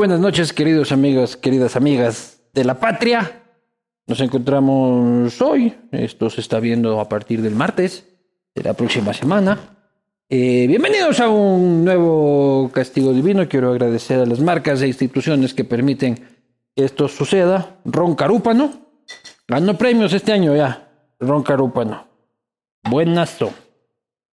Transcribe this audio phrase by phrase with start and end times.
[0.00, 3.42] Buenas noches, queridos amigos, queridas amigas de la patria.
[4.06, 8.06] Nos encontramos hoy, esto se está viendo a partir del martes
[8.54, 9.58] de la próxima semana.
[10.30, 13.46] Eh, bienvenidos a un nuevo castigo divino.
[13.46, 16.14] Quiero agradecer a las marcas e instituciones que permiten
[16.74, 17.76] que esto suceda.
[17.84, 18.72] Ron Carúpano
[19.46, 20.88] ganó premios este año ya.
[21.18, 22.08] Ron Carúpano.
[22.88, 23.52] Buenazo.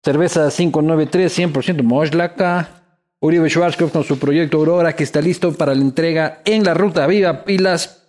[0.05, 2.85] Cerveza 593, 100% Moslaka.
[3.20, 7.06] Uribe Schwarzkopf con su proyecto Aurora que está listo para la entrega en la ruta
[7.06, 8.03] Viva Pilas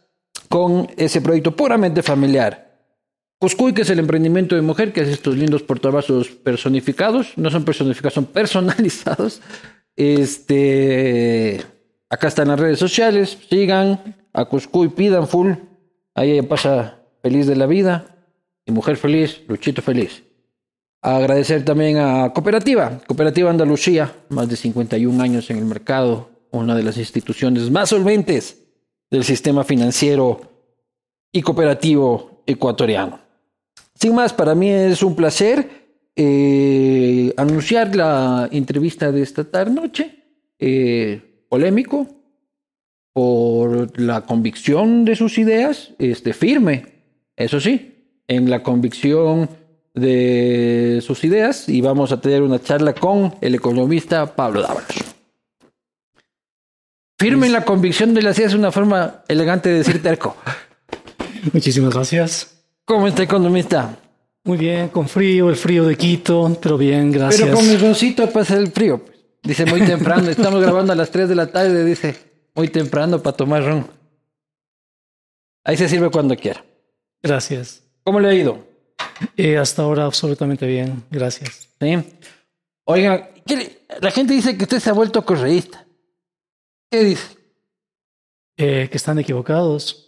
[0.49, 2.67] con ese proyecto puramente familiar.
[3.39, 7.63] Cuscuy, que es el emprendimiento de mujer, que es estos lindos portavasos personificados, no son
[7.63, 9.41] personificados, son personalizados.
[9.95, 11.61] Este,
[12.09, 15.53] acá están las redes sociales, sigan a Cuscuy, pidan full,
[16.15, 18.05] ahí pasa feliz de la vida,
[18.65, 20.23] y mujer feliz, Luchito feliz.
[21.01, 26.83] Agradecer también a Cooperativa, Cooperativa Andalucía, más de 51 años en el mercado, una de
[26.83, 28.65] las instituciones más solventes
[29.09, 30.41] del sistema financiero
[31.31, 33.19] y cooperativo ecuatoriano.
[33.93, 40.23] Sin más, para mí es un placer eh, anunciar la entrevista de esta tarde noche,
[40.57, 42.07] eh, polémico,
[43.13, 46.85] por la convicción de sus ideas, este, firme,
[47.35, 49.49] eso sí, en la convicción
[49.97, 54.85] de sus ideas y vamos a tener una charla con el economista Pablo Dávalos.
[57.19, 60.37] Firme en la convicción de las ideas es una forma elegante de decir terco.
[61.53, 62.61] Muchísimas gracias.
[62.85, 63.97] ¿Cómo está economista?
[64.43, 67.41] Muy bien, con frío, el frío de Quito, pero bien, gracias.
[67.41, 69.03] Pero con mi roncito pasa el frío.
[69.03, 69.17] pues.
[69.43, 72.15] Dice muy temprano, estamos grabando a las 3 de la tarde, dice
[72.55, 73.87] muy temprano para tomar ron.
[75.63, 76.63] Ahí se sirve cuando quiera.
[77.21, 77.83] Gracias.
[78.03, 78.65] ¿Cómo le ha ido?
[79.35, 81.69] Eh, hasta ahora absolutamente bien, gracias.
[81.79, 81.95] ¿Sí?
[82.85, 85.85] Oiga, ¿qué le- la gente dice que usted se ha vuelto correísta.
[86.91, 87.37] ¿Qué dice?
[88.57, 90.03] Eh, que están equivocados.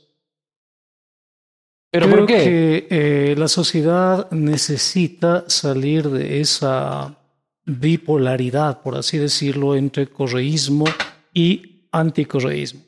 [1.91, 2.43] ¿Pero Creo por qué?
[2.43, 2.87] que
[3.31, 7.17] eh, la sociedad necesita salir de esa
[7.65, 10.85] bipolaridad, por así decirlo, entre correísmo
[11.33, 12.81] y anticorreísmo.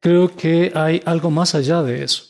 [0.00, 2.24] Creo que hay algo más allá de eso.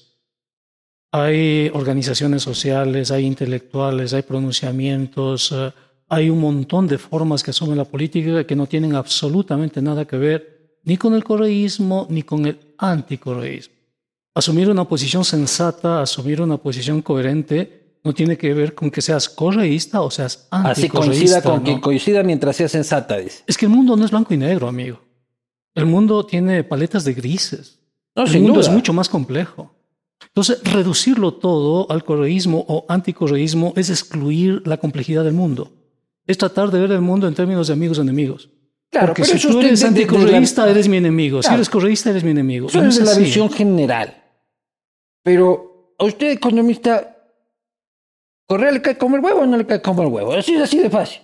[1.13, 5.73] Hay organizaciones sociales, hay intelectuales, hay pronunciamientos, eh,
[6.09, 10.17] hay un montón de formas que asume la política que no tienen absolutamente nada que
[10.17, 13.75] ver ni con el correísmo ni con el anticorreísmo.
[14.35, 19.29] Asumir una posición sensata, asumir una posición coherente, no tiene que ver con que seas
[19.29, 21.17] correísta o seas Así anticorreísta.
[21.17, 21.65] coincida con ¿no?
[21.65, 23.43] quien coincida mientras sea sensata, dice.
[23.47, 25.01] Es que el mundo no es blanco y negro, amigo.
[25.75, 27.81] El mundo tiene paletas de grises.
[28.15, 28.69] No, el mundo duda.
[28.69, 29.75] es mucho más complejo.
[30.37, 35.73] Entonces, reducirlo todo al correísmo o anticorreísmo es excluir la complejidad del mundo.
[36.27, 38.51] Es tratar de ver el mundo en términos de amigos y enemigos.
[38.91, 41.43] Claro, Porque pero si tú eres la- anticorreísta, eres mi enemigo.
[41.43, 42.69] Si eres correísta, eres mi enemigo.
[42.69, 43.23] Eso no es es la así.
[43.23, 44.23] visión general.
[45.23, 47.15] Pero a usted, economista,
[48.47, 50.35] ¿Correa le cae como el huevo o no le cae como el huevo?
[50.35, 51.23] Así, así de fácil.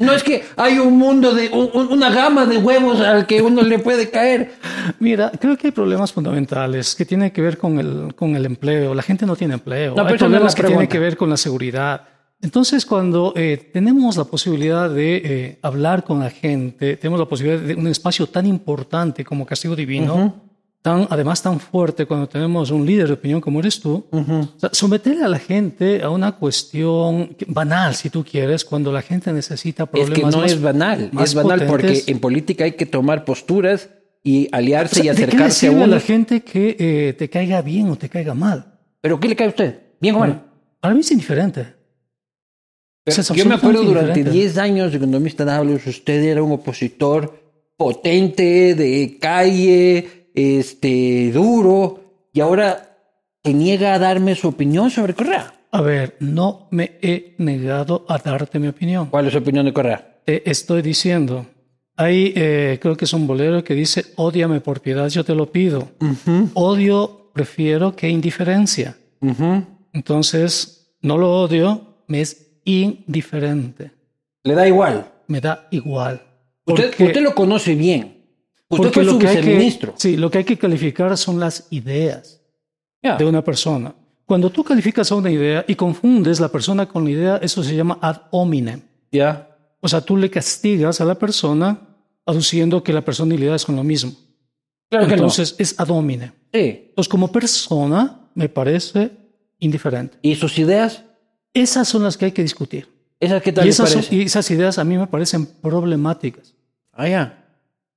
[0.00, 3.40] No es que hay un mundo de, un- un- una gama de huevos al que
[3.42, 4.52] uno le puede caer.
[4.98, 8.94] Mira, creo que hay problemas fundamentales que tienen que ver con el, con el empleo.
[8.94, 9.94] La gente no tiene empleo.
[9.94, 12.02] No, hay problemas que tienen que ver con la seguridad.
[12.42, 17.60] Entonces, cuando eh, tenemos la posibilidad de eh, hablar con la gente, tenemos la posibilidad
[17.60, 20.34] de un espacio tan importante como Castigo Divino,
[20.82, 24.70] tan, además tan fuerte cuando tenemos un líder de opinión como eres tú, o sea,
[24.72, 29.84] someterle a la gente a una cuestión banal, si tú quieres, cuando la gente necesita
[29.84, 31.10] Es problemas que no más- es banal.
[31.22, 32.08] Es banal porque potentes.
[32.08, 33.90] en política hay que tomar posturas
[34.22, 35.86] y aliarse O sea, y ¿de qué acercarse a uno.
[35.86, 38.78] la gente que eh, te caiga bien o te caiga mal?
[39.00, 39.80] ¿Pero qué le cae a usted?
[40.00, 40.44] ¿Bien o mal?
[40.80, 41.74] Para mí es indiferente.
[43.04, 44.30] Pero Es yo me acuerdo durante indiferente.
[44.30, 47.34] 10 años de economista Dávalos, usted era un opositor
[47.76, 52.96] potente, de calle, este, duro, y ahora
[53.42, 55.54] se niega a darme su opinión sobre Correa.
[55.72, 59.06] A ver, no me he negado a darte mi opinión.
[59.06, 60.20] ¿Cuál es su opinión de Correa?
[60.24, 61.46] Te estoy diciendo.
[61.96, 65.52] Hay, eh, creo que es un bolero que dice, ódiame por piedad, yo te lo
[65.52, 65.88] pido.
[66.54, 68.96] Odio prefiero que indiferencia.
[69.92, 73.90] Entonces, no lo odio, me es indiferente.
[74.44, 75.10] Le da igual.
[75.26, 76.22] Me da igual.
[76.66, 78.19] Usted, Porque- usted lo conoce bien.
[78.70, 79.78] Usted porque fue lo que hay que-.
[79.96, 82.38] Sí, lo que hay que calificar son las ideas.
[83.02, 83.16] Ya.
[83.16, 83.94] de una persona.
[84.26, 87.74] Cuando tú calificas a una idea y confundes la persona con la idea, eso se
[87.74, 88.82] llama ad hominem.
[89.10, 89.56] Ya.
[89.80, 91.80] O sea, tú le castigas a la persona
[92.26, 94.12] aduciendo que la persona y la idea son lo mismo.
[94.90, 96.28] Claro que Entonces es ad hominem.
[96.28, 96.34] no.
[96.52, 96.84] Sí.
[96.90, 99.10] Entonces, como persona, me parece
[99.60, 100.18] indiferente.
[100.20, 101.02] ¿Y sus ideas?
[101.54, 102.86] Esas son las que hay que discutir.
[103.18, 106.54] ¿Esas qué tal Y esas, son- y esas ideas a mí me parecen problemáticas.
[106.92, 107.39] Ah, ya.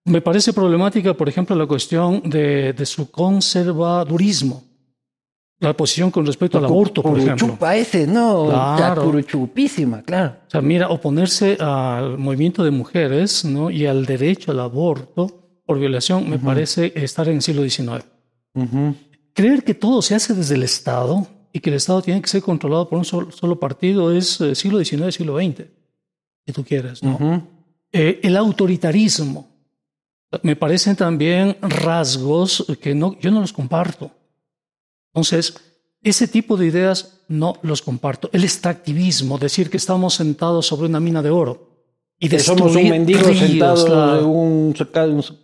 [0.06, 4.64] Me parece problemática, por ejemplo, la cuestión de, de su conservadurismo.
[5.64, 7.58] La posición con respecto al aborto, por ejemplo.
[7.72, 8.48] Ese, ¿no?
[8.50, 9.22] Claro.
[9.22, 10.36] chupísima, claro.
[10.46, 13.72] O sea, mira, oponerse al movimiento de mujeres ¿no?
[13.72, 18.04] y al derecho al aborto por violación me parece estar en el siglo XIX.
[19.34, 22.42] Creer que todo se hace desde el Estado y que el Estado tiene que ser
[22.42, 25.66] controlado por un solo, partido es eh, siglo XIX, siglo XX,
[26.46, 27.48] si tú quieres, ¿no?
[27.94, 29.53] Eh, el autoritarismo
[30.42, 34.12] me parecen también rasgos que no, yo no los comparto.
[35.14, 35.56] Entonces,
[36.02, 38.30] ese tipo de ideas no los comparto.
[38.34, 41.74] El extractivismo, decir que estamos sentados sobre una mina de oro
[42.20, 44.76] y destruir somos un mendigo ríos, sentado claro, en un,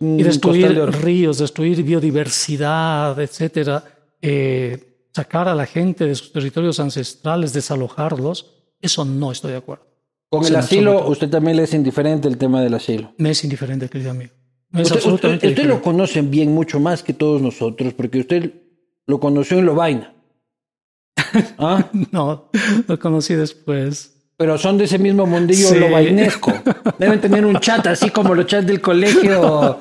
[0.00, 3.84] un y destruir de ríos, destruir biodiversidad, etcétera,
[4.20, 8.46] eh, sacar a la gente de sus territorios ancestrales, desalojarlos,
[8.80, 9.84] eso no estoy de acuerdo.
[10.28, 13.12] Con el asilo, usted también le es indiferente el tema del asilo.
[13.18, 14.32] Me es indiferente, querido amigo.
[14.72, 15.82] Es Usted, absolutamente usted- usted lo indiferente.
[15.84, 18.52] conoce bien mucho más que todos nosotros, porque usted
[19.06, 20.14] lo conoció en Lovaina.
[21.58, 21.86] ¿Ah?
[22.12, 22.50] No,
[22.86, 24.16] lo conocí después.
[24.36, 25.78] Pero son de ese mismo mundillo Sí.
[25.78, 26.52] lovainesco.
[26.98, 29.78] Deben tener un chat así como los chats del colegio.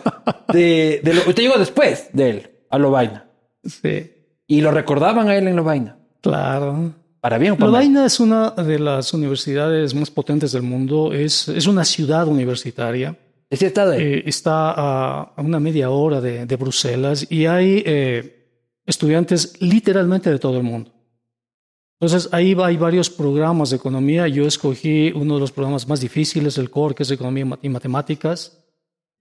[0.52, 3.26] De, de lo- usted llegó después de él, a Lovaina.
[3.64, 4.12] Sí,
[4.48, 5.98] Y lo recordaban a él en Lovaina.
[6.22, 6.94] claro.
[7.22, 7.82] Para bien o para mal.
[7.82, 11.12] Lovaina es una de las universidades más potentes del mundo.
[11.12, 13.18] Es, es una ciudad universitaria.
[13.50, 14.01] Estado ahí.
[14.01, 18.48] Eh, está a, una media hora de, de Bruselas y hay eh,
[18.86, 20.92] estudiantes literalmente de todo el mundo.
[22.00, 24.28] Entonces, ahí va- hay varios programas de economía.
[24.28, 28.57] Yo escogí uno de los programas más difíciles, el core, que es economía y matemáticas.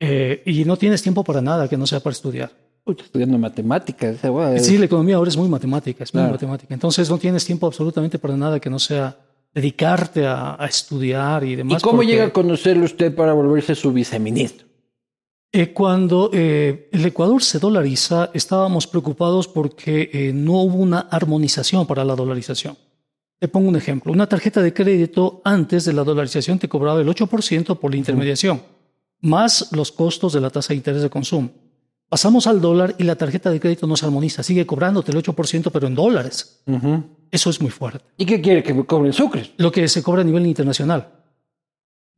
[0.00, 2.52] Eh, y no tienes tiempo para nada que no sea para estudiar.
[2.84, 4.18] Pucha, estudiando matemáticas.
[4.22, 6.34] es- Sí, la economía ahora es muy matemática, es muy Claro.
[6.34, 6.72] matemática.
[6.72, 9.16] Entonces, no tienes tiempo absolutamente para nada que no sea
[9.58, 11.82] dedicarte a, a estudiar y ¿Y demás.
[11.82, 14.66] cómo porque- llega a conocerlo usted para volverse su viceministro?
[15.50, 21.86] Eh, cuando eh, el Ecuador se dolariza, estábamos preocupados porque eh, no hubo una armonización
[21.86, 22.76] para la dolarización.
[23.40, 24.12] Te pongo un ejemplo.
[24.12, 28.60] Una tarjeta de crédito antes de la dolarización te cobraba el 8% por la intermediación,
[29.20, 31.50] más los costos de la tasa de interés de consumo.
[32.08, 35.70] Pasamos al dólar y la tarjeta de crédito no se armoniza, sigue cobrándote el 8%,
[35.70, 36.62] pero en dólares.
[37.30, 38.04] Eso es muy fuerte.
[38.16, 38.62] ¿Y qué quiere?
[38.62, 39.50] ¿Que me cobren sucres?
[39.58, 41.12] Lo que se cobra a nivel internacional.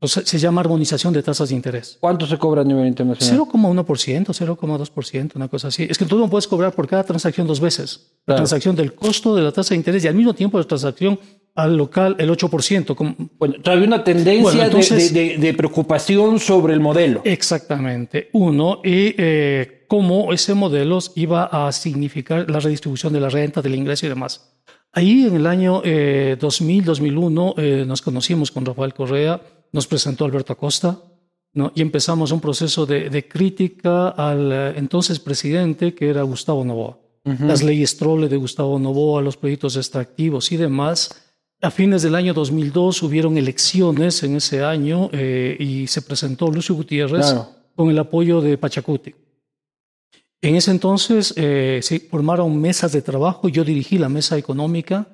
[0.02, 1.98] O sea, se llama armonización de tasas de interés.
[2.00, 3.46] ¿Cuánto se cobra a nivel internacional?
[3.46, 5.86] 0,1%, 0,2%, una cosa así.
[5.90, 8.12] Es que tú no puedes cobrar por cada transacción dos veces.
[8.20, 8.36] La Claro.
[8.38, 11.18] transacción del costo de la tasa de interés y al mismo tiempo la transacción
[11.54, 12.94] al local el 8%.
[12.96, 17.20] como- Bueno, todavía una tendencia Bueno, de- entonces- de, de- de preocupación sobre el modelo.
[17.24, 18.30] Exactamente.
[18.32, 23.74] Uno, y eh, cómo ese modelo iba a significar la redistribución de la renta, del
[23.74, 24.30] ingreso y demás.
[24.92, 29.40] Ahí en el año eh, 2000, 2001 eh, nos conocimos con Rafael Correa,
[29.72, 30.96] nos presentó Alberto Acosta,
[31.54, 31.72] ¿no?
[31.74, 36.96] y empezamos un proceso de, de crítica al eh, entonces presidente que era Gustavo Novoa.
[37.24, 41.32] Las leyes trole de Gustavo Novoa, los proyectos extractivos y demás.
[41.60, 46.74] A fines del año 2002 hubieron elecciones en ese año eh, y se presentó Lucio
[46.76, 47.48] Gutiérrez Claro.
[47.74, 49.14] con el apoyo de Pachacuti.
[50.42, 55.06] En ese entonces eh, se formaron mesas de trabajo, yo dirigí la mesa económica,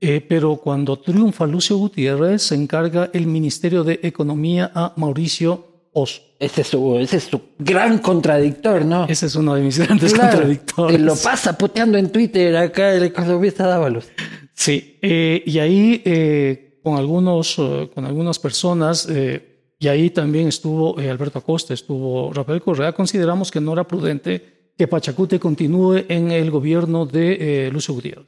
[0.00, 6.22] eh, pero cuando triunfa Lucio Gutiérrez se encarga el Ministerio de Economía a Mauricio Oz.
[6.38, 9.04] Ese es, su, ese es su gran contradictor, ¿no?
[9.06, 11.00] Ese es uno de mis grandes Claro, contradictores.
[11.00, 14.06] lo pasa puteando en Twitter acá el economista Dávalos.
[14.54, 20.48] Sí, eh, y ahí eh, con, algunos, eh, con algunas personas, eh, y ahí también
[20.48, 26.06] estuvo eh, Alberto Acosta, estuvo Rafael Correa, consideramos que no era prudente que Pachacute continúe
[26.08, 28.24] en el gobierno de eh, Lucio Gutiérrez.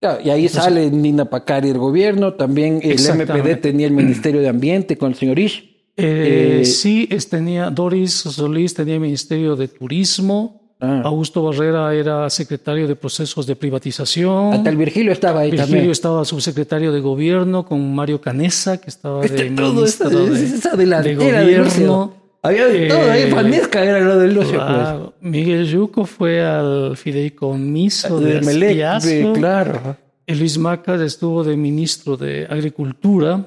[0.00, 2.94] Claro, y ahí sale Nina Pacari del gobierno, también el.
[2.96, 5.56] MPD tenía el Ministerio de Ambiente con el señor Ish.
[5.96, 11.00] Eh, Eh, sí, es- tenía, Doris Solís tenía el Ministerio de Turismo, Ah.
[11.06, 14.52] Augusto Barrera era secretario de procesos de privatización.
[14.52, 15.90] Hasta el Virgilio estaba ahí Virgilio también.
[15.90, 20.44] estaba subsecretario de gobierno con Mario Canesa, que estaba de Este, todo esa, ministro de,
[20.44, 22.25] esa de de gobierno.
[22.46, 25.14] Había de todo ahí, Fanesca era lo de Lucio, Claro.
[25.20, 28.24] Miguel Yuco fue al fideicomiso pues.
[28.24, 29.96] de De Melec, de- claro.
[30.28, 33.46] Luis Macas estuvo de ministro de Agricultura.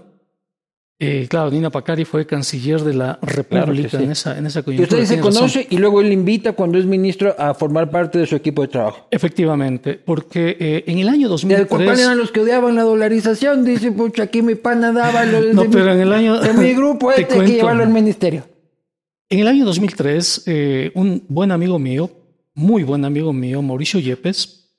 [1.01, 4.03] Eh, claro, Nina Pacari fue canciller de la República sí.
[4.03, 5.01] en, esa, en esa Y coyuntura.
[5.01, 5.33] usted se razón.
[5.33, 8.67] conoce y luego él invita cuando es ministro a formar parte de su equipo de
[8.67, 9.07] trabajo.
[9.09, 11.99] Efectivamente, porque eh, en el año ¿Y ¿Cuáles 2003...
[12.01, 13.63] eran los que odiaban la dolarización?
[13.63, 16.37] Dice, pucha, aquí mi pana daba los No, pero en el año...
[16.41, 18.43] de mi grupo, te este hay que llevarlo al ministerio.
[19.29, 22.09] En el año 2003, eh, un buen amigo mío,
[22.55, 24.71] muy buen amigo mío, Mauricio Yepes,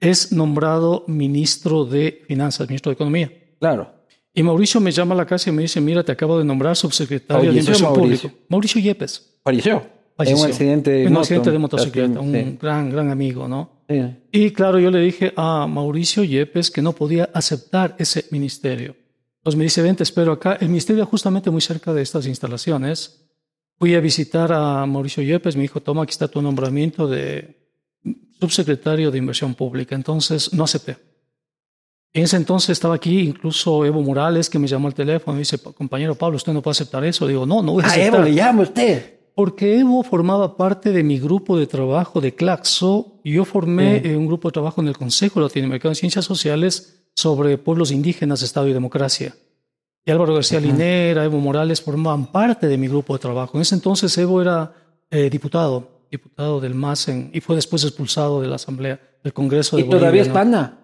[0.00, 3.30] es nombrado ministro de Finanzas, ministro de Economía.
[3.60, 3.92] Claro.
[4.32, 6.76] Y Mauricio me llama a la casa y me dice, mira, te acabo de nombrar
[6.76, 8.28] subsecretario de Falleció Inversión Mauricio.
[8.30, 8.46] Pública.
[8.48, 9.38] Mauricio Yepes.
[9.42, 9.82] Falleció.
[10.16, 10.44] falleció.
[10.44, 11.20] un accidente de En un moto.
[11.20, 12.58] accidente de motocicleta, un Sí.
[12.60, 13.82] gran, gran amigo, ¿no?
[13.88, 14.00] Sí.
[14.32, 18.96] Y claro, yo le dije a Mauricio Yepes que no podía aceptar ese ministerio.
[19.40, 20.56] Entonces me dice, ven, te espero acá.
[20.60, 23.27] El ministerio justamente muy cerca de estas instalaciones.
[23.78, 27.56] Fui a visitar a Mauricio Yepes, me dijo, toma, aquí está tu nombramiento de
[28.40, 29.94] subsecretario de Inversión Pública.
[29.94, 30.96] Entonces no acepté.
[32.12, 35.58] En ese entonces estaba aquí incluso Evo Morales, que me llamó al teléfono y dice,
[35.58, 37.26] compañero Pablo, usted no puede aceptar eso.
[37.26, 38.14] Digo, no, no voy a A aceptar.
[38.14, 39.18] Evo le llama usted.
[39.34, 44.16] Porque Evo formaba parte de mi grupo de trabajo de Claxo y yo formé eh,
[44.16, 48.66] un grupo de trabajo en el Consejo Latinoamericano de Ciencias Sociales sobre pueblos indígenas, Estado
[48.66, 49.36] y Democracia.
[50.08, 53.58] Y Álvaro García Linera, Evo Morales formaban parte de mi grupo de trabajo.
[53.58, 54.72] En ese entonces Evo era
[55.10, 59.76] eh, diputado, diputado del MAS en- y fue después expulsado de la Asamblea del Congreso
[59.76, 60.34] de Y todavía es ¿no?
[60.34, 60.78] pana.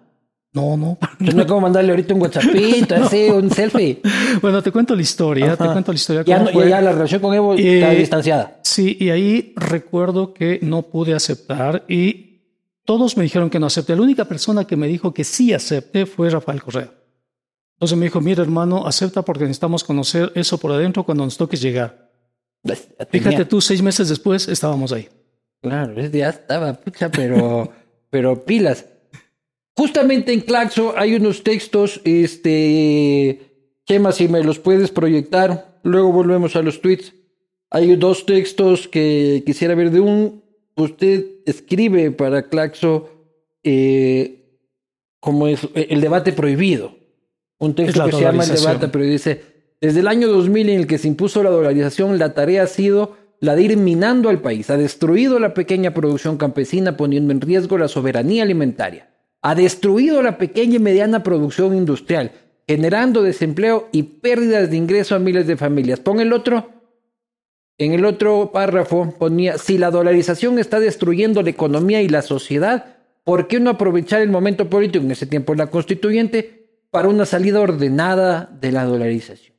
[0.53, 0.97] No, no.
[1.19, 3.99] Yo no sé cómo mandarle ahorita un WhatsAppito, así, un selfie.
[4.43, 6.23] bueno, te cuento la historia, te cuento la historia.
[6.23, 8.59] Ya, no- ya la relación con Evo Eh, está distanciada.
[8.63, 12.41] Sí, y ahí recuerdo que no pude aceptar y
[12.85, 13.95] todos me dijeron que no acepté.
[13.95, 16.91] La única persona que me dijo que sí acepté fue Rafael Correa.
[17.75, 21.57] Entonces me dijo, mira hermano, acepta porque necesitamos conocer eso por adentro cuando nos toque
[21.57, 22.09] llegar.
[22.61, 25.09] Pues, Fíjate tú, seis meses después estábamos ahí.
[25.61, 27.69] Claro, ya estaba, pucha, pero,
[28.09, 28.85] pero pilas.
[29.75, 33.41] Justamente en Claxo hay unos textos, este,
[33.85, 37.13] Chema, si me los puedes proyectar, luego volvemos a los tweets.
[37.71, 40.43] Hay dos textos que quisiera ver de un,
[40.77, 43.09] usted escribe para Claxo
[43.63, 44.61] eh,
[45.19, 46.95] como es el debate prohibido.
[47.65, 49.13] Un texto que se llama el debate prohibido.
[49.13, 49.41] Dice,
[49.81, 53.17] desde el año 2000 en el que se impuso la dolarización, la tarea ha sido
[53.39, 54.69] la de ir minando al país.
[54.69, 59.09] Ha destruido la pequeña producción campesina poniendo en riesgo la soberanía alimentaria.
[59.41, 62.31] Ha destruido la pequeña y mediana producción industrial,
[62.67, 65.99] generando desempleo y pérdidas de ingreso a miles de familias.
[65.99, 66.69] Pon el otro.
[67.77, 72.95] En el otro párrafo ponía, si la dolarización está destruyendo la economía y la sociedad,
[73.25, 76.54] ¿por qué no aprovechar el momento político, en ese tiempo la constituyente,
[76.95, 79.53] para una salida ordenada de la dolarización?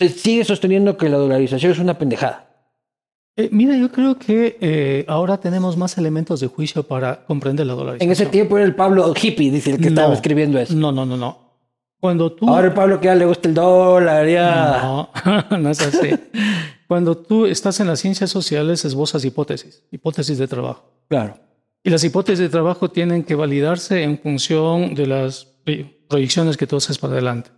[0.00, 2.48] Se sigue sosteniendo que la dolarización es una pendejada.
[3.36, 7.74] Eh, mira, yo creo que eh, ahora tenemos más elementos de juicio para comprender la
[7.74, 8.08] dolarización.
[8.08, 10.74] En ese tiempo era el Pablo hippie, dice el que estaba escribiendo eso.
[10.74, 11.36] No, no, no, no.
[12.00, 12.48] Cuando tú...
[12.48, 14.80] Ahora el Pablo que ya le gusta el dólar, ya.
[14.82, 15.10] No,
[15.58, 16.08] no es así.
[16.86, 20.90] Cuando tú estás en las ciencias sociales, esbozas hipótesis, hipótesis de trabajo.
[21.06, 21.34] Claro.
[21.88, 25.46] Y las hipótesis de trabajo tienen que validarse en función de las
[26.06, 27.48] proyecciones que tú haces para adelante.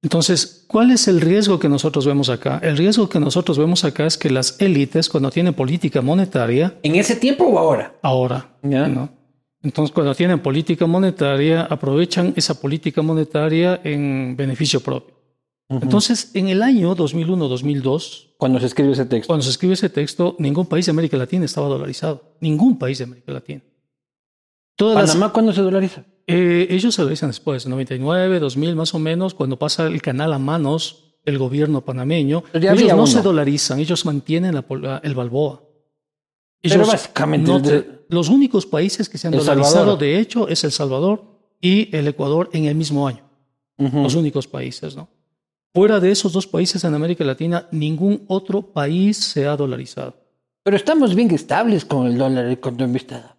[0.00, 2.60] Entonces, ¿cuál es el riesgo que nosotros vemos acá?
[2.62, 6.94] El riesgo que nosotros vemos acá es que las élites, cuando tienen política monetaria, ¿En
[6.94, 7.96] ese tiempo o ahora?
[8.00, 8.86] ahora, Ya.
[8.86, 9.08] ¿no?
[9.60, 15.15] Entonces, cuando tienen política monetaria, aprovechan esa política monetaria en beneficio propio.
[15.68, 19.26] Entonces, en el año 2001-2002, Cuando se escribe ese texto.
[19.26, 22.36] cuando se escribe ese texto, ningún país de América Latina estaba dolarizado.
[22.40, 23.62] Ningún país de América Latina.
[24.76, 26.04] Todas las- ¿Panamá cuándo se dolariza?
[26.28, 30.38] eh, ellos se dolarizan después, 99, 2000 más o menos, cuando pasa el canal a
[30.38, 32.44] manos del gobierno panameño.
[32.52, 33.06] Pero ellos no uno.
[33.06, 35.62] se dolarizan, ellos mantienen la el balboa.
[36.62, 39.74] Pero Ellos básicamente no el de- te- los únicos países que se han El dolarizado,
[39.74, 39.98] Salvador.
[39.98, 41.24] de hecho, es El Salvador
[41.60, 43.22] y el Ecuador en el mismo año.
[43.78, 45.08] Los únicos países, ¿no?
[45.76, 50.14] Fuera de esos dos países en América Latina, ningún otro país se ha dolarizado.
[50.62, 53.36] Pero estamos bien estables con el dólar economista.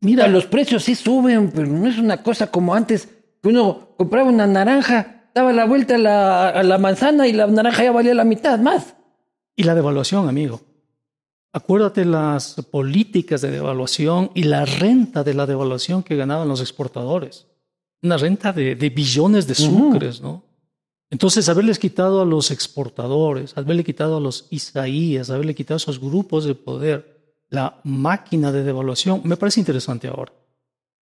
[0.00, 3.08] Mira, Mira, los precios sí suben, pero no es una cosa como antes,
[3.40, 7.46] que uno compraba una naranja, daba la vuelta a la, a la manzana y la
[7.46, 8.96] naranja ya valía la mitad más.
[9.54, 10.60] y la devaluación, amigo.
[11.52, 17.46] Acuérdate las políticas de devaluación y la renta de la devaluación que ganaban los exportadores.
[18.02, 20.47] Una renta de, de billones de sucres, ¿no?
[21.10, 26.00] Entonces, haberles quitado a los exportadores, haberle quitado a los Isaías, haberle quitado a esos
[26.00, 27.16] grupos de poder
[27.50, 30.32] la máquina de devaluación, me parece interesante ahora.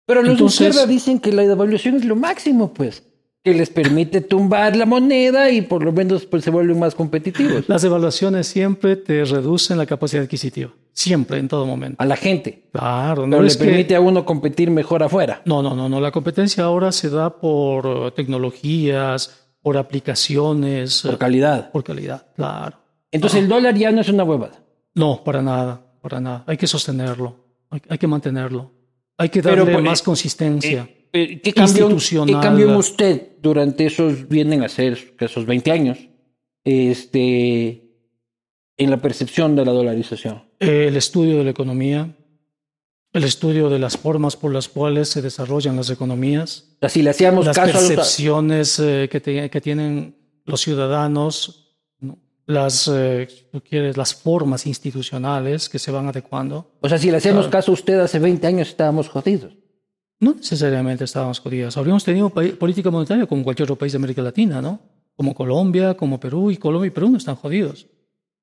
[0.07, 3.03] Pero los Entonces- de izquierda dicen que la devaluación es lo máximo, pues,
[3.43, 7.65] que les permite tumbar la moneda y por lo menos pues, se vuelven más competitivos.
[7.69, 12.01] Las devaluaciones siempre te reducen la capacidad adquisitiva, siempre, en todo momento.
[12.01, 12.69] A la gente.
[12.73, 15.43] Claro, Pero no le que- permite a uno competir mejor afuera.
[15.45, 16.01] No, no, no, no.
[16.01, 21.73] La competencia ahora se da por tecnologías, por aplicaciones, Por eh, calidad.
[21.73, 22.29] por calidad.
[22.37, 22.79] Claro.
[23.11, 24.63] Entonces el dólar ya no es una huevada.
[24.95, 26.45] No, para nada, para nada.
[26.47, 27.35] Hay que sostenerlo,
[27.71, 28.71] hay, hay que mantenerlo.
[29.19, 30.89] Hay que darle Pero, pues, más consistencia.
[31.13, 31.89] Eh, ¿Qué cambió.
[31.89, 35.99] ¿Qué cambió en usted durante esos, vienen a ser esos 20 años,
[36.63, 37.91] este,
[38.77, 40.45] en la percepción de la dolarización?
[40.61, 42.15] Eh, el estudio de la economía,
[43.17, 47.47] el estudio de las formas por las cuales se desarrollan las economías, si le hacíamos
[47.47, 47.89] las caso a los...
[47.91, 52.19] percepciones eh, que, te- que tienen los ciudadanos, ¿no?
[52.47, 56.71] las, eh, tú quieres, las formas institucionales que se van adecuando.
[56.81, 59.55] O sea, si le hacemos caso a usted hace 20 años estábamos jodidos.
[60.21, 61.77] No necesariamente estábamos jodidos.
[61.77, 64.81] Habríamos tenido política monetaria como cualquier otro país de América Latina, ¿no?
[65.15, 67.87] Como Colombia, como Perú, y Colombia y Perú no están jodidos.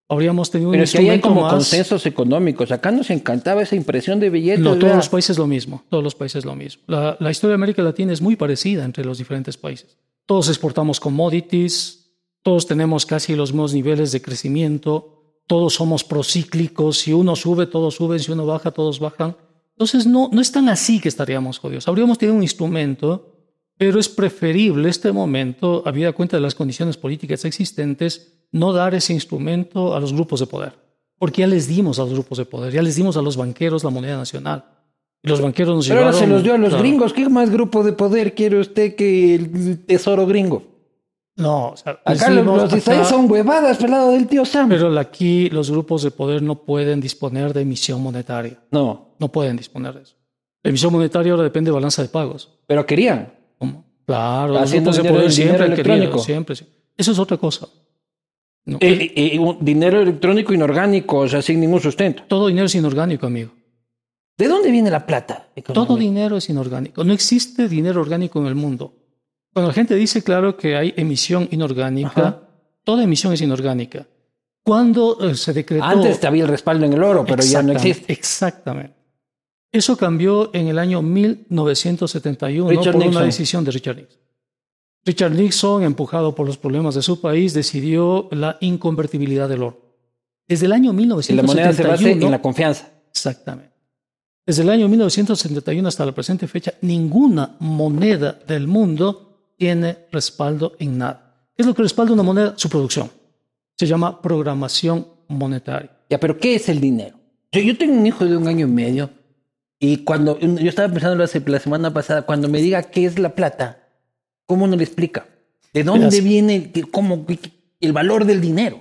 [0.09, 1.53] Habríamos tenido un Pero ahí hay instrumento como más...
[1.53, 2.71] consensos económicos.
[2.71, 4.59] Acá nos encantaba esa impresión de billetes.
[4.59, 4.97] No, todos ¿verdad?
[4.97, 6.83] los países lo mismo, todos los países lo mismo.
[6.87, 9.97] La, la historia de América Latina es muy parecida entre los diferentes países.
[10.25, 12.03] Todos exportamos commodities,
[12.43, 17.95] todos tenemos casi los mismos niveles de crecimiento, todos somos procíclicos, si uno sube, todos
[17.95, 19.35] suben, si uno baja, todos bajan.
[19.71, 21.87] Entonces no, no es tan así que estaríamos jodidos.
[21.87, 23.33] Habríamos tenido un instrumento,
[23.77, 29.11] pero es preferible este momento, habida cuenta de las condiciones políticas existentes, no dar ese
[29.13, 30.73] instrumento a los grupos de poder.
[31.19, 33.83] Porque ya les dimos a los grupos de poder, ya les dimos a los banqueros
[33.83, 34.63] la moneda nacional.
[35.21, 36.29] Y los banqueros nos Pero ahora llevaron...
[36.29, 36.83] se los dio a los claro.
[36.83, 37.13] gringos.
[37.13, 40.63] ¿Qué más grupo de poder quiere usted que el tesoro gringo?
[41.35, 44.45] No, o sea, Acá los, dimos los de Israel acá- son huevadas pelado del tío
[44.45, 44.69] Sam.
[44.69, 48.59] Pero aquí los grupos de poder no pueden disponer de emisión monetaria.
[48.71, 50.15] No, No pueden disponer de eso.
[50.61, 52.49] La emisión monetaria ahora depende de balanza de pagos.
[52.67, 53.33] pero querían.
[53.57, 53.83] ¿Cómo?
[54.05, 56.19] Claro, los Haciendo grupos de poder siempre han querido, electrónico.
[56.23, 56.65] siempre, sí.
[56.97, 57.67] Eso es otra cosa.
[58.65, 62.23] No, Eh, eh, dinero electrónico inorgánico, o sea, sin ningún sustento.
[62.27, 63.51] Todo dinero es inorgánico, amigo.
[64.37, 65.49] ¿De dónde viene la plata?
[65.73, 67.03] Todo dinero es inorgánico.
[67.03, 68.95] No existe dinero orgánico en el mundo.
[69.53, 72.49] Cuando la gente dice, claro, que hay emisión inorgánica, Ajá.
[72.83, 74.07] toda emisión es inorgánica.
[74.63, 75.83] Cuando eh, se decretó...
[75.83, 78.11] Antes había el respaldo en el oro, pero ya no existe.
[78.11, 78.95] Exactamente.
[79.71, 84.22] Eso cambió en el año 1971 Richard por una decisión de Richard Nixon.
[85.05, 89.81] Richard Nixon, empujado por los problemas de su país, decidió la inconvertibilidad del oro.
[90.47, 91.43] Desde el año Y la 1971...
[91.43, 92.89] moneda se basa en la confianza.
[93.09, 93.73] Exactamente.
[94.45, 100.97] Desde el año 1971 hasta la presente fecha, ninguna moneda del mundo tiene respaldo en
[100.97, 101.47] nada.
[101.55, 102.53] ¿Qué es lo que respalda una moneda?
[102.57, 103.09] Su producción.
[103.77, 105.91] Se llama programación monetaria.
[106.09, 107.17] Ya, pero ¿qué es el dinero?
[107.51, 109.09] Yo, yo tengo un hijo de un año y medio
[109.79, 113.82] y cuando yo estaba pensando la semana pasada, cuando me diga qué es la plata,
[114.45, 115.27] ¿cómo no le explica?
[115.73, 116.23] ¿De dónde Verás.
[116.23, 117.25] viene qué- cómo,
[117.79, 118.79] el valor del dinero?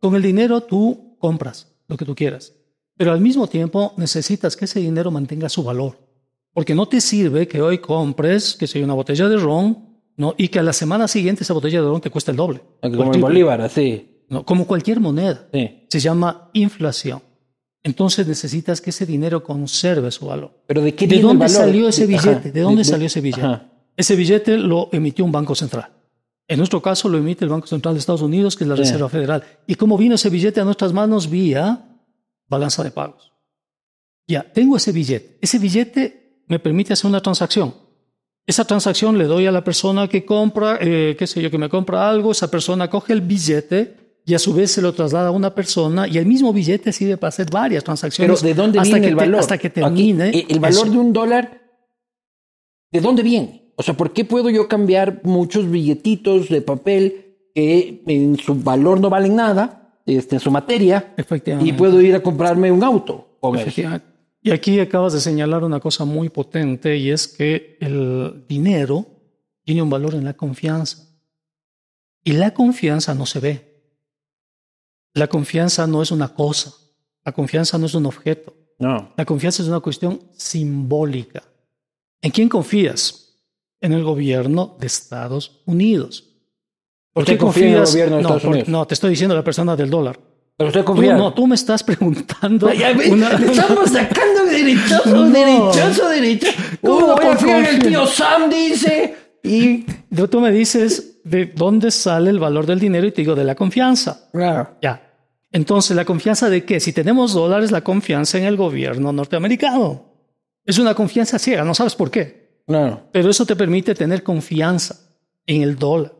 [0.00, 2.52] Con el dinero tú compras lo que tú quieras,
[2.96, 5.98] pero al mismo tiempo necesitas que ese dinero mantenga su valor,
[6.52, 10.34] porque no te sirve que hoy compres, que sea una botella de ron, ¿no?
[10.36, 12.60] y que a la semana siguiente esa botella de ron te cueste el doble.
[12.82, 14.24] el Como el Bolívar, así.
[14.28, 14.44] ¿no?
[14.44, 15.46] Como cualquier moneda.
[15.52, 15.84] Sí.
[15.88, 17.20] Se llama inflación.
[17.84, 20.52] Entonces necesitas que ese dinero conserve su valor.
[20.66, 21.56] Pero ¿de qué ¿De el dónde valor?
[21.56, 22.30] salió ese De- billete?
[22.30, 22.50] ajá.
[22.50, 23.42] ¿De dónde salió ese billete?
[23.42, 23.71] Ajá.
[23.96, 25.90] Ese billete lo emitió un banco central.
[26.48, 28.82] En nuestro caso lo emite el Banco Central de Estados Unidos, que es la Sí.
[28.82, 29.42] Reserva Federal.
[29.66, 31.30] ¿Y cómo vino ese billete a nuestras manos?
[31.30, 31.88] Vía
[32.48, 33.32] balanza de pagos.
[34.26, 35.38] Ya, tengo ese billete.
[35.40, 37.74] Ese billete me permite hacer una transacción.
[38.46, 41.68] Esa transacción le doy a la persona que compra, eh, qué sé yo, que me
[41.68, 45.30] compra algo, esa persona coge el billete y a su vez se lo traslada a
[45.30, 48.42] una persona y el mismo billete sirve para hacer varias Pero transacciones.
[48.42, 49.40] ¿de dónde hasta viene que el te- valor?
[49.40, 50.28] hasta que Aquí, termine.
[50.30, 50.92] eh, el valor eso.
[50.92, 51.62] de un dólar,
[52.90, 53.61] ¿de dónde viene?
[53.76, 59.00] O sea, ¿por qué puedo yo cambiar muchos billetitos de papel que en su valor
[59.00, 61.70] no valen nada, este, en su materia, Efectivamente.
[61.70, 63.62] y puedo ir a comprarme un auto con eso?
[63.62, 64.06] Efectivamente.
[64.42, 69.06] Y aquí acabas de señalar una cosa muy potente y es que el dinero
[69.64, 71.08] tiene un valor en la confianza.
[72.24, 73.72] Y la confianza no se ve.
[75.14, 76.72] La confianza no es una cosa.
[77.24, 78.54] La confianza no es un objeto.
[78.78, 79.12] No.
[79.16, 81.44] La confianza es una cuestión simbólica.
[82.20, 83.21] ¿En quién confías?
[83.82, 86.24] En el gobierno de Estados Unidos.
[87.12, 87.92] ¿Por ¿Usted qué confía en el confías?
[87.92, 88.68] gobierno de no, Estados por- Unidos?
[88.68, 90.18] no, te estoy diciendo la persona del dólar.
[90.56, 91.14] Pero usted Tú, confía.
[91.16, 92.68] no, tú me estás preguntando.
[93.10, 95.30] Una- le estamos sacando derechoso, No.
[95.30, 96.52] derechoso, derechoso.
[96.80, 99.14] ¿Cómo ¿Cómo voy a confiar en el tío Sam, dice?
[99.42, 99.84] Y.
[100.14, 103.44] Tú tú me dices de dónde sale el valor del dinero y te digo de
[103.44, 104.28] la confianza.
[104.32, 104.76] Claro.
[104.80, 105.08] Ya.
[105.50, 106.80] Entonces, ¿la confianza de qué?
[106.80, 110.04] Si tenemos dólares, la confianza en el gobierno norteamericano.
[110.64, 112.41] Es una confianza ciega, no sabes por qué.
[112.72, 113.08] Claro.
[113.12, 115.00] Pero eso te permite tener confianza
[115.46, 116.12] en el dólar.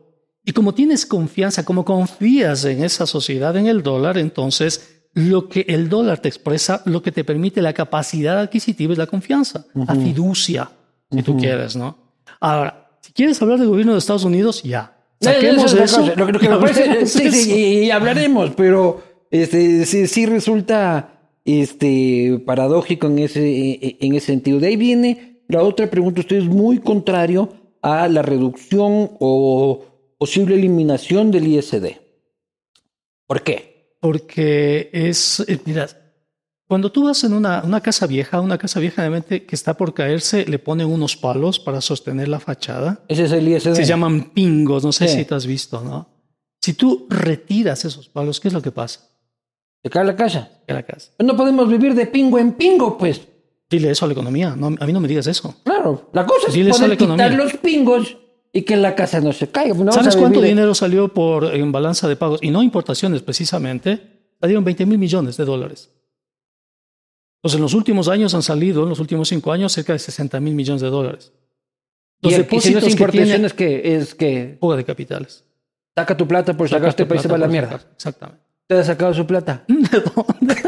[0.45, 5.65] Y como tienes confianza, como confías en esa sociedad, en el dólar, entonces lo que
[5.69, 9.95] el dólar te expresa, lo que te permite la capacidad adquisitiva es la confianza, la
[9.95, 10.71] fiducia,
[11.11, 11.97] si tú quieres, ¿no?
[12.39, 14.97] Ahora, si quieres hablar del gobierno de Estados Unidos, ya.
[15.21, 16.15] Saquemos Eso es eso.
[16.17, 17.53] Lo, que- me parece, sí, sí,
[17.85, 24.59] y hablaremos, pero este, sí, sí resulta este, paradójico en ese, en ese sentido.
[24.59, 26.21] De ahí viene la otra pregunta.
[26.21, 27.49] Usted es muy contrario
[27.81, 29.85] a la reducción o
[30.17, 31.97] posible eliminación del ISD.
[33.27, 33.95] ¿Por qué?
[33.99, 35.87] Porque es, eh, mira,
[36.67, 39.93] cuando tú vas en una, una casa vieja, una casa vieja realmente que está por
[39.93, 43.03] caerse, le ponen unos palos para sostener la fachada.
[43.07, 43.73] Ese es el ISD.
[43.75, 45.17] Se llaman pingos, no sé Sí.
[45.19, 46.09] si te has visto, ¿no?
[46.61, 49.09] Si tú retiras esos palos, ¿qué es lo que pasa?
[49.83, 50.49] Se cae la casa.
[50.65, 51.11] En la casa.
[51.19, 53.21] No podemos vivir de pingo en pingo, pues.
[53.73, 54.55] Dile eso a la economía.
[54.55, 55.55] No, a mí no me digas eso.
[55.63, 57.29] Claro, la cosa es Dile eso a poder la economía.
[57.29, 58.17] quitar los pingos
[58.51, 59.73] y que la casa no se caiga.
[59.73, 62.39] No ¿Sabes cuánto de- dinero salió por en balanza de pagos?
[62.43, 63.99] Y no importaciones precisamente.
[64.39, 65.89] Salieron 20 mil millones de dólares.
[67.41, 70.39] Pues en los últimos años han salido, en los últimos cinco años, cerca de 60
[70.39, 71.31] mil millones de dólares.
[72.21, 74.85] Los Y, y si no depósitos es que tiene importaciones, que es que fuga de
[74.85, 75.43] capitales.
[75.95, 77.71] saca tu plata por este Sacaste país se va a la mierda.
[77.79, 77.91] sacar.
[77.95, 78.43] Exactamente.
[78.67, 79.65] ¿Te ha sacado su plata?
[79.67, 80.55] ¿De dónde?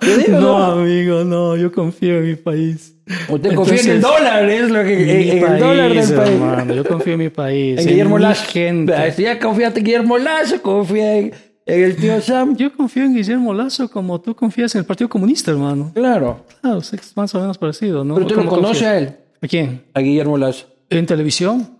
[0.00, 0.64] Digo, No, ¿no?
[0.82, 2.94] amigo, no, yo confío en mi país.
[3.28, 5.32] Usted confía en el Entonces, dólar, es lo que.
[5.38, 6.30] En, el dólar del país.
[6.32, 7.80] hermano, yo confío en mi país.
[7.80, 8.44] En Guillermo Lazo.
[8.50, 9.12] gente.
[9.12, 11.32] Si ya confiaste en Guillermo Lazo, confía en,
[11.66, 12.56] en el tío Sam.
[12.56, 15.90] Yo confío en Guillermo Lazo como tú confías en el Partido Comunista, hermano.
[15.94, 16.44] Claro.
[16.60, 18.14] Claro, es más o menos parecido, ¿no?
[18.14, 18.92] Pero usted lo ¿Cómo conoce confías?
[18.92, 19.82] a él, ¿A quién?
[19.94, 20.66] a Guillermo Lazo.
[20.90, 21.78] ¿En televisión?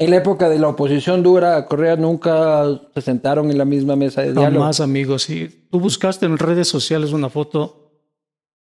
[0.00, 4.22] En la época de la oposición dura, Correa nunca se sentaron en la misma mesa
[4.22, 4.60] de diálogo.
[4.62, 5.18] Jamás, amigo.
[5.18, 7.90] Si tú buscaste en redes sociales una foto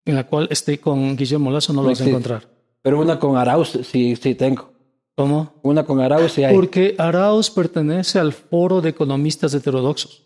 [0.06, 2.48] en la cual esté con Guillermo Lazo, no lo No vas a encontrar.
[2.82, 4.72] Pero una con Arauz, sí, sí tengo.
[5.16, 5.54] ¿Cómo?
[5.62, 6.56] Una con Arauz sí hay.
[6.56, 10.24] Porque Arauz pertenece al foro de economistas heterodoxos,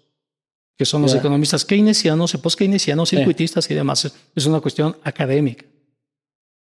[0.77, 1.19] que son los Ya.
[1.19, 4.13] economistas keynesianos, post-keynesianos, circuitistas y demás.
[4.35, 5.65] Es una cuestión académica.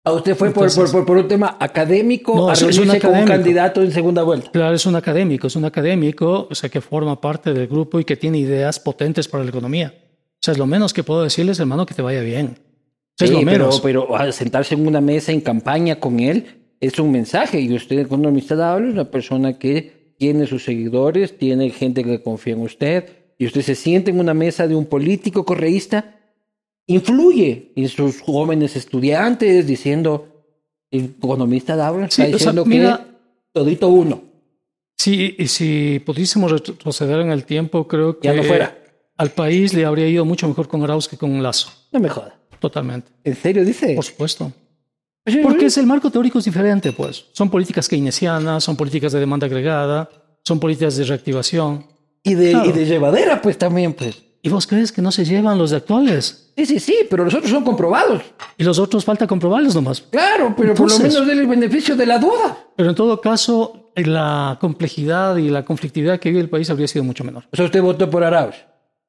[0.07, 2.77] Ah, usted fue por, Entonces- por, por, por un tema académico No, a es- es
[2.79, 3.37] un reunirse con un académico.
[3.37, 4.51] candidato en segunda vuelta.
[4.51, 8.05] Claro, es un académico, es un académico, o sea, que forma parte del grupo y
[8.05, 9.95] que tiene ideas potentes para la economía.
[9.97, 12.59] O sea, es lo menos que puedo decirles, hermano, que te vaya bien.
[13.17, 13.81] Sea, es Sí, lo pero, menos.
[13.81, 16.45] pero ah, sentarse en una mesa en campaña con él
[16.81, 17.59] es un mensaje.
[17.61, 22.53] Y usted, economista dable, es una persona que tiene sus seguidores, tiene gente que confía
[22.55, 23.09] en usted.
[23.39, 26.14] Y usted se siente en una mesa de un político correísta,
[26.87, 30.29] influye en sus jóvenes estudiantes diciendo,
[30.91, 33.15] el economista dable está Sí, o sea, diciendo mira- que
[33.53, 34.23] todito uno.
[34.97, 38.77] Sí, y si pudiésemos retroceder en el tiempo, creo que Ya no fuera.
[39.17, 41.71] al país le habría ido mucho mejor con Arauz que con Lazo.
[41.93, 42.39] No me joda.
[42.61, 43.11] Totalmente.
[43.25, 43.95] ¿En serio dice?
[43.95, 44.53] Por supuesto.
[45.27, 47.27] Sí, Porque es el marco teórico es diferente, pues.
[47.33, 50.09] Son políticas keynesianas, son políticas de demanda agregada,
[50.43, 51.87] son políticas de reactivación.
[52.23, 52.69] Y de, Claro.
[52.71, 54.23] y de llevadera, pues también, pues.
[54.45, 56.53] ¿Y vos crees que no se llevan los de actuales?
[56.55, 58.21] Sí, sí, sí, pero los otros son comprobados.
[58.59, 60.03] Y los otros falta comprobarlos nomás.
[60.03, 62.59] Claro, pero por lo menos del el beneficio de la duda.
[62.77, 67.03] Pero en todo caso, la complejidad y la conflictividad que vive el país habría sido
[67.05, 67.45] mucho menor.
[67.51, 68.57] O sea, usted votó por Arauz.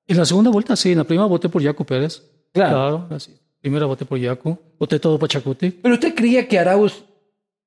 [0.07, 0.93] En la segunda vuelta, sí.
[0.93, 2.23] En la primera voté por Yacu Pérez.
[2.53, 3.05] Claro.
[3.11, 3.35] así.
[3.59, 4.57] Primera voté por Yacu.
[4.79, 5.69] Voté todo por Chacuti.
[5.69, 7.03] Pero usted creía que Arauz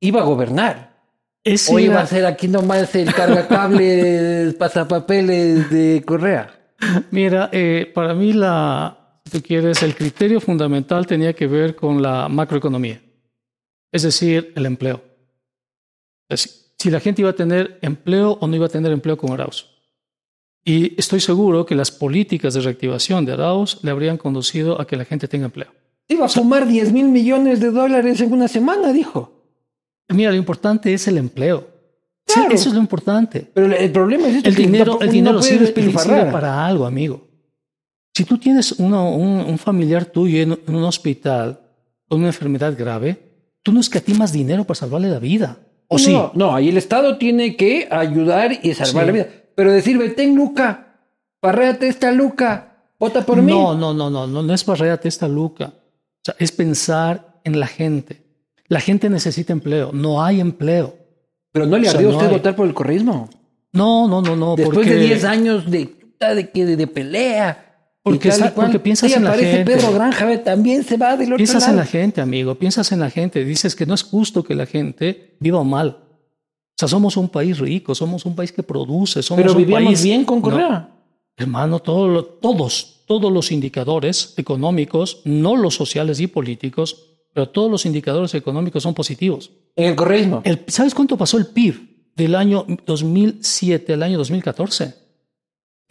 [0.01, 0.97] iba a gobernar.
[1.45, 6.58] Ese o iba a ser aquí nomás el cargacables, pasapapeles de Correa.
[7.11, 12.03] Mira, eh, para mí la, si tú quieres, el criterio fundamental tenía que ver con
[12.03, 13.03] la macroeconomía,
[13.93, 15.03] es decir, el empleo.
[16.29, 19.17] Es decir, si la gente iba a tener empleo o no iba a tener empleo
[19.17, 19.67] con Arauz.
[20.65, 24.97] Y estoy seguro que las políticas de reactivación de Arauz le habrían conducido a que
[24.97, 25.73] la gente tenga empleo.
[26.07, 29.33] Iba a fumar 10 mil millones de dólares en una semana, dijo.
[30.09, 31.78] Mira, lo importante es el empleo.
[32.29, 32.55] Sí, Claro.
[32.55, 33.51] eso es lo importante.
[33.55, 36.67] Pero el- problema es esto, El que dinero, no- el no dinero sirve, sirve para
[36.67, 37.27] algo, amigo.
[38.15, 41.61] Si tú tienes uno- un, un familiar tuyo en, en un hospital
[42.07, 43.19] con una enfermedad grave,
[43.63, 45.57] tú no escatimas dinero para salvarle la vida.
[45.89, 46.13] ¿O sí?
[46.13, 49.07] No, no, ahí el Estado tiene que ayudar y salvar Sí.
[49.07, 49.27] la vida.
[49.55, 51.01] Pero decir, ten Luca,
[51.41, 53.51] parréate esta Luca, vota por mí.
[53.53, 55.67] No, no, no, no, no, no es barréate esta luca.
[55.67, 58.23] O sea, es pensar en la gente.
[58.67, 59.93] La gente necesita empleo.
[59.95, 60.98] No hay empleo.
[61.59, 62.37] Pero no le O sea, ardió a no usted hay.
[62.37, 63.29] votar por el correísmo.
[63.73, 64.57] No, no, no, no.
[64.57, 67.65] Después porque, de 10 años de, de, de, de pelea.
[68.03, 69.65] Porque tal piensas Sí, en la gente.
[69.65, 71.73] Pedro Granja, también se va del otro Piensas lado.
[71.73, 72.55] en la gente, amigo.
[72.55, 73.45] Piensas en la gente.
[73.45, 75.89] Dices que no es justo que la gente viva mal.
[75.99, 79.87] O sea, somos un país rico, somos un país que produce, somos Pero un vivíamos
[79.89, 80.03] país...
[80.05, 80.89] bien con No, Correa.
[81.37, 87.85] hermano, todo todos, todos los indicadores económicos, no los sociales y políticos, pero todos los
[87.85, 89.51] indicadores económicos son positivos.
[89.79, 90.43] En el correísmo.
[90.45, 94.85] El- ¿Sabes cuánto pasó el PIB del año 2007 al año 2014?
[94.85, 94.93] De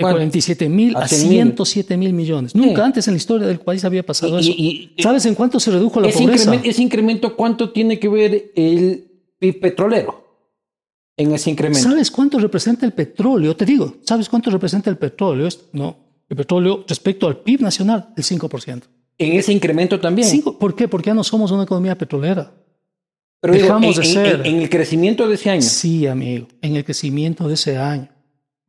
[0.04, 0.18] ¿Cuánto?
[0.18, 1.32] 47 mil A a 100 mil.
[1.38, 2.54] 107 mil millones.
[2.54, 4.50] Nunca antes en la historia del país había pasado Y- eso.
[4.52, 6.44] y- y- ¿Sabes en cuánto se redujo la ese, pobreza?
[6.44, 9.06] incremento, ese incremento, ¿cuánto tiene que ver el
[9.40, 10.24] PIB petrolero
[11.16, 11.90] en ese incremento?
[11.90, 13.56] ¿Sabes cuánto representa el petróleo?
[13.56, 15.48] Te digo, ¿sabes cuánto representa el petróleo?
[15.72, 15.96] No,
[16.30, 18.84] el petróleo respecto al PIB nacional, el 5%.
[19.18, 20.28] En ese incremento también.
[20.28, 20.88] Cinco- ¿Por qué?
[20.88, 22.52] Porque ya no somos una economía petrolera.
[23.42, 24.42] Pero digo, dejamos en, de ser.
[24.48, 25.62] en- en el crecimiento de ese año.
[25.62, 28.10] Sí, amigo, en el crecimiento de ese año.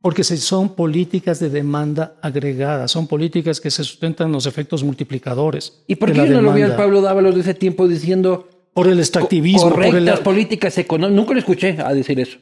[0.01, 5.83] Porque son políticas de demanda agregada, son políticas que se sustentan en los efectos multiplicadores.
[5.87, 6.75] ¿Y por de qué la yo no lo vi al.
[6.77, 11.15] Pablo Dávalos de ese tiempo diciendo Por el extractivismo, por el, correctas políticas económicas?
[11.17, 12.37] Nunca lo escuché a decir eso.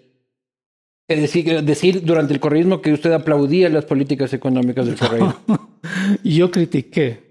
[1.08, 5.36] Decir, decir durante el correísmo que usted aplaudía las políticas económicas del correísmo.
[6.24, 7.27] Yo critiqué,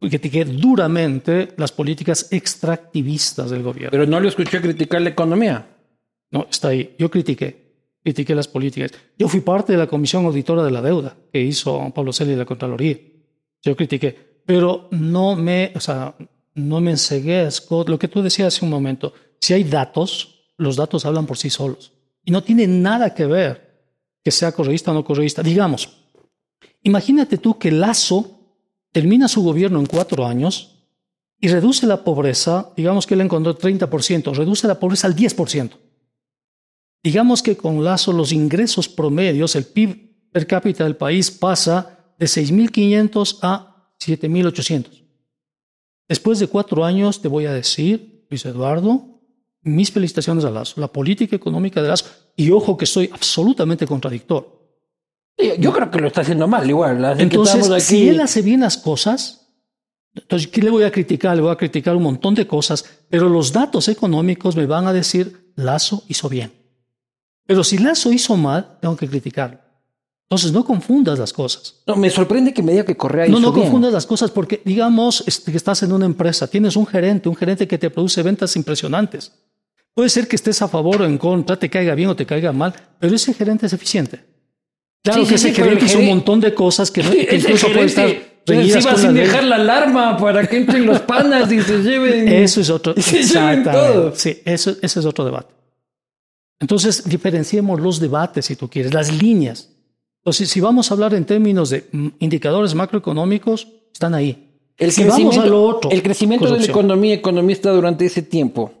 [0.00, 3.90] critiqué duramente las políticas extractivistas del gobierno.
[3.90, 5.66] Pero no lo escuché criticar la economía.
[6.30, 6.94] No, está ahí.
[6.98, 8.92] Yo critiqué, critiqué las políticas.
[9.18, 12.36] Yo fui parte de la comisión auditora de la deuda que hizo Pablo Celi de
[12.36, 12.98] la Contraloría.
[13.62, 16.14] Yo critiqué, pero no me, o sea,
[16.54, 19.12] no me ensegué, Scott, lo que tú decías hace un momento.
[19.40, 21.92] Si hay datos, los datos hablan por sí solos.
[22.24, 23.66] Y no tiene nada que ver
[24.24, 25.42] que sea correísta o no correísta.
[25.42, 25.88] Digamos,
[26.82, 28.35] imagínate tú que Lazo
[28.96, 30.70] termina su gobierno en cuatro años
[31.38, 35.72] y reduce la pobreza, digamos que él encontró 30%, reduce la pobreza al 10%.
[37.02, 42.24] Digamos que con Lazo los ingresos promedios, el PIB per cápita del país pasa de
[42.24, 45.04] 6.500 a 7.800.
[46.08, 49.20] Después de cuatro años te voy a decir, Luis Eduardo,
[49.60, 54.65] mis felicitaciones a Lazo, la política económica de Lazo, y ojo que soy absolutamente contradictor.
[55.58, 57.20] Yo creo que lo está haciendo mal, igual.
[57.20, 59.46] Entonces, si él hace bien las cosas,
[60.14, 61.36] entonces, ¿qué le voy a criticar?
[61.36, 64.92] Le voy a criticar un montón de cosas, pero los datos económicos me van a
[64.92, 66.52] decir, Lazo hizo bien.
[67.46, 69.58] Pero si Lazo hizo mal, tengo que criticarlo.
[70.28, 71.82] Entonces, no confundas las cosas.
[71.86, 73.66] No, me sorprende que me diga que Correa No, hizo no bien.
[73.66, 77.36] confundas las cosas porque, digamos, este, que estás en una empresa, tienes un gerente, un
[77.36, 79.32] gerente que te produce ventas impresionantes.
[79.94, 82.52] Puede ser que estés a favor o en contra, te caiga bien o te caiga
[82.52, 84.24] mal, pero ese gerente es eficiente.
[85.06, 87.68] Claro Sí, que sí, el gerente hizo un montón de cosas que, no, que incluso
[87.68, 88.08] puede estar
[88.44, 89.22] reñidas con sin la ley.
[89.22, 92.26] dejar la alarma para que entren los panas y se lleven.
[92.42, 92.92] Eso es otro.
[92.94, 93.70] se lleven Exactamente.
[93.70, 94.14] todo.
[94.16, 95.54] Sí, eso, ese es otro debate.
[96.58, 99.70] Entonces, diferenciemos los debates, si tú quieres, las líneas.
[100.22, 104.58] Entonces, si vamos a hablar en términos de mm, indicadores macroeconómicos, están ahí.
[104.76, 108.22] El si vamos crecimiento, a lo otro, el crecimiento de la economía economista durante ese
[108.22, 108.72] tiempo,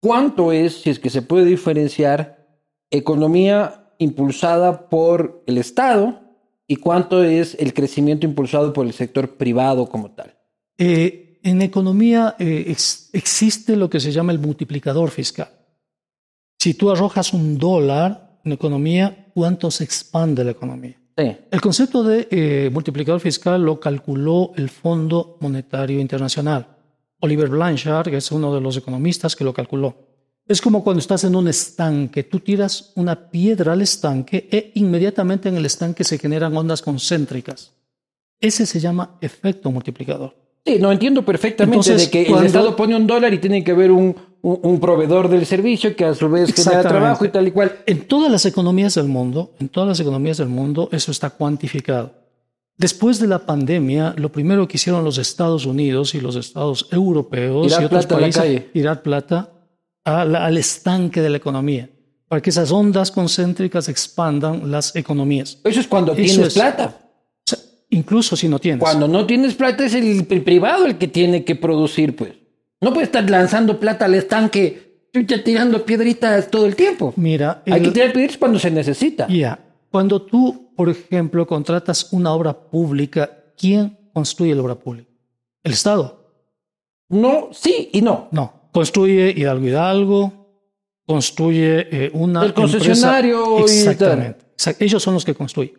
[0.00, 2.48] ¿cuánto es, si es que se puede diferenciar,
[2.90, 6.20] economía impulsada por el Estado
[6.66, 10.34] y cuánto es el crecimiento impulsado por el sector privado como tal?
[10.78, 15.48] Eh, en economía eh, ex- existe lo que se llama el multiplicador fiscal.
[16.58, 20.96] Si tú arrojas un dólar en economía, ¿cuánto se expande la economía?
[21.16, 21.36] Sí.
[21.50, 26.66] El concepto de eh, multiplicador fiscal lo calculó el Fondo Monetario Internacional.
[27.20, 30.09] Oliver Blanchard, que es uno de los economistas que lo calculó.
[30.50, 35.48] Es como cuando estás en un estanque, tú tiras una piedra al estanque e inmediatamente
[35.48, 37.70] en el estanque se generan ondas concéntricas.
[38.40, 40.34] Ese se llama efecto multiplicador.
[40.66, 43.62] Sí, no entiendo perfectamente Entonces, de que cuando- el Estado pone un dólar y tiene
[43.62, 47.28] que haber un, un, un proveedor del servicio que a su vez genera trabajo y
[47.28, 47.76] tal y cual.
[47.86, 52.12] En todas las economías del mundo, en todas las economías del mundo, eso está cuantificado.
[52.76, 57.70] Después de la pandemia, lo primero que hicieron los Estados Unidos y los Estados europeos
[57.70, 59.52] y otros plata países, tirar plata
[60.04, 61.88] la- al estanque de la economía,
[62.28, 65.58] para que esas ondas concéntricas expandan las economías.
[65.64, 66.54] Eso es cuando Eso tienes es.
[66.54, 66.96] plata.
[67.92, 68.80] Incluso si no tienes.
[68.80, 72.32] Cuando no tienes plata es el, privado el que tiene que producir, pues.
[72.80, 75.08] No puede estar lanzando plata al estanque,
[75.44, 77.12] tirando piedritas todo el tiempo.
[77.16, 79.26] Mira, Hay el- que tirar piedritas cuando se necesita.
[79.28, 79.58] Ya.
[79.90, 85.10] Cuando tú, por ejemplo, contratas una obra pública, ¿quién construye la obra pública?
[85.64, 86.32] ¿El Estado?
[87.08, 88.28] No, sí y no.
[88.30, 88.59] No.
[88.72, 90.32] Construye Hidalgo Hidalgo,
[91.06, 92.44] construye eh, una.
[92.44, 93.90] El concesionario empresa.
[93.90, 94.44] Exactamente.
[94.56, 95.72] Exact- Ellos son los que construyen.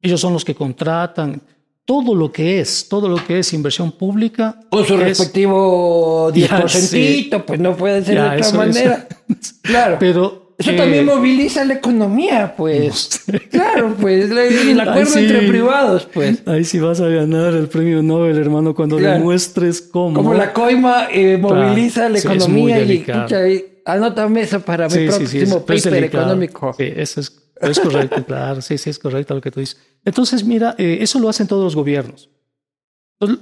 [0.00, 1.40] Ellos son los que contratan.
[1.84, 4.60] Todo lo que es, todo lo que es inversión pública.
[4.70, 7.30] Con su es- respectivo Ya, 10%, sí.
[7.46, 9.08] pues no puede ser Ya, de otra manera.
[9.62, 9.96] Claro.
[9.98, 10.47] Pero.
[10.58, 13.22] Eso eh, también moviliza la economía, pues.
[13.50, 14.28] Claro, pues.
[14.30, 15.20] El acuerdo sí.
[15.20, 16.42] entre privados, pues.
[16.46, 19.18] Ahí sí vas a ganar el premio Nobel, hermano, cuando Claro.
[19.18, 20.14] demuestres cómo.
[20.14, 24.94] Como la coima eh, moviliza la Sí, economía y escucha, y anótame eso para mi
[24.94, 26.74] Sí, sí, próximo paper económico.
[26.76, 28.60] Sí, eso es, es correcto, claro.
[28.60, 29.76] Sí, sí, es correcto lo que tú dices.
[30.04, 32.30] Entonces, mira, eh, eso lo hacen todos los gobiernos.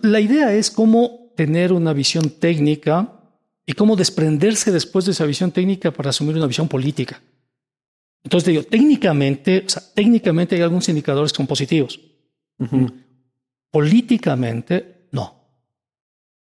[0.02, 3.15] La idea es cómo tener una visión técnica
[3.66, 7.20] y cómo desprenderse después de esa visión técnica para asumir una visión política.
[8.22, 12.00] Entonces, te digo, técnicamente, o sea, técnicamente hay algunos indicadores que son positivos.
[13.70, 15.34] Políticamente, no.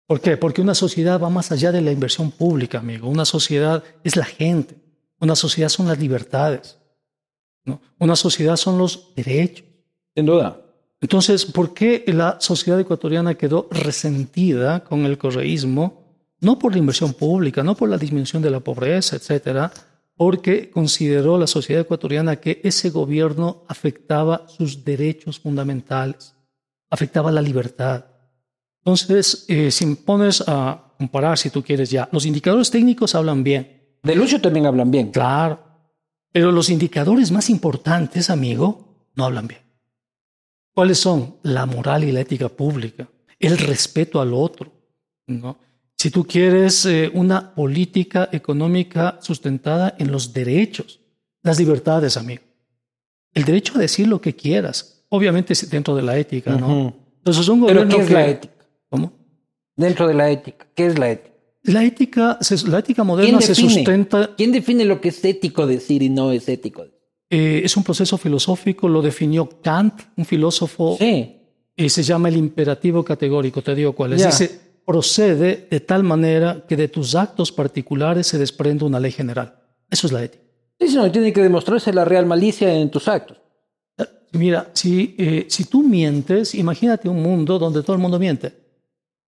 [0.06, 0.36] ¿Por qué?
[0.36, 3.08] Porque una sociedad va más allá de la inversión pública, amigo.
[3.08, 4.76] Una sociedad es la gente.
[5.20, 6.78] Una sociedad son las libertades.
[7.64, 7.80] ¿no?
[7.98, 9.66] Una sociedad son los derechos.
[10.14, 10.60] Sin duda.
[11.00, 15.97] Entonces, ¿por qué la sociedad ecuatoriana quedó resentida con el correísmo?
[16.40, 19.72] No por la inversión pública, no por la disminución de la pobreza, etcétera,
[20.16, 26.34] porque consideró la sociedad ecuatoriana que ese gobierno afectaba sus derechos fundamentales,
[26.90, 28.04] afectaba la libertad.
[28.78, 33.44] Entonces, eh, si me pones a comparar, si tú quieres ya, los indicadores técnicos hablan
[33.44, 35.10] bien, De Lucio también hablan bien.
[35.10, 35.60] claro,
[36.32, 39.60] Pero los indicadores más importantes, amigo, no hablan bien.
[40.74, 41.36] ¿Cuáles son?
[41.42, 44.72] La moral y la ética pública, el respeto al otro.
[45.26, 45.58] ¿no?
[45.98, 51.00] Si tú quieres eh, una política económica sustentada en los derechos,
[51.42, 52.42] las libertades, amigo.
[53.34, 56.94] El derecho a decir lo que quieras, obviamente dentro de la ética, ¿no?
[57.18, 58.54] Entonces, un gobierno ¿Pero qué es la ética?
[58.88, 59.12] ¿Cómo?
[59.74, 61.34] Dentro de la ética, ¿qué es la ética?
[61.64, 64.30] La ética, la ética moderna se sustenta.
[64.36, 66.86] ¿Quién define lo que es ético decir y no es ético?
[67.28, 70.96] Eh, es un proceso filosófico, lo definió Kant, un filósofo.
[70.98, 71.34] Sí.
[71.76, 74.24] Y se llama el imperativo categórico, te digo cuál es.
[74.24, 79.54] Dice, procede de tal manera que de tus actos particulares se desprende una ley general.
[79.90, 80.42] Eso es la ética.
[80.80, 83.36] Sí, no, tiene que demostrarse la real malicia en tus actos.
[83.98, 88.46] Eh, mira, si, eh, si tú mientes, imagínate un mundo donde todo el mundo miente.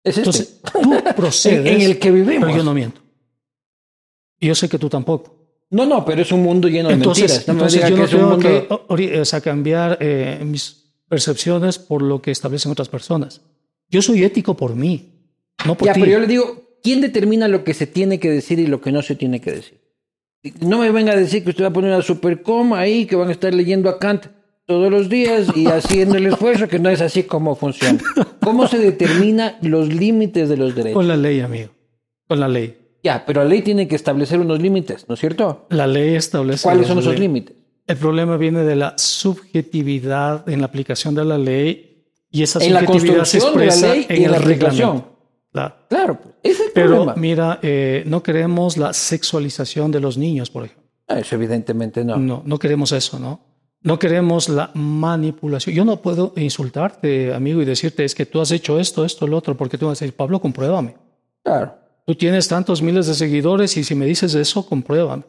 [0.04, 0.20] Es este.
[0.20, 1.72] Entonces, tú procedes.
[1.72, 2.48] en, el que vivimos.
[2.48, 3.00] Pero yo no miento.
[4.38, 5.38] Y yo sé que tú tampoco.
[5.70, 7.48] No, no, pero es un mundo lleno de entonces, mentiras.
[7.48, 13.40] entonces yo no tengo que cambiar eh, mis percepciones por lo que establecen otras personas.
[13.88, 15.15] Yo soy ético por mí,
[15.64, 16.00] no por ya, ti.
[16.00, 18.92] pero yo le digo, ¿quién determina lo que se tiene que decir y lo que
[18.92, 19.80] no se tiene que decir?
[20.60, 23.28] No me venga a decir que usted va a poner una supercoma ahí, que van
[23.28, 24.26] a estar leyendo a Kant
[24.64, 28.00] todos los días y haciendo el esfuerzo, que no es así como funciona.
[28.40, 30.94] ¿Cómo se determina los límites de los derechos?
[30.94, 31.70] Con la ley, amigo.
[32.28, 32.76] Con la ley.
[33.02, 35.66] Ya, pero la ley tiene que establecer unos límites, ¿no es cierto?
[35.70, 36.64] La ley establece.
[36.64, 37.56] ¿Cuáles son esos límites?
[37.86, 42.76] El problema viene de la subjetividad en la aplicación de la ley y esa en
[42.76, 45.15] subjetividad se expresa en, en el reglamento.
[45.56, 47.14] Claro, claro ese es el Pero problema.
[47.16, 50.84] mira, eh, no queremos la sexualización de los niños, por ejemplo.
[51.08, 52.16] Ah, Eso evidentemente no.
[52.18, 53.40] No, no queremos eso, ¿no?
[53.82, 55.74] No queremos la manipulación.
[55.74, 59.36] Yo no puedo insultarte, amigo, y decirte es que tú has hecho esto, esto, lo
[59.38, 60.94] otro, porque tú vas a decir, Pablo, compruébame.
[61.42, 61.74] Claro.
[62.04, 65.24] Tú tienes tantos miles de seguidores y si me dices eso, compruébame.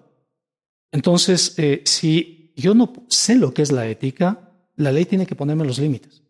[0.92, 5.36] Entonces, eh, si yo no sé lo que es la ética, la ley tiene que
[5.36, 6.24] ponerme los límites.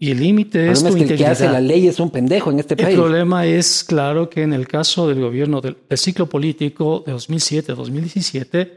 [0.00, 1.30] Y el límite es tu es que integridad.
[1.32, 2.88] El que hace la ley es un pendejo en este país.
[2.88, 7.14] El problema es, claro, que en el caso del gobierno del, del ciclo político de
[7.14, 8.72] 2007-2017,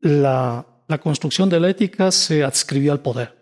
[0.00, 3.32] la, la construcción de la ética se adscribió al poder.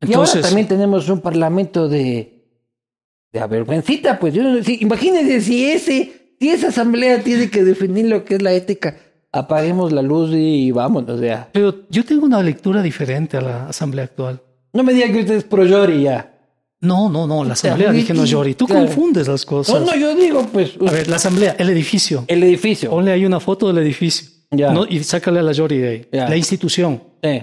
[0.00, 2.44] Entonces, y ahora también tenemos un parlamento de,
[3.32, 8.24] de avergüencita, pues yo si, imagínense si ese, si esa asamblea tiene que definir lo
[8.24, 8.96] que es la ética,
[9.32, 11.48] apaguemos la luz y vámonos ya.
[11.52, 14.42] Pero yo tengo una lectura diferente a la asamblea actual.
[14.72, 16.28] No me diga que usted es pro Yori ya.
[16.80, 18.54] No, no, no, la asamblea dije no Yori.
[18.54, 18.86] Tú claro.
[18.86, 19.80] confundes las cosas.
[19.80, 20.72] No, no, yo digo pues.
[20.86, 22.24] A ver, la asamblea, el edificio.
[22.26, 22.90] El edificio.
[22.90, 24.28] Ponle ahí una foto del edificio.
[24.50, 24.72] Ya.
[24.72, 24.84] ¿no?
[24.86, 26.08] Y sácale a la Yori de ahí.
[26.12, 26.28] Ya.
[26.28, 27.02] La institución.
[27.22, 27.42] Sí.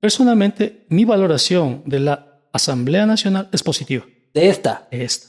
[0.00, 4.04] Personalmente, mi valoración de la Asamblea Nacional es positiva.
[4.34, 4.88] De esta.
[4.90, 5.28] De esta.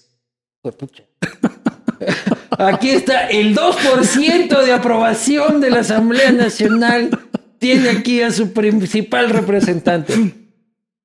[0.61, 1.03] Pues, pucha.
[2.57, 7.09] Aquí está el 2% de aprobación de la Asamblea Nacional.
[7.57, 10.13] Tiene aquí a su principal representante.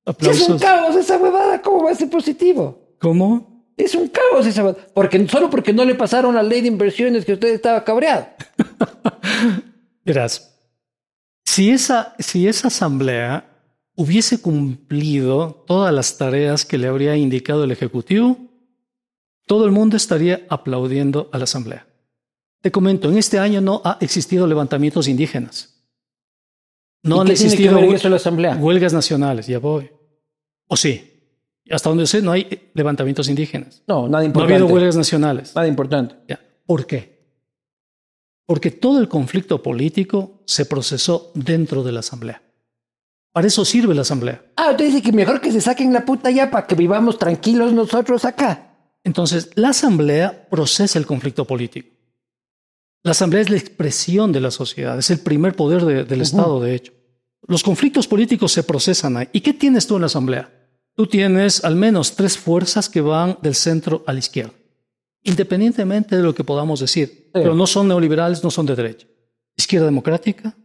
[0.06, 0.42] Aplausos.
[0.42, 2.94] Es un caos esa huevada, ¿cómo va a ser positivo?
[3.00, 3.72] ¿Cómo?
[3.76, 4.86] Es un caos esa huevada.
[4.94, 8.28] Porque, solo porque no le pasaron la ley de inversiones que usted estaba cabreado.
[10.04, 10.56] Verás,
[11.44, 13.50] si esa, si esa asamblea
[13.96, 18.38] hubiese cumplido todas las tareas que le habría indicado el Ejecutivo,
[19.46, 21.86] todo el mundo estaría aplaudiendo a la asamblea.
[22.62, 25.76] Te comento, en este año no ha existido levantamientos indígenas.
[27.02, 29.90] No han existido huelgas nacionales, ya voy.
[30.68, 31.12] ¿O sí?
[31.70, 33.82] Hasta donde sé, no hay levantamientos indígenas.
[33.86, 34.54] No, nada No ha importante.
[34.54, 35.54] habido huelgas nacionales.
[35.54, 36.14] Nada importante.
[36.28, 36.40] Ya.
[36.64, 37.16] ¿Por qué?
[38.46, 42.42] Porque todo el conflicto político se procesó dentro de la Asamblea.
[43.32, 44.44] Para eso sirve la Asamblea.
[44.56, 47.72] Ah, usted dice que mejor que se saquen la puta ya para que vivamos tranquilos
[47.72, 48.72] nosotros acá.
[49.02, 51.94] Entonces, la Asamblea procesa el conflicto político.
[53.02, 56.22] La Asamblea es la expresión de la sociedad, es el primer poder de, del uh
[56.22, 56.24] -huh.
[56.24, 56.92] Estado, de hecho.
[57.46, 59.28] Los conflictos políticos se procesan ahí.
[59.32, 60.52] ¿Y qué tienes tú en la Asamblea?
[60.94, 64.54] Tú tienes al menos tres fuerzas que van del centro a la izquierda,
[65.22, 67.30] independientemente de lo que podamos decir, sí.
[67.32, 69.06] pero no son neoliberales, no son de derecha.
[69.56, 70.56] Izquierda Democrática,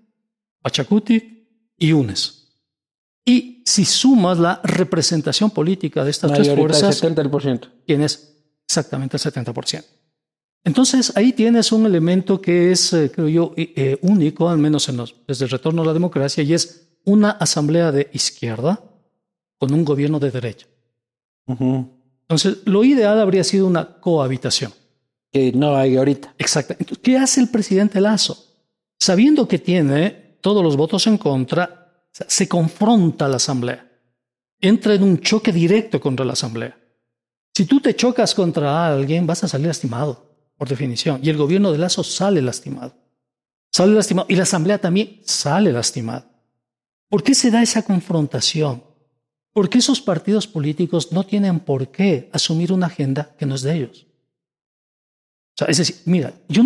[0.61, 2.41] Pachacuti y UNES.
[3.25, 7.69] Y si sumas la representación política de estas tres fuerzas, el 70%.
[7.85, 9.83] tienes exactamente el 70%.
[10.63, 14.97] Entonces ahí tienes un elemento que es, eh, creo yo, eh, único, al menos en
[14.97, 18.79] los, desde el retorno a la democracia, y es una asamblea de izquierda
[19.57, 20.67] con un gobierno de derecha.
[21.47, 21.89] Uh -huh.
[22.21, 24.71] Entonces, lo ideal habría sido una cohabitación.
[25.31, 26.35] Que no hay ahorita.
[26.37, 26.75] Exacto.
[26.77, 28.37] Entonces, ¿qué hace el presidente Lazo?
[28.99, 33.89] Sabiendo que tiene todos los votos en contra, se confronta a la asamblea.
[34.59, 36.77] Entra en un choque directo contra la asamblea.
[37.55, 40.30] Si tú te chocas contra alguien, vas a salir lastimado
[40.61, 41.19] por definición.
[41.23, 42.93] Y el gobierno de Lazo sale lastimado.
[43.71, 46.29] sale lastimado y la Asamblea también sale lastimada.
[47.09, 48.83] ¿Por qué se da esa confrontación?
[49.53, 53.75] Porque esos partidos políticos no tienen por qué asumir una agenda que no es de
[53.75, 54.05] ellos.
[55.55, 56.61] O sea, es decir, mira, yo,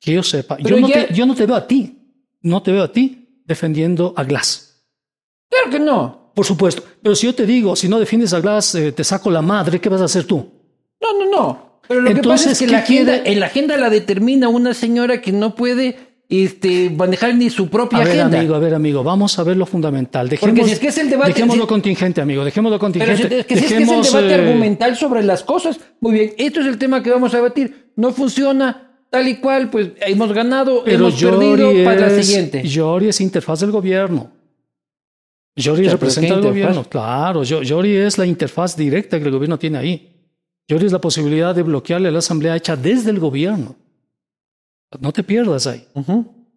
[0.00, 1.98] que yo sepa, yo no, te, yo no te veo a ti,
[2.40, 4.86] no te veo a ti defendiendo a Glass.
[5.50, 6.32] Claro que no.
[6.34, 6.82] Por supuesto.
[7.02, 9.82] Pero si yo te digo, si no defiendes a Glass, eh, te saco la madre,
[9.82, 10.50] ¿qué vas a hacer tú?
[10.98, 11.71] No, no, no.
[11.92, 15.20] Pero lo que pasa es que la agenda, en la agenda la determina una señora
[15.20, 15.96] que no puede
[16.28, 18.38] este, manejar ni su propia a ver, agenda.
[18.38, 20.28] amigo, a ver, amigo, vamos a ver lo fundamental.
[20.30, 21.32] Dejemos, Porque si es que es el debate.
[21.32, 23.16] Dejémoslo si- contingente, amigo, dejémoslo contingente.
[23.22, 25.42] Pero si es que, si es que Dejemos, es el debate eh, argumental sobre las
[25.42, 25.78] cosas.
[26.00, 27.90] Muy bien, esto es el tema que vamos a debatir.
[27.96, 32.62] No funciona tal y cual, pues hemos ganado, Pero hemos perdido para la siguiente.
[32.66, 34.30] Yori es interfaz del gobierno.
[35.54, 37.42] Yori pero representa ¿qué al gobierno, claro.
[37.42, 40.11] Yo- Yori es la interfaz directa que el gobierno tiene ahí.
[40.80, 43.76] Es la posibilidad de bloquearle a la asamblea hecha desde el gobierno.
[45.00, 45.86] No te pierdas ahí.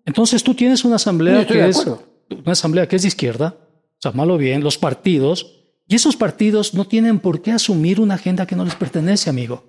[0.05, 1.85] Entonces tú tienes una asamblea que es
[2.29, 5.51] una asamblea que es de izquierda, o sea, malo bien, los partidos,
[5.87, 9.63] y esos partidos no tienen por qué asumir una agenda que no les pertenece, amigo.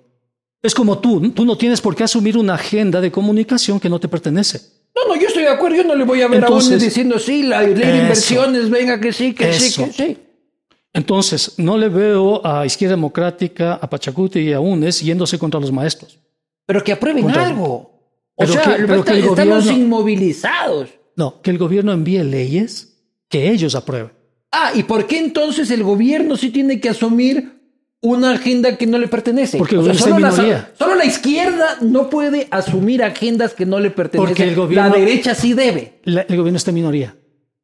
[0.63, 3.99] Es como tú, tú no tienes por qué asumir una agenda de comunicación que no
[3.99, 4.59] te pertenece.
[4.95, 5.77] No, no, yo estoy de acuerdo.
[5.77, 8.99] Yo no le voy a ver a uno diciendo sí, la ley de inversiones, venga
[8.99, 10.17] que sí, que sí, que sí.
[10.97, 15.71] Entonces, no le veo a Izquierda Democrática, a Pachacuti y a UNES yéndose contra los
[15.71, 16.19] maestros.
[16.65, 17.93] Pero que aprueben Contra- algo.
[18.35, 20.89] O Pero sea, que- pero que el estamos gobierno- inmovilizados.
[21.15, 24.11] No, que el gobierno envíe leyes que ellos aprueben.
[24.51, 27.53] Ah, ¿y por qué entonces el gobierno sí tiene que asumir
[28.01, 29.57] una agenda que no le pertenece?
[29.57, 30.71] Porque O sea, solo, la, minoría.
[30.77, 34.27] solo la izquierda no puede asumir agendas que no le pertenecen.
[34.27, 35.99] Porque el gobierno- La derecha sí debe.
[36.03, 37.15] La- el gobierno está en minoría.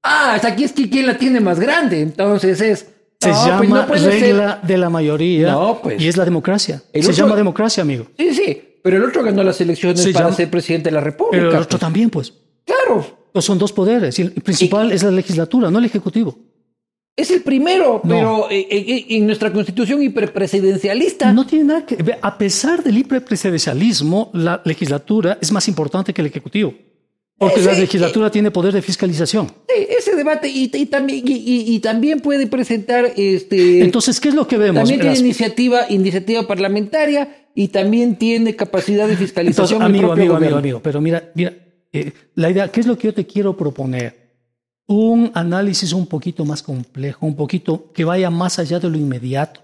[0.04, 2.02] Ah, hasta aquí es que quién la tiene más grande.
[2.02, 2.88] Entonces es.
[3.24, 4.22] Se no, llama pues no ser.
[4.22, 6.02] regla de la mayoría No, pues.
[6.02, 6.84] y es la democracia.
[6.94, 8.06] El Se otro- llama democracia, amigo.
[8.18, 8.62] Sí, sí.
[8.84, 11.38] Pero el otro ganó las elecciones Se para llama- ser presidente de la República.
[11.38, 11.80] Pero el otro pues.
[11.80, 12.34] también, pues.
[12.66, 13.06] Claro.
[13.32, 14.20] Pues son dos poderes.
[14.20, 16.38] El principal es la legislatura, no el ejecutivo.
[17.16, 21.32] Es el primero, pero eh, eh, en nuestra constitución hiperpresidencialista.
[21.32, 22.18] No tiene nada que ver.
[22.22, 26.74] A pesar del hiperpresidencialismo, la legislatura es más importante que el ejecutivo.
[27.44, 29.52] Porque Ese- la legislatura tiene poder de fiscalización.
[29.68, 34.48] Ese debate y, y también y, y- también puede presentar este Entonces, ¿qué es lo
[34.48, 34.82] que vemos?
[34.82, 40.14] también tiene iniciativa iniciativa parlamentaria y también tiene capacidad de Entonces, fiscalización el amigo, amigo,
[40.14, 40.58] amigo, gobierno.
[40.58, 40.80] amigo.
[40.82, 41.54] Pero mira, mira,
[41.92, 44.24] eh, la idea, ¿qué es lo que yo te quiero proponer?
[44.88, 49.62] Un análisis un poquito más complejo, un poquito que vaya más allá de lo inmediato,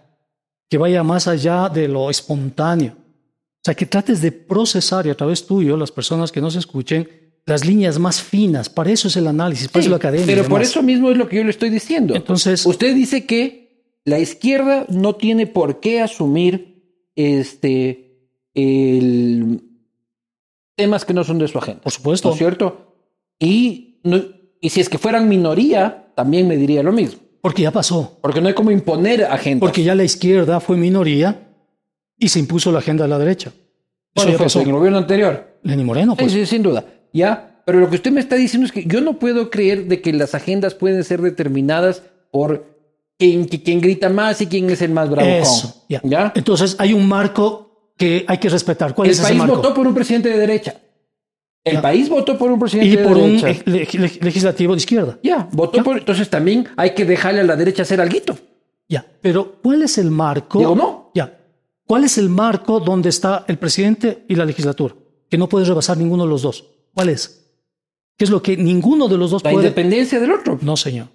[0.69, 2.93] que vaya más allá de lo espontáneo.
[2.93, 7.09] O sea, que trates de procesar y a través tuyo, las personas que nos escuchen,
[7.49, 8.69] las líneas más finas.
[8.69, 10.25] Para eso es el análisis, para eso Sí, es la academia.
[10.25, 12.15] pero por eso mismo es lo que yo le estoy diciendo.
[12.15, 16.83] Entonces, Usted dice que la izquierda no tiene por qué asumir
[17.15, 18.05] este
[18.53, 19.61] el
[20.75, 21.81] temas que no son de su agenda.
[21.81, 22.29] por supuesto.
[22.29, 22.95] ¿No es cierto?
[23.39, 24.21] Y, no-
[24.61, 27.19] y si es que fueran minoría, también me diría lo mismo.
[27.41, 28.17] Porque ya pasó.
[28.21, 29.61] Porque no hay como imponer agendas.
[29.61, 31.47] Porque ya la izquierda fue minoría
[32.17, 33.49] y se impuso la agenda de la derecha.
[33.49, 33.57] Eso
[34.13, 34.59] ¿Cuándo ya fue pasó.
[34.59, 34.63] eso?
[34.63, 35.59] en el gobierno anterior.
[35.63, 36.31] Lenín Moreno, pues.
[36.31, 36.83] Sí, sí, sin duda.
[37.13, 40.01] Ya, pero lo que usted me está diciendo es que yo no puedo creer de
[40.01, 42.65] que las agendas pueden ser determinadas por
[43.17, 45.27] quién, quién grita más y quién es el más bravo.
[45.29, 46.01] Eso, ya.
[46.03, 46.31] ¿Ya?
[46.35, 48.93] Entonces hay un marco que hay que respetar.
[48.95, 49.55] ¿Cuál El es ese país marco?
[49.57, 50.75] votó por un presidente de derecha.
[51.63, 53.63] El país votó por un presidente y de por un derecha.
[53.65, 55.19] leg- legislativo de izquierda.
[55.21, 55.97] Ya, votó por.
[55.97, 58.17] Entonces también hay que dejarle a la derecha hacer algo.
[58.87, 59.05] Ya.
[59.21, 60.57] Pero ¿cuál es el marco?
[60.59, 61.11] Digo, no.
[61.13, 61.37] Ya.
[61.85, 64.95] ¿Cuál es el marco donde está el presidente y la legislatura?
[65.29, 66.65] Que no puede rebasar ninguno de los dos.
[66.93, 67.45] ¿Cuál es?
[68.17, 69.67] ¿Qué es lo que ninguno de los dos La puede?
[69.67, 70.59] independencia del otro.
[70.61, 71.07] No, señor.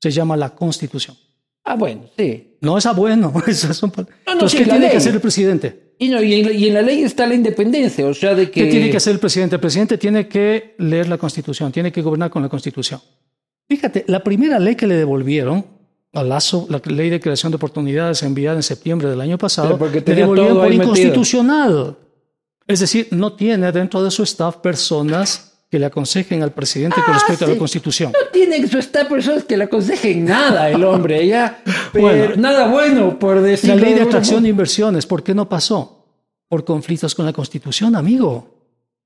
[0.00, 1.16] Se llama la Constitución.
[1.64, 2.56] Ah, bueno, sí.
[2.60, 3.32] No es a bueno.
[3.46, 4.90] Esas son pa- no, Entonces, sí, ¿qué la tiene ley.
[4.92, 5.94] que hacer el presidente?
[5.98, 8.50] Y, no, y, en, la- y en la ley está la independencia, o sea, de
[8.50, 8.64] que.
[8.64, 9.56] ¿Qué tiene que hacer el presidente?
[9.56, 13.00] El presidente tiene que leer la Constitución, tiene que gobernar con la Constitución.
[13.68, 15.64] Fíjate, la primera ley que le devolvieron
[16.12, 20.00] a Lazo, la ley de creación de oportunidades enviada en septiembre del año pasado, le
[20.00, 21.14] devolvieron por ahí metido.
[22.66, 27.14] Es decir, no tiene dentro de su staff personas que le aconsejen al presidente con
[27.14, 28.12] Ah, respecto a la Constitución.
[28.12, 31.62] No tiene en su staff personas que le aconsejen nada, el hombre, ya.
[31.92, 32.36] Pero Bueno.
[32.36, 33.70] nada bueno, por decir.
[33.70, 36.06] La ley de atracción de inversiones, ¿por qué no pasó?
[36.48, 38.50] Por conflictos con la Constitución, amigo.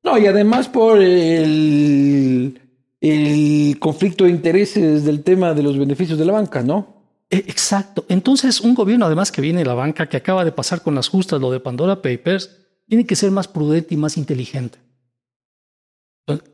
[0.04, 2.60] No, y además por el,
[3.00, 6.98] el conflicto de intereses del tema de los beneficios de la banca, ¿no?
[7.30, 8.04] Eh, Exacto.
[8.08, 11.08] Entonces, un gobierno, además que viene de la banca, que acaba de pasar con las
[11.08, 12.50] justas lo de Pandora Papers,
[12.88, 14.78] tiene que ser más prudente y más inteligente.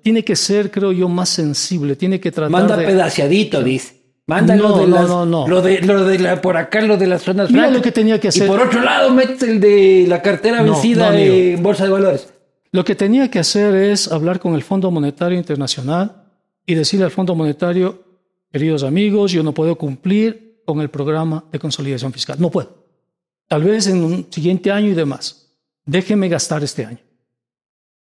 [0.02, 1.96] Tiene que ser, creo yo, más sensible.
[1.96, 2.86] Tiene que tratar Manda de.
[2.86, 4.02] pedaciadito, dice.
[4.26, 5.48] Manda No, lo de no, las, no, no.
[5.48, 7.78] Lo de, lo de la, por acá, lo de las zonas Mira francas.
[7.78, 8.46] lo que tenía que Y hacer.
[8.46, 12.28] por otro lado, metes el de la cartera vencida no, en bolsa de valores.
[12.70, 16.24] Lo que tenía que hacer es hablar con el Fondo Monetario Internacional
[16.66, 18.02] y decirle al Fondo Monetario,
[18.52, 22.36] queridos amigos, yo no puedo cumplir con el programa de consolidación fiscal.
[22.40, 22.84] No puedo.
[23.48, 25.43] Tal vez en un siguiente año y demás.
[25.86, 26.98] Déjeme gastar este año.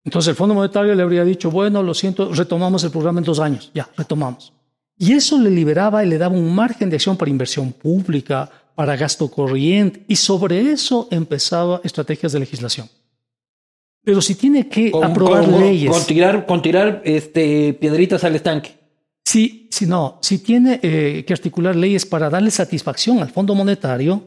[0.04, 3.40] Entonces el Fondo Monetario le habría dicho, bueno, lo siento, retomamos el programa en dos
[3.40, 3.70] años.
[3.74, 4.52] Ya, retomamos.
[4.98, 8.96] Y eso le liberaba y le daba un margen de acción para inversión pública, para
[8.96, 12.88] gasto corriente, y sobre eso empezaba estrategias de legislación.
[14.04, 15.90] Pero si tiene que Con- aprobar con- leyes.
[15.90, 18.74] Con tirar, con tirar este, piedritas al estanque.
[19.24, 24.22] Si, si no, si tiene eh, que articular leyes para darle satisfacción al Fondo Monetario,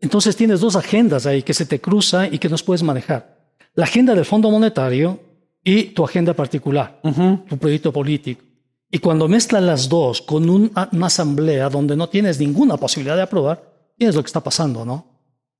[0.00, 3.38] entonces tienes dos agendas ahí que se te cruzan y que no puedes manejar.
[3.74, 5.20] La agenda del Fondo Monetario
[5.62, 7.00] y tu agenda particular,
[7.48, 8.42] tu proyecto político.
[8.90, 13.22] Y cuando mezclas las dos con un- una asamblea donde no tienes ninguna posibilidad de
[13.22, 13.62] aprobar,
[13.96, 15.06] tienes lo que está pasando, ¿no?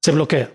[0.00, 0.50] Se bloquea.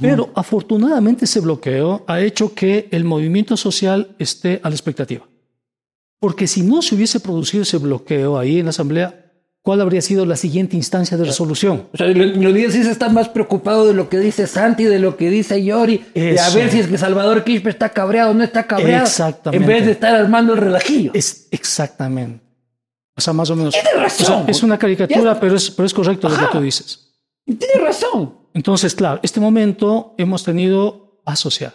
[0.00, 5.26] Pero afortunadamente ese bloqueo ha hecho que el movimiento social esté a la expectativa.
[6.20, 9.27] Porque si no se hubiese producido ese bloqueo ahí en la Asamblea,
[9.68, 11.88] ¿cuál habría sido la siguiente instancia de resolución?
[11.92, 14.84] O sea, lo- los días sí se está más preocupado de lo que dice Santi,
[14.84, 16.56] de lo que dice Yori, de a Eso.
[16.56, 19.04] ver si es que Salvador Quispe está cabreado o no está cabreado.
[19.04, 19.62] Exactamente.
[19.62, 21.10] En vez de estar armando el relajillo.
[21.12, 22.42] Es exactamente.
[23.14, 23.74] O sea, más o menos.
[23.74, 24.44] Tiene o sea, razón.
[24.48, 26.46] es una caricatura, Ya- pero es, pero es correcto lo Ajá.
[26.46, 27.10] que tú dices.
[27.44, 28.36] Tiene razón.
[28.54, 31.74] Entonces, claro, este momento hemos tenido asociar.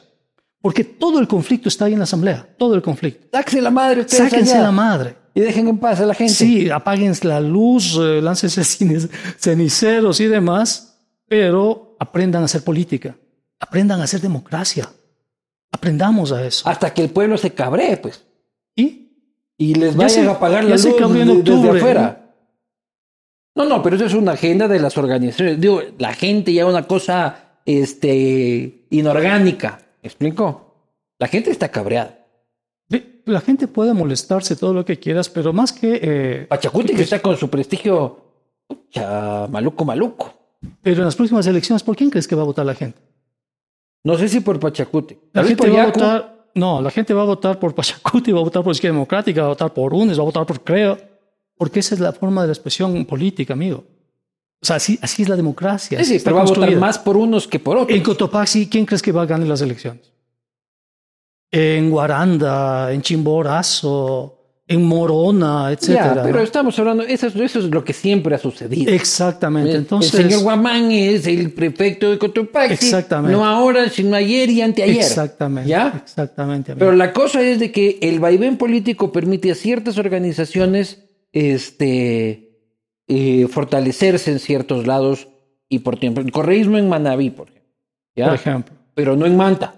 [0.64, 2.56] Porque todo el conflicto está ahí en la Asamblea.
[2.58, 3.28] Todo el conflicto.
[3.32, 5.16] Sáquese la madre ustedes Sáquense allá la madre.
[5.34, 6.34] Y dejen en paz a la gente.
[6.34, 13.16] Sí, apaguen la luz, eh, láncense cine- ceniceros y demás, pero aprendan a hacer política,
[13.60, 14.90] aprendan a hacer democracia,
[15.72, 16.68] aprendamos a eso.
[16.70, 18.24] Hasta que el pueblo se cabree, pues.
[18.76, 19.10] ¿Y?
[19.58, 22.20] Y les Ya vayan se- a apagar la luz en de- desde octubre, afuera.
[23.56, 25.62] No, no, pero eso es una agenda de las organizaciones.
[25.62, 29.80] Digo, la gente ya una cosa este, inorgánica.
[30.02, 30.76] ¿Me explico?
[31.20, 32.23] La gente está cabreada.
[33.26, 36.00] La gente puede molestarse todo lo que quieras, pero más que...
[36.02, 38.18] eh, Pachacuti que está con su prestigio
[38.68, 40.34] pucha, maluco, maluco.
[40.82, 43.00] pero en las próximas elecciones, ¿por quién crees que va a votar la gente?
[44.04, 45.18] No sé si por Pachacuti.
[45.32, 46.34] La gente va a votar...
[46.56, 49.48] No, la gente va a votar por Pachacuti, va a votar por Izquierda Democrática, va
[49.48, 50.98] a votar por UNES, va a votar por Creo,
[51.58, 53.86] porque esa es la forma de la expresión política, amigo.
[54.62, 55.98] O sea, así, así es la democracia.
[56.04, 57.98] Sí, sí, pero va a votar más por unos que por otros.
[57.98, 60.13] En Cotopaxi, ¿quién crees que va a ganar las elecciones?
[61.56, 66.16] En Guaranda, en Chimborazo, en Morona, etcétera.
[66.16, 68.92] Ya, pero estamos hablando, eso, es- eso es lo que siempre ha sucedido.
[68.92, 69.70] Exactamente.
[69.72, 72.74] El- Entonces, el señor Guamán es el prefecto de Cotopaxi.
[72.74, 73.38] Exactamente.
[73.38, 74.98] No ahora, sino ayer y anteayer.
[74.98, 75.70] exactamente.
[75.70, 76.02] ¿Ya?
[76.04, 76.72] Exactamente.
[76.72, 76.86] amigo.
[76.88, 82.58] Pero la cosa es de que el vaivén político permite a ciertas organizaciones este,
[83.08, 85.28] eh, fortalecerse en ciertos lados
[85.70, 86.22] y por tiempo.
[86.22, 87.70] El correísmo en Manabí, por ejemplo.
[88.16, 88.26] ¿ya?
[88.28, 88.76] Por ejemplo.
[88.96, 89.76] Pero no en Manta.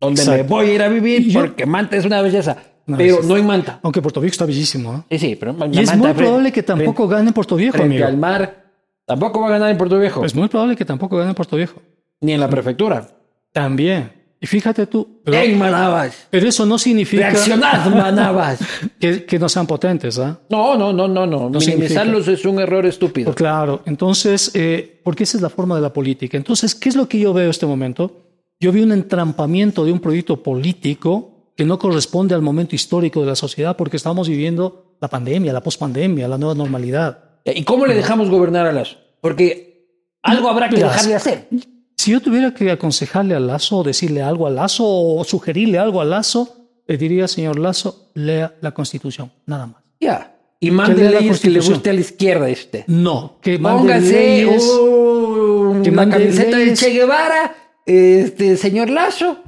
[0.00, 0.54] Donde me Exacto.
[0.54, 2.56] voy a ir a vivir porque Manta es una belleza.
[2.96, 3.78] Pero no en Manta.
[3.82, 5.04] Aunque Puerto Viejo está bellísimo.
[5.10, 5.18] ¿eh?
[5.18, 8.06] Sí, sí, pero Y es muy probable que tampoco gane en Puerto Viejo, frente amigo.
[8.08, 8.64] al mar.
[9.06, 10.24] Tampoco va a ganar en Puerto Viejo.
[10.24, 11.80] Es muy probable que tampoco gane en Puerto Viejo.
[12.20, 13.06] ni en la prefectura.
[13.52, 14.12] También.
[14.40, 15.20] Y fíjate tú.
[15.24, 16.26] Pero, En Manabas.
[16.30, 18.58] pero eso no significa Reaccionad, Manabas.
[18.98, 20.18] que, que no sean potentes.
[20.18, 20.38] ¿ah?
[20.48, 21.50] No, no, no, no, no.
[21.50, 23.26] No Minimizarlos es un error estúpido.
[23.26, 26.38] Pues claro, entonces, eh, porque esa es la forma de la política.
[26.38, 28.29] Entonces, ¿qué es lo que yo veo en este momento?
[28.62, 33.26] Yo vi un entrampamiento de un proyecto político que no corresponde al momento histórico de
[33.26, 37.24] la sociedad porque estamos viviendo la pandemia, la pospandemia, la nueva normalidad.
[37.46, 38.98] ¿Y cómo le dejamos gobernar a Lazo?
[39.22, 39.88] Porque
[40.22, 41.48] algo habrá que dejar de hacer.
[41.96, 46.02] Si yo tuviera que aconsejarle a Lazo o decirle algo a Lazo o sugerirle algo
[46.02, 46.56] a Lazo,
[46.86, 49.82] le diría, señor Lazo, lea la Constitución, nada más.
[49.98, 50.36] Ya.
[50.60, 52.84] Y Que mande leyes que le guste a la izquierda este.
[52.88, 56.78] No, que mande Póngase leyes, uh, que una mande camiseta de leyes.
[56.78, 57.54] Che Guevara,
[57.90, 59.38] este señor Lazo.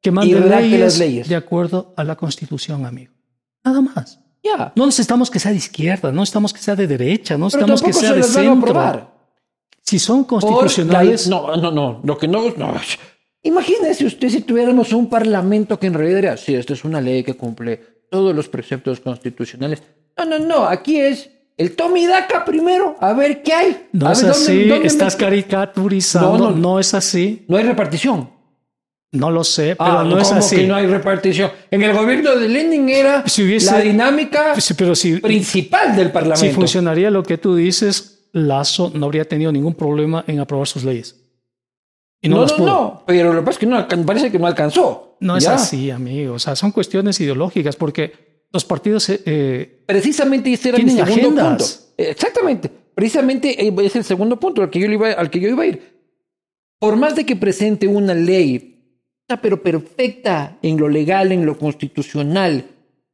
[0.00, 1.28] que mande leyes, las leyes.
[1.28, 3.12] de acuerdo a la Constitución, amigo.
[3.64, 4.20] Nada más.
[4.42, 4.72] Ya.
[4.76, 7.92] No necesitamos que sea de izquierda, no necesitamos que sea de derecha, no necesitamos que
[7.92, 9.10] sea se de centro.
[9.82, 12.00] Si son Por constitucionales, la- no, no, no.
[12.04, 12.74] Lo que no, no.
[13.42, 17.22] Imagínese usted si tuviéramos un parlamento que en realidad era, sí, esta es una ley
[17.22, 19.82] que cumple todos los preceptos constitucionales.
[20.16, 20.64] No, no, no.
[20.66, 23.86] Aquí es el Tommy Daca primero, a ver qué hay.
[23.92, 26.80] no A es ver, ¿dónde- así, dónde estás me- caricaturizando, No, no, no.
[26.80, 28.30] es así, No hay repartición.
[29.12, 30.56] no lo sé, pero Ah, no es ¿cómo así.
[30.56, 31.50] que no hay repartición?
[31.70, 36.12] En el gobierno de Lenin era Si hubiese- la dinámica pero si, principal del si
[36.12, 36.54] parlamento.
[36.56, 41.20] funcionaría lo que tú dices, Lazo no habría tenido ningún problema en aprobar sus leyes.
[42.20, 45.16] Y no, no, no, pero lo que pasa es que no, parece que no alcanzó.
[45.20, 45.54] No es Ya.
[45.54, 46.34] así, amigo.
[46.34, 51.12] O sea, son cuestiones ideológicas porque los partidos eh, eh, Precisamente ese era mi segundo
[51.12, 51.72] agendas.
[51.72, 51.92] punto.
[51.98, 52.70] Exactamente.
[52.94, 55.66] Precisamente eh, es el segundo punto al que yo, iba, al que yo iba a
[55.66, 55.82] ir.
[56.78, 58.70] Por más de que presente una ley
[59.42, 62.66] pero perfecta en lo legal, en lo constitucional,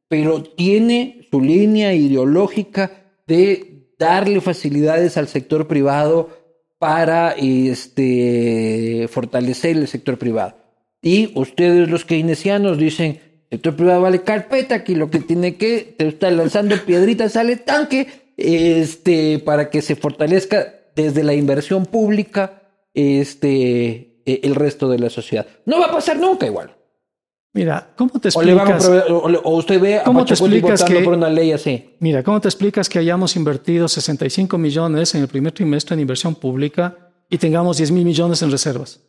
[0.09, 2.91] pero tiene su línea ideológica
[3.27, 6.29] de darle facilidades al sector privado
[6.79, 10.57] para este, fortalecer el sector privado.
[11.01, 16.07] Y ustedes los keynesianos dicen, sector privado vale carpeta, aquí lo que tiene que, te
[16.07, 22.63] está lanzando piedritas al tanque, este, para que se fortalezca desde la inversión pública
[22.95, 25.47] este, e, el resto de la sociedad.
[25.67, 26.77] No va a pasar nunca igual.
[27.53, 28.89] Mira, ¿cómo te explicas?
[29.09, 31.97] O, usted ve a ¿cómo te explicas que, por una ley así.
[31.99, 36.37] Mira, ¿cómo te explicas que hayamos invertido 65 millones en el primer trimestre en inversión
[36.37, 39.01] pública y tengamos 10 mil millones en reservas?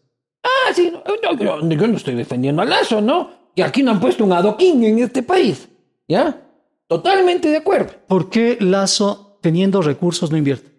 [0.44, 3.41] Ah, sí, no, yo no estoy defendiendo a Lazo, ¿no?
[3.56, 5.68] Y aquí no han puesto un adoquín en este país,
[6.08, 6.42] ¿ya?
[6.88, 7.94] Totalmente de acuerdo.
[8.08, 10.72] ¿Por qué Lazo, teniendo recursos, no invierte?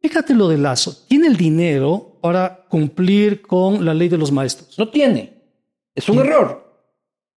[0.00, 1.06] Fíjate lo de Lazo.
[1.08, 4.78] Tiene el dinero para cumplir con la ley de los maestros.
[4.78, 5.42] No tiene.
[5.94, 6.70] Es un error.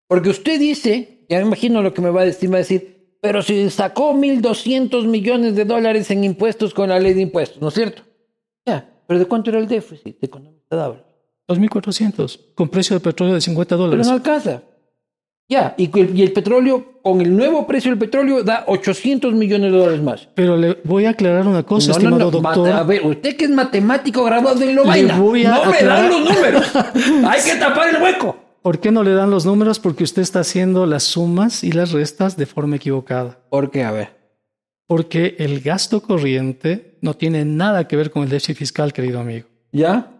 [0.06, 3.16] Porque usted dice, ya me imagino lo que me va a decir, va a decir,
[3.20, 7.68] pero si sacó 1.200 millones de dólares en impuestos con la ley de impuestos, ¿no
[7.68, 8.02] es cierto?
[8.66, 10.76] Ya, pero ¿de cuánto era el déficit económico de
[11.48, 14.06] 2.400, con precio de petróleo de 50 dólares.
[14.06, 14.62] Pero no alcanza.
[15.52, 19.70] Ya, y el, y el, petróleo, con el nuevo precio del petróleo, da 800 millones
[19.70, 20.26] de dólares más.
[20.34, 22.30] Pero le voy a aclarar una cosa, no, estimado no, no.
[22.30, 22.70] doctor.
[22.70, 26.72] A ver, usted que es matemático graduado de Lovaina, no me dan los números.
[27.28, 28.34] Hay que tapar el hueco.
[28.62, 29.78] ¿Por qué no le dan los números?
[29.78, 33.38] Porque usted está haciendo las sumas y las restas de forma equivocada.
[33.50, 33.84] ¿Por qué?
[33.84, 34.16] A ver.
[34.86, 39.48] Porque el gasto corriente no tiene nada que ver con el déficit fiscal, querido amigo.
[39.70, 40.12] ¿Ya?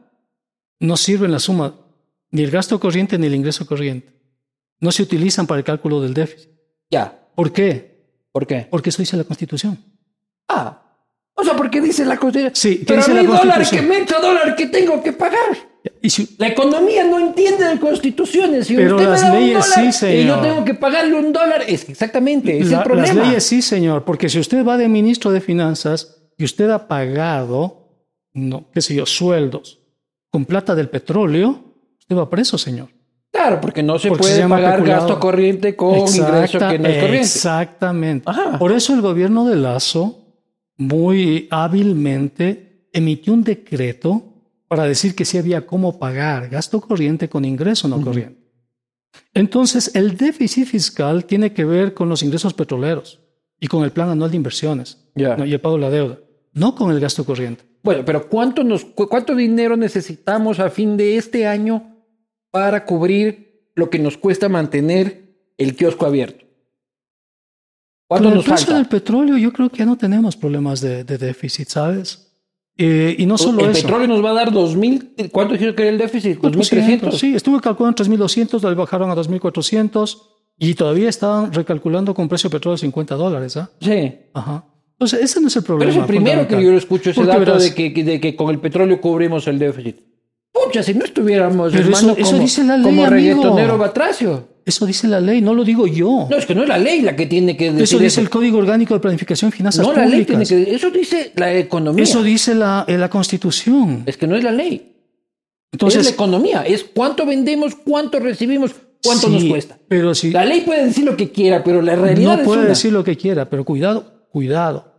[0.79, 1.75] No sirven la suma,
[2.31, 4.12] ni el gasto corriente ni el ingreso corriente.
[4.83, 6.51] No se utilizan para el cálculo del déficit.
[6.91, 7.27] Ya.
[7.35, 8.03] ¿Por qué?
[8.33, 8.67] ¿Por qué?
[8.71, 9.79] Porque eso dice la Constitución.
[10.49, 10.79] Ah.
[11.35, 12.53] O sea, porque dice la Constitución.
[12.55, 15.39] Sí, pero dice a la mi dólar que me entra dólar que tengo que pagar.
[16.01, 18.67] Y si- La economía no entiende de constituciones.
[18.67, 20.43] Si Pero usted las me da un leyes dólar sí, Y yo señor.
[20.43, 21.65] tengo que pagarle un dólar.
[21.67, 23.15] Es exactamente, es La- el problema.
[23.15, 26.87] Las leyes sí, señor, porque si usted va de ministro de Finanzas y usted ha
[26.89, 27.89] pagado,
[28.35, 29.81] no, qué sé yo, sueldos
[30.31, 31.65] con plata del petróleo,
[32.01, 32.89] usted va preso, señor.
[33.33, 35.01] Claro, porque no se Porque puede pagar peculado.
[35.07, 37.19] gasto corriente con ingreso que no es corriente.
[37.21, 38.31] Exactamente.
[38.31, 38.59] Ajá.
[38.59, 40.19] Por eso el gobierno de Lazo,
[40.77, 44.23] muy hábilmente, emitió un decreto
[44.69, 48.41] para decir que sí había cómo pagar gasto corriente con ingreso no corriente.
[49.35, 53.21] Entonces, el déficit fiscal tiene que ver con los ingresos petroleros
[53.61, 54.99] y con el plan anual de inversiones.
[55.15, 55.45] ¿no?
[55.45, 56.19] y el pago de la deuda,
[56.55, 57.65] no con el gasto corriente.
[57.83, 61.92] Bueno, pero ¿cuánto, nos, cu- ¿cuánto dinero necesitamos a fin de este año
[62.53, 66.45] para cubrir lo que nos cuesta mantener el kiosco abierto?
[68.07, 68.79] ¿Cuánto Con el nos precio falta?
[68.79, 72.29] del petróleo, yo creo que ya no tenemos problemas de, de déficit, ¿sabes?
[72.77, 73.83] Eh, y no solo el eso.
[73.83, 75.31] petróleo nos va a dar 2.000.
[75.31, 76.39] ¿Cuánto dijeron que era el déficit?
[76.41, 77.13] 2.300.
[77.13, 80.19] Sí, estuve calculando en 3.200, lo bajaron a 2.400
[80.59, 83.57] y todavía estaban recalculando con precio de petróleo de 50 dólares.
[83.57, 83.71] ¿ah?
[83.81, 84.13] Sí.
[84.35, 84.65] Ajá.
[84.93, 85.91] Entonces, ese no es el Pero problema.
[85.93, 88.51] es el primero que yo escucho ese Porque dato verás, de que- de que con
[88.51, 89.97] el petróleo cubrimos el déficit.
[90.53, 93.11] Pucha, si no estuviéramos, Pero hermano, eso- eso como, dice la ley, como amigo.
[93.17, 94.49] reggaetonero Batracio.
[94.65, 96.29] Eso dice la ley, no lo digo yo.
[96.31, 98.31] No, es que no es la ley la que tiene que decir eso dice el
[98.31, 100.69] Código Orgánico de Planificación y Finanzas No, la ley tiene Públicas.
[100.69, 100.75] que...
[100.77, 102.05] Eso dice la economía.
[102.05, 104.05] Eso dice la, eh, la Constitución.
[104.07, 104.93] Es que no es la ley.
[105.73, 106.63] Entonces, es la economía.
[106.63, 108.73] Es cuánto vendemos, cuánto recibimos,
[109.03, 109.79] cuánto sí, nos cuesta.
[109.89, 112.61] Pero si La ley puede decir lo que quiera, pero la realidad no es puede
[112.61, 112.69] una.
[112.69, 114.93] decir lo que quiera, pero cuidado, cuidado.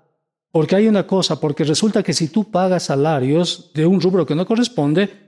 [0.51, 4.35] Porque hay una cosa, porque resulta que si tú pagas salarios de un rubro que
[4.35, 5.22] no corresponde,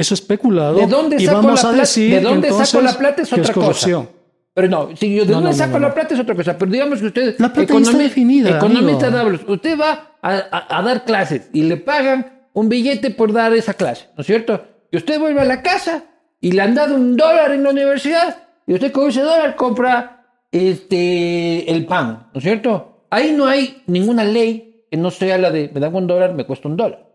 [0.00, 0.74] eso es peculado.
[0.78, 1.80] ¿De dónde y saco vamos la a plata?
[1.82, 3.22] decir ¿De dónde saco entonces la plata?
[3.22, 3.54] Es otra cosa.
[3.54, 4.08] corrupción.
[4.54, 6.58] Pero no, si yo de No, dónde no, saco no, la plata es otra cosa.
[6.58, 10.78] Pero digamos que usted, La plata ya está definida, economista hablos, usted va a, a-
[10.78, 14.64] a dar clases y le pagan un billete por dar esa clase, ¿no es cierto?
[14.90, 16.04] Y usted vuelve a la casa
[16.40, 20.26] y le han dado un dólar en la universidad y usted con ese dólar compra
[20.50, 23.06] este el pan, ¿no es cierto?
[23.10, 26.44] Ahí no hay ninguna ley que no sea la de me dan un dólar, me
[26.44, 27.06] cuesta un dólar.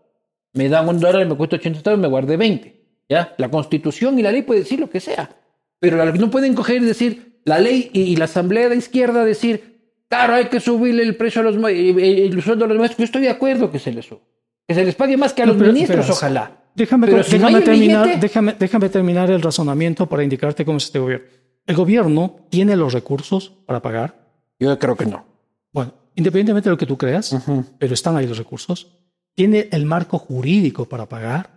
[0.54, 2.75] Me dan un dólar y me cuesta 80 centavos, me guardé 20.
[3.08, 3.34] ¿Ya?
[3.38, 5.30] La constitución y la ley puede decir lo que sea.
[5.78, 9.94] Pero no pueden coger y decir, la ley y, y la asamblea de izquierda decir,
[10.08, 12.98] claro, hay que subirle el precio a los el sueldo a los maestros.
[12.98, 14.20] Yo estoy de acuerdo que se les suba.
[14.66, 16.62] Que se les pague más que a No, los pero- ministros, ojalá.
[16.74, 18.20] Déjame, Pero si déjame terminar,
[18.58, 21.26] déjame terminar el razonamiento para indicarte cómo es este gobierno.
[21.64, 24.14] El gobierno tiene los recursos para pagar.
[24.60, 25.24] Yo creo que no.
[25.72, 27.34] Bueno, independientemente de lo que tú creas,
[27.78, 28.88] pero están ahí los recursos.
[29.34, 31.48] Tiene el marco jurídico para pagar.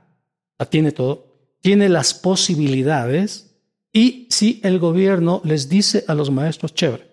[0.58, 1.29] La tiene todo.
[1.62, 3.56] Tiene las posibilidades.
[3.92, 7.10] Y si el gobierno les dice a los maestros, chévere,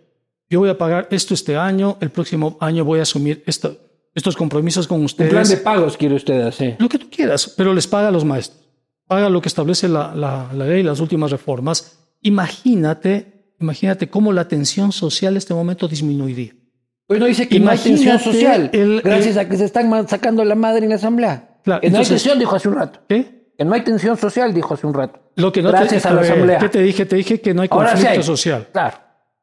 [0.51, 3.79] yo voy a pagar esto este año, el próximo año voy a asumir esto-
[4.15, 5.31] estos compromisos con Un ustedes.
[5.31, 6.77] plan de pagos quiere usted hacer.
[6.79, 8.63] Lo que tú quieras, pero les paga a los maestros.
[9.09, 14.49] haga lo que establece la, la, la ley, las últimas reformas, imagínate, imagínate cómo la
[14.49, 16.53] tensión social en este momento disminuiría.
[17.07, 19.65] Pues no dice que no hay tensión Imagínate social, el- gracias el- a que se
[19.65, 21.61] están sacando la madre en la asamblea.
[21.63, 23.01] Claro, no entonces- hay tensión, dijo hace un rato.
[23.09, 23.36] ¿Qué?
[23.57, 25.19] Que no hay tensión social, dijo hace un rato.
[25.37, 26.59] Lo que no gracias te, a la ver, asamblea.
[26.59, 27.07] ¿Qué te dije?
[27.07, 28.27] Te dije que no hay Ahora sí conflicto hay.
[28.27, 28.69] social.
[28.73, 28.99] Claro.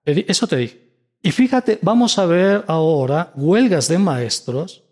[0.05, 0.79] Eso te dije.
[1.21, 4.83] Y fíjate, vamos a ver ahora huelgas de maestros,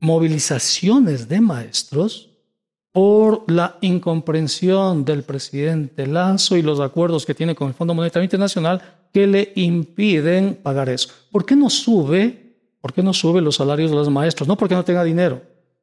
[0.00, 2.30] movilizaciones de maestros
[2.92, 8.24] por la incomprensión del presidente Lazo y los acuerdos que tiene con el Fondo Monetario
[8.24, 8.80] Internacional
[9.12, 11.08] que le impiden pagar eso.
[11.30, 12.56] ¿Por qué no sube?
[12.80, 14.46] ¿Por qué no sube los salarios de los maestros?
[14.48, 15.42] No porque no tenga dinero,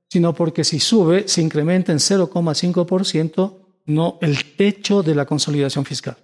[0.09, 3.53] sino porque si sube, se incrementa en 0,5%
[3.85, 6.17] no el techo de la consolidación fiscal.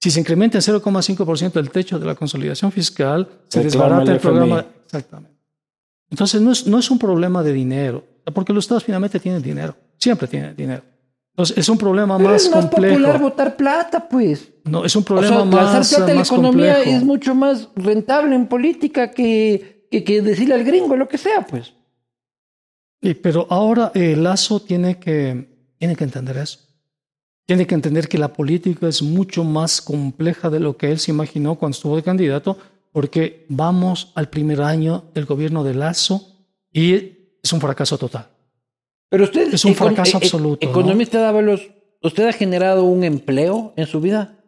[0.00, 4.16] Si se incrementa en 0,5% el techo de la consolidación fiscal, se Reclama desbarata el
[4.16, 4.66] el programa.
[4.84, 5.34] Exactamente.
[6.10, 9.74] Entonces, no es, no es un problema de dinero, porque los estados finalmente tienen dinero,
[9.98, 10.82] siempre tienen dinero.
[11.30, 12.94] Entonces, es un problema Pero más es más complejo.
[12.94, 14.48] popular votar plata, pues.
[14.64, 16.96] No, es un O problema sea, más, plata en la economía complejo.
[16.98, 21.44] es mucho más rentable en política que, que, que decirle al gringo lo que sea,
[21.46, 21.72] pues.
[23.04, 25.46] Sí, pero ahora eh, Lazo tiene que,
[25.78, 26.58] tiene que entender eso.
[27.46, 31.10] Tiene que entender que la política es mucho más compleja de lo que él se
[31.10, 32.56] imaginó cuando estuvo de candidato,
[32.92, 36.94] porque vamos al primer año del gobierno de Lazo y
[37.42, 38.28] es un fracaso total.
[39.10, 40.70] Pero usted, Es un fracaso e- e- absoluto, ¿no?
[40.70, 41.68] Economista Dávalos,
[42.02, 44.38] ¿usted ha generado un empleo en su vida?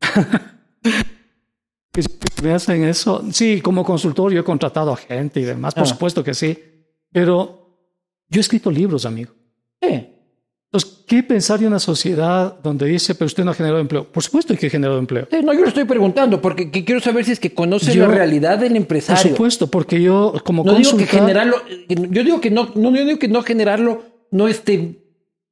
[2.44, 3.24] Me hacen eso.
[3.32, 5.86] Sí, como consultor yo he contratado a gente y demás, por Ah.
[5.86, 6.56] supuesto que sí,
[7.12, 7.76] pero
[8.28, 9.32] yo he escrito libros, amigo.
[9.80, 10.14] Sí.
[10.70, 14.04] Entonces, ¿qué pensar de una sociedad donde dice, pero usted no ha generado empleo?
[14.12, 15.26] Por supuesto que he generado empleo.
[15.30, 18.06] Sí, no, yo lo estoy preguntando porque que quiero saber si es que conoce Yo-
[18.06, 19.30] la realidad del Por empresario.
[19.32, 21.56] supuesto, porque yo como No digo que generarlo,
[21.88, 25.02] yo digo que no, no, yo digo que no generarlo no esté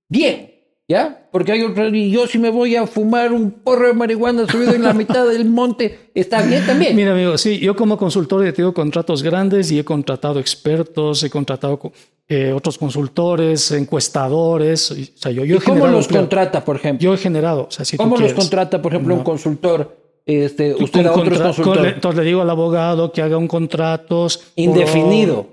[0.09, 0.51] bien,
[0.89, 1.29] ¿ya?
[1.33, 4.73] Porque hay otro, y yo si me voy a fumar un porro de marihuana subido
[4.75, 6.95] en la mitad del monte, está bien también.
[6.97, 11.31] Mira, amigo, sí, yo como consultor he tenido contratos grandes y he contratado expertos, he
[11.31, 11.93] contratado co-
[12.29, 14.91] eh, otros consultores, encuestadores.
[14.93, 16.23] y- o sea, yo, yo ¿Y cómo los empleo.
[16.23, 17.05] contrata, por ejemplo?
[17.05, 18.37] Yo he generado, o sea, si tú ¿Cómo los quieres.
[18.37, 20.05] contrata, por ejemplo, un consultor?
[20.25, 21.95] Este, usted a con otros contra- con- consultores.
[21.95, 24.27] entonces le digo al abogado que haga un contrato
[24.57, 25.47] Indefinido.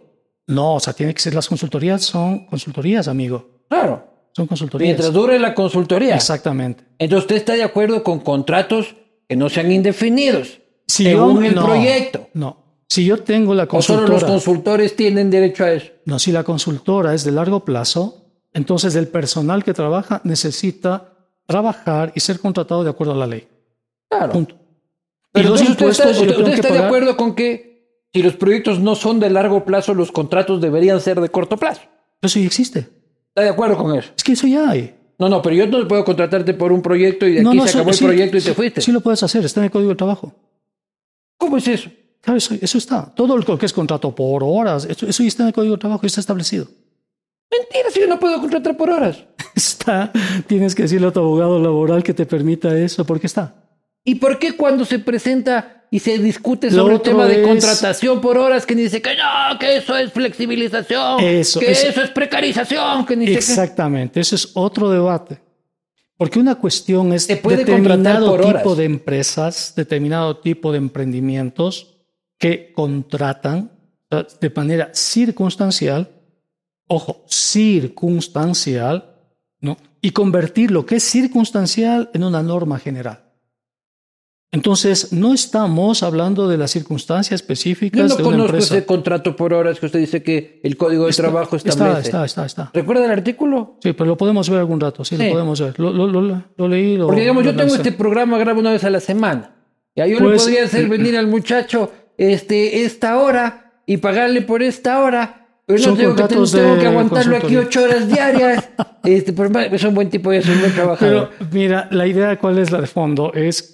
[0.47, 3.47] No, o sea, tiene que ser las consultorías, son consultorías, amigo.
[3.69, 4.03] Claro.
[4.35, 4.87] Son consultorías.
[4.87, 6.15] Mientras dure la consultoría.
[6.15, 6.83] Exactamente.
[6.97, 8.95] Entonces usted está de acuerdo con contratos
[9.29, 10.59] que no sean indefinidos.
[10.87, 12.27] Si según yo- el no, proyecto.
[12.33, 12.57] No.
[12.89, 14.13] Si yo tengo la O solo consultora.
[14.13, 15.91] los consultores tienen derecho a eso.
[16.05, 21.13] No, si la consultora es de largo plazo, entonces el personal que trabaja necesita
[21.47, 23.47] trabajar y ser contratado de acuerdo a la ley.
[24.09, 24.31] Claro.
[24.33, 24.55] Punto.
[25.31, 28.93] Pero y los usted está, usted está de acuerdo con que si los proyectos no
[28.95, 31.81] son de largo plazo, los contratos deberían ser de corto plazo.
[32.21, 32.87] Eso ya existe.
[33.35, 34.11] ¿Está de acuerdo con eso?
[34.15, 34.95] Es que eso ya hay.
[35.17, 37.77] No, no, pero yo no puedo contratarte por un proyecto y de aquí se eso-
[37.79, 38.81] acabó el sí, proyecto y te fuiste.
[38.81, 40.33] Sí lo puedes hacer, está en el Código de Trabajo.
[41.37, 41.89] ¿Cómo es eso?
[42.21, 43.13] Claro, eso, eso está.
[43.13, 45.79] Todo lo que es contrato por horas, eso, eso ya está en el Código de
[45.79, 46.67] Trabajo, ya está establecido.
[47.51, 49.23] Mentira, si yo no puedo contratar por horas.
[49.55, 50.11] Está.
[50.47, 53.53] Tienes que decirle a tu abogado laboral que te permita eso, porque está.
[54.03, 58.19] ¿Y por qué cuando se presenta y se discute sobre el tema de es- contratación
[58.19, 62.09] por horas, que dice que no, que eso es flexibilización, Eso, que eso- eso es
[62.09, 63.25] precarización, que ni?
[63.27, 65.39] Exactamente, ese es otro debate.
[66.17, 68.77] Porque una cuestión es puede determinado tipo horas.
[68.77, 71.97] de empresas, determinado tipo de emprendimientos
[72.37, 73.71] que contratan
[74.39, 76.09] de manera circunstancial,
[76.87, 79.15] ojo, circunstancial,
[79.61, 79.77] ¿no?
[80.01, 83.22] y convertir lo que es circunstancial en una norma general.
[84.53, 88.75] Entonces, no estamos hablando de las circunstancias Yo específicas no de una conozco empresa.
[88.77, 92.01] ese contrato por horas que usted dice que el Código de Trabajo Está, establece.
[92.01, 92.71] está, está, está.
[92.71, 93.77] ¿Recuerda el artículo?
[93.81, 95.25] Sí, pero lo podemos ver algún rato, sí, Sí.
[95.25, 95.79] lo podemos ver.
[95.79, 96.97] Lo, lo, lo, lo leí.
[96.99, 99.55] Porque digamos, yo tengo este programa, grabo una vez a la semana.
[99.95, 104.61] Ya yo le Pues- podría hacer venir al muchacho este, esta hora y pagarle por
[104.61, 105.39] esta hora.
[105.65, 108.69] Pero no Son tengo que, tengo, tengo de que aguantarlo aquí ocho horas diarias.
[109.03, 111.29] este, por es un buen tipo y es un buen trabajador.
[111.39, 113.72] Pero mira, la idea cuál es la de fondo es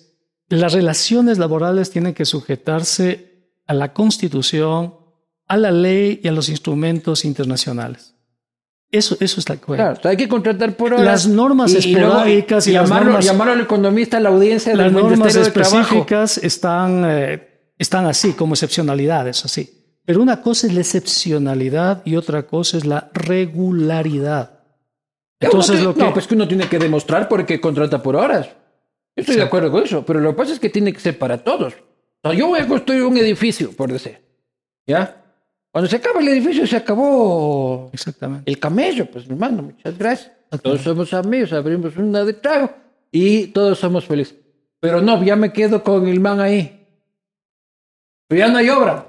[0.57, 4.95] las relaciones laborales tienen que sujetarse a la Constitución,
[5.47, 8.15] a la ley y a los instrumentos internacionales.
[8.91, 9.77] Eso, eso es la cuestión.
[9.77, 11.05] Claro, o sea, hay que contratar por horas.
[11.05, 14.93] Las normas esporádicas y las llamarlo, normas- llamarlo al economista a la audiencia Las del
[14.93, 19.75] normas Ministerio de específicas están, eh, están así, como excepcionalidades, así.
[20.05, 24.59] Pero una cosa es la excepcionalidad y otra cosa es la regularidad.
[25.39, 28.15] Entonces, Uno lo que, No, pues que uno tiene que demostrar por qué contrata por
[28.15, 28.49] horas.
[29.19, 31.37] Estoy de acuerdo con eso, pero lo que pasa es que tiene que ser para
[31.37, 31.73] todos.
[32.21, 34.19] O sea, yo voy a construir un edificio, por decir.
[34.85, 35.23] ¿Ya?
[35.71, 38.49] Cuando se acaba el edificio, se acabó Exactamente.
[38.49, 40.31] el camello, pues hermano, muchas gracias.
[40.63, 42.71] Todos somos amigos, abrimos una de trago
[43.11, 44.35] y todos somos felices.
[44.79, 46.87] Pero no, ya me quedo con el man ahí.
[48.27, 49.07] Pero ya no hay obra.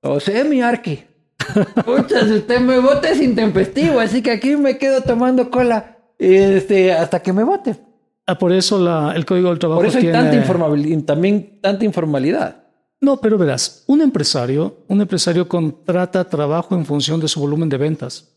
[0.00, 1.04] O sea, mi arqui.
[1.84, 6.92] Pucha, si usted me vote es intempestivo, así que aquí me quedo tomando cola este,
[6.92, 7.76] hasta que me vote.
[8.30, 10.18] Ah, por eso la, el Código del Trabajo Por eso hay tiene...
[10.18, 12.64] tanta informalidad, también tanta informalidad.
[13.00, 17.76] No, pero verás, un empresario, un empresario contrata trabajo en función de su volumen de
[17.78, 18.36] ventas.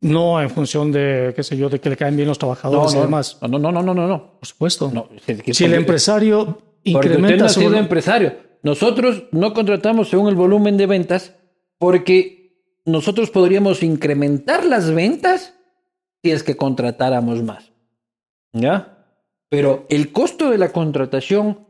[0.00, 2.98] No en función de, qué sé yo, de que le caen bien los trabajadores y
[2.98, 3.38] demás.
[3.42, 4.38] No, no, no, no, no, no.
[4.38, 4.90] Por supuesto.
[4.92, 8.34] No, que- si el empresario Porque usted incrementa no ha su sido empresario.
[8.62, 11.34] Nosotros no contratamos según el volumen de ventas
[11.78, 15.54] porque nosotros podríamos incrementar las ventas
[16.22, 17.71] si es que contratáramos más.
[18.52, 19.06] ¿Ya?
[19.48, 21.66] Pero el costo de la contratación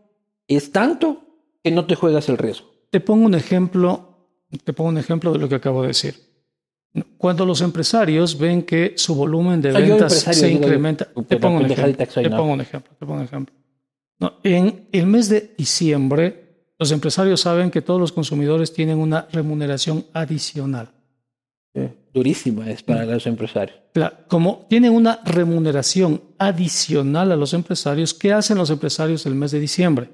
[0.47, 1.23] es tanto
[1.63, 2.69] que no te juegas el riesgo.
[2.91, 4.29] Te pongo un ejemplo,
[4.65, 6.15] te pongo un ejemplo de lo que acabo de decir.
[7.17, 12.07] Cuando los empresarios ven que su volumen de Ah, ventas se incrementa, te pongo ejemplo.
[12.11, 12.37] soy, Te ¿no?
[12.37, 12.93] pongo un ejemplo.
[12.99, 13.55] Te pongo un ejemplo.
[14.19, 19.27] No, en el mes de diciembre, los empresarios saben que todos los consumidores tienen una
[19.33, 20.91] remuneración adicional.
[22.13, 23.79] Durísima es para los empresarios.
[24.29, 29.61] Como tienen una remuneración adicional a los empresarios, ¿qué hacen los empresarios el mes de
[29.61, 30.11] diciembre?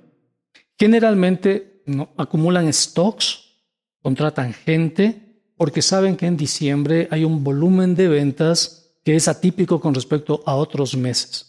[0.79, 2.11] Generalmente ¿no?
[2.17, 3.57] acumulan stocks,
[4.01, 9.81] contratan gente, porque saben que en diciembre hay un volumen de ventas que es atípico
[9.81, 11.48] con respecto a otros meses.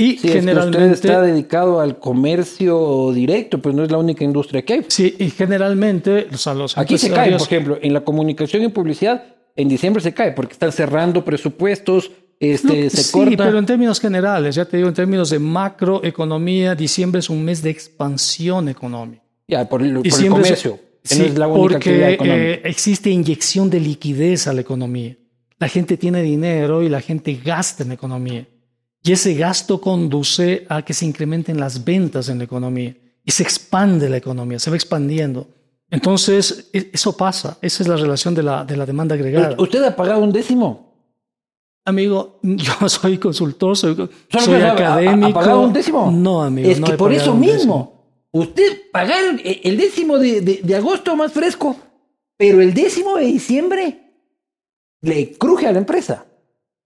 [0.00, 3.98] Y Sí, es que usted generalmente, está dedicado al comercio directo, pues no es la
[3.98, 4.84] única industria que hay.
[4.88, 8.68] sí, y generalmente, o sea, los Aquí se cae, por ejemplo, en la comunicación y
[8.68, 9.24] publicidad,
[9.56, 13.44] en diciembre se cae porque están cerrando presupuestos, este, No, se sí, corta.
[13.44, 17.60] pero en términos generales, ya te digo, en términos de macroeconomía, diciembre es un mes
[17.62, 19.22] de expansión económica.
[19.48, 22.60] Ya, por el, por el es- comercio, que sí, no es la única porque eh,
[22.64, 25.16] existe inyección de liquidez a la economía.
[25.58, 28.46] La gente tiene dinero y la gente gasta en economía.
[29.02, 33.42] Y ese gasto conduce a que se incrementen las ventas en la economía y se
[33.42, 35.46] expande la economía, se va expandiendo.
[35.90, 37.58] Entonces, e- eso pasa.
[37.62, 39.54] Esa es la relación de la, de la demanda agregada.
[39.58, 40.88] ¿Usted ha pagado un décimo?
[41.84, 43.94] Amigo, yo soy consultor, soy,
[44.30, 45.38] soy académico.
[45.38, 46.10] ¿Ha pagado un décimo?
[46.10, 46.68] No, amigo.
[46.68, 51.16] Es no que por eso mismo, usted pagaron e- el décimo de, de- de agosto
[51.16, 51.76] más fresco,
[52.36, 54.00] pero el décimo de diciembre
[55.00, 56.26] le cruje a la empresa.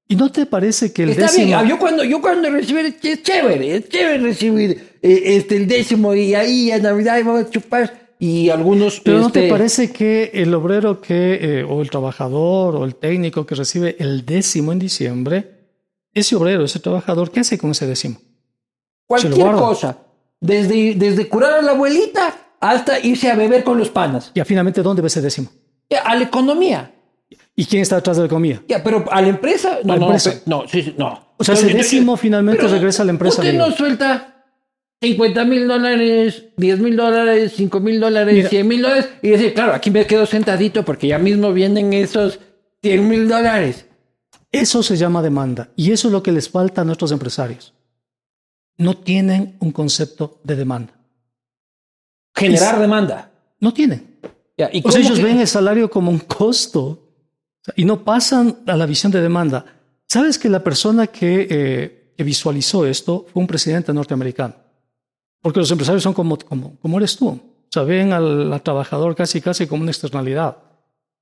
[0.09, 1.47] ¿Y no te parece que el Está décimo...
[1.47, 5.67] bien, ah, yo cuando, yo cuando recibí, es chévere, es chévere recibir eh, este, el
[5.67, 9.01] décimo y ahí a Navidad vamos a chupar y algunos...
[9.01, 12.95] Pero ¿no este, te parece que el obrero que, eh, o el trabajador, o el
[12.95, 15.63] técnico que recibe el décimo en diciembre,
[16.15, 18.21] ese obrero, ese trabajador, ¿qué hace con ese décimo?
[19.07, 19.99] Cualquier cosa,
[20.41, 24.83] desde, desde curar a la abuelita hasta irse a beber con los panas, Y finalmente,
[24.83, 25.51] ¿dónde va ese décimo?
[25.91, 26.95] Ya, a la economía.
[27.57, 28.63] ¿Y quién está detrás de la economía?
[28.69, 30.43] Ya, pero a la empresa, no, la no, empresa.
[30.47, 31.35] no, sí, sí, no.
[31.37, 33.41] O sea, ese décimo finalmente regresa a la empresa.
[33.43, 34.45] Usted no suelta
[35.01, 38.49] 50 mil dólares, 10 mil dólares, 5 mil dólares, Mira.
[38.49, 42.39] 100 mil dólares y decir, claro, aquí me quedo sentadito porque ya mismo vienen esos
[42.83, 43.87] 100 mil dólares.
[44.53, 45.71] Eso se llama demanda.
[45.77, 47.73] Y eso es lo que les falta a nuestros empresarios.
[48.77, 50.93] No tienen un concepto de demanda.
[52.35, 53.31] Generar Y- demanda.
[53.61, 54.19] No tienen.
[54.57, 57.02] Ya, ¿y O sea, ellos que- ven el salario como un costo
[57.77, 59.65] y no pasan a la visión de demanda.
[60.07, 64.55] ¿Sabes que la persona que, eh, que visualizó esto fue un presidente norteamericano?
[65.41, 67.29] Porque los empresarios son como, como, como eres tú.
[67.29, 67.41] O
[67.71, 70.57] sea, ven al, al trabajador casi casi como una externalidad.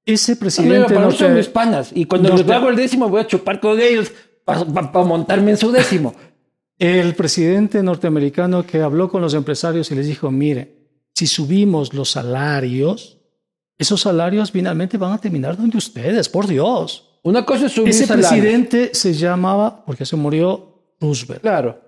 [0.04, 1.90] Ese No, presidente mí son mis panas.
[1.94, 4.10] Y cuando les pago el décimo voy a chupar con ellos
[4.44, 4.64] para
[5.04, 6.14] montarme en su décimo.
[6.78, 10.80] El presidente norteamericano que habló con los empresarios y les dijo, mire,
[11.14, 13.19] si subimos los salarios,
[13.80, 17.08] esos salarios finalmente van a terminar donde ustedes, por Dios.
[17.22, 18.30] Una cosa es subir Ese salarios.
[18.30, 21.40] presidente se llamaba, porque se murió, Roosevelt.
[21.42, 21.80] Claro.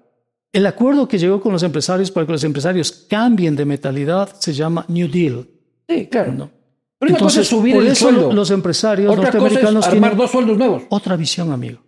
[0.52, 4.52] El acuerdo que llegó con los empresarios para que los empresarios cambien de mentalidad se
[4.52, 5.46] llama New Deal.
[5.88, 6.32] Sí, claro.
[6.32, 6.50] ¿no?
[6.98, 8.32] Pero una cosa es subir por el eso sueldo.
[8.32, 10.82] los empresarios Otra cosa es norteamericanos armar tienen dos sueldos nuevos.
[10.90, 11.80] otra visión, amigo.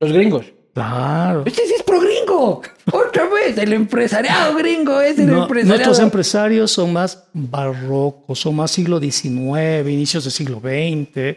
[0.00, 0.46] Los gringos.
[0.74, 1.44] Claro.
[1.46, 2.60] Este sí es pro gringo.
[2.92, 5.68] Otra vez, el empresariado gringo es el No, empresariado.
[5.68, 11.36] nuestros empresarios son más barrocos, son más siglo XIX, inicios del siglo XX.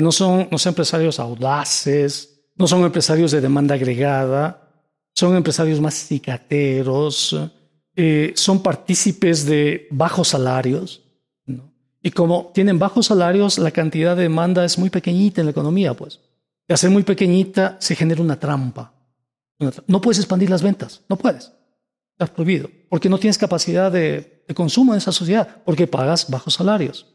[0.00, 4.68] No, son, no son empresarios audaces, no son empresarios de demanda agregada,
[5.14, 7.36] son empresarios más cicateros,
[7.96, 11.02] eh, son partícipes de bajos salarios.
[11.44, 11.72] ¿no?
[12.02, 15.92] Y como tienen bajos salarios, la cantidad de demanda es muy pequeñita en la economía,
[15.94, 16.20] pues.
[16.70, 18.94] Y al ser muy pequeñita se genera una trampa.
[19.88, 21.52] No puedes expandir las ventas, no puedes.
[22.12, 26.54] Estás prohibido, porque no tienes capacidad de, de consumo en esa sociedad, porque pagas bajos
[26.54, 27.12] salarios.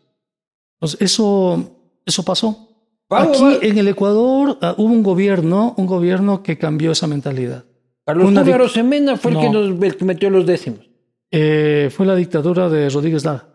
[0.74, 1.72] Entonces, eso,
[2.06, 2.68] eso pasó.
[3.10, 7.64] Aquí en el Ecuador ah, hubo un gobierno, un gobierno que cambió esa mentalidad.
[8.06, 9.64] Carlos una Arosemena fue el, que No.
[9.70, 10.90] nos, el que metió los décimos.
[11.32, 13.48] Eh, fue la dictadura de Rodríguez Lara.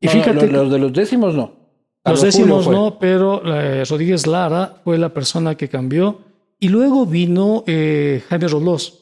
[0.00, 1.61] Y No, no, fíjate, los de los décimos no.
[2.04, 2.74] Los décimos fue.
[2.74, 6.20] no, pero eh, Rodríguez Lara fue la persona que cambió.
[6.58, 8.98] Y luego vino eh, Jaime Rolós,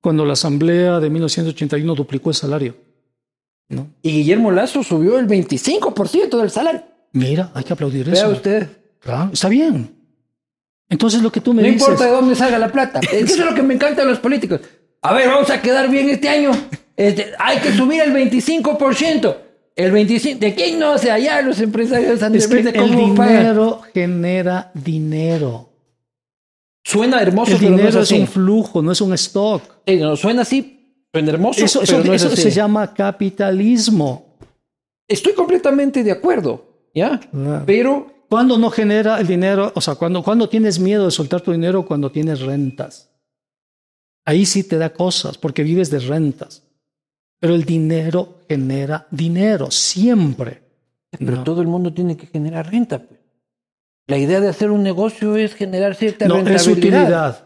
[0.00, 2.74] cuando la asamblea de 1981 duplicó el salario.
[3.68, 3.88] ¿no?
[4.02, 6.82] Y Guillermo Lazo subió el 25% del salario.
[7.12, 8.30] Mira, hay que aplaudir Vea eso.
[8.32, 8.68] usted.
[9.00, 9.94] Claro, está bien.
[10.88, 11.82] Entonces lo que tú me No dices...
[11.82, 13.00] importa de dónde salga la plata.
[13.12, 14.60] Eso es lo que me encanta de los políticos.
[15.02, 16.50] A ver, vamos a quedar bien este año.
[16.96, 19.36] Este, hay que subir el 25%.
[19.78, 20.38] El 25%.
[20.40, 20.92] ¿De quién no?
[20.94, 23.36] O sea, allá los empresarios han de Es que de el cómo pagan.
[23.38, 25.68] dinero genera dinero.
[26.84, 29.62] Suena hermoso, El pero no es dinero es un flujo, no es un stock.
[29.86, 32.42] Sí, no, suena así, suena hermoso, Eso, pero eso- no es eso así.
[32.42, 34.36] se llama capitalismo.
[35.06, 37.20] Estoy completamente de acuerdo, ¿ya?
[37.30, 37.62] Claro.
[37.66, 41.50] Pero Cuando no genera el dinero, o sea, cuando, cuando tienes miedo de soltar tu
[41.52, 43.10] dinero, cuando tienes rentas.
[44.26, 46.62] Ahí sí te da cosas, porque vives de rentas.
[47.40, 50.62] Pero el dinero genera dinero, siempre.
[51.10, 51.44] Pero No.
[51.44, 52.98] todo el mundo tiene que generar renta.
[52.98, 53.18] pues.
[54.06, 56.62] La idea de hacer un negocio es generar cierta No, rentabilidad.
[56.62, 57.44] es utilidad.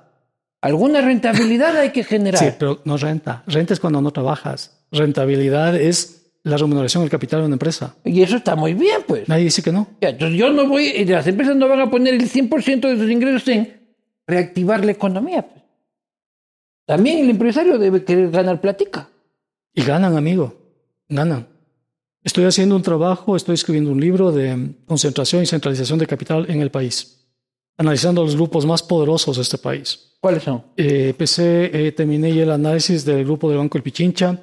[0.61, 2.39] Alguna rentabilidad hay que generar.
[2.41, 3.43] Sí, pero no renta.
[3.49, 4.79] Renta es cuando no trabajas.
[4.93, 7.97] Rentabilidad es la remuneración del capital de una empresa.
[8.05, 9.29] Y eso está muy bien, pues.
[9.29, 9.89] Nadie dice que no.
[10.01, 12.97] Ya, Entonces yo no voy, y las empresas no van a poner el 100% de
[12.97, 13.81] sus ingresos en
[14.27, 15.43] reactivar la economía.
[15.43, 15.63] pues.
[16.87, 19.09] También el empresario debe querer ganar platica.
[19.75, 20.55] Y ganan, amigo.
[21.09, 21.49] Ganan.
[22.25, 26.61] Estoy haciendo un trabajo, estoy escribiendo un libro de concentración y centralización de capital en
[26.61, 27.27] el país,
[27.77, 30.13] analizando los grupos más poderosos de este país.
[30.21, 30.63] ¿Cuáles son?
[30.77, 34.41] Eh, empecé, eh, terminé el análisis del grupo del Banco El Pichincha,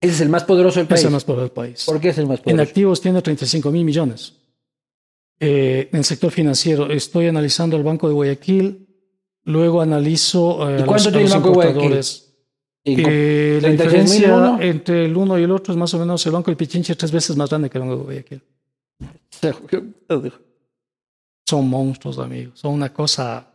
[0.00, 1.04] Ese es el más poderoso del es país.
[1.04, 1.84] el más poderoso del país.
[1.86, 2.62] ¿Por qué es el más En poderoso?
[2.68, 4.32] activos tiene 35 mil millones.
[5.38, 8.88] Eh, en el sector financiero estoy analizando el Banco de Guayaquil,
[9.44, 11.92] luego analizo eh, ¿Y cuánto los, tiene el Banco de Guayaquil?
[12.88, 16.32] Eh, la 36.000 diferencia entre el uno y el otro es más o menos el
[16.32, 18.42] Banco del Pichincha es tres veces más grande que el Banco de Guayaquil.
[21.48, 22.60] Son monstruos, amigos.
[22.60, 23.48] Son una cosa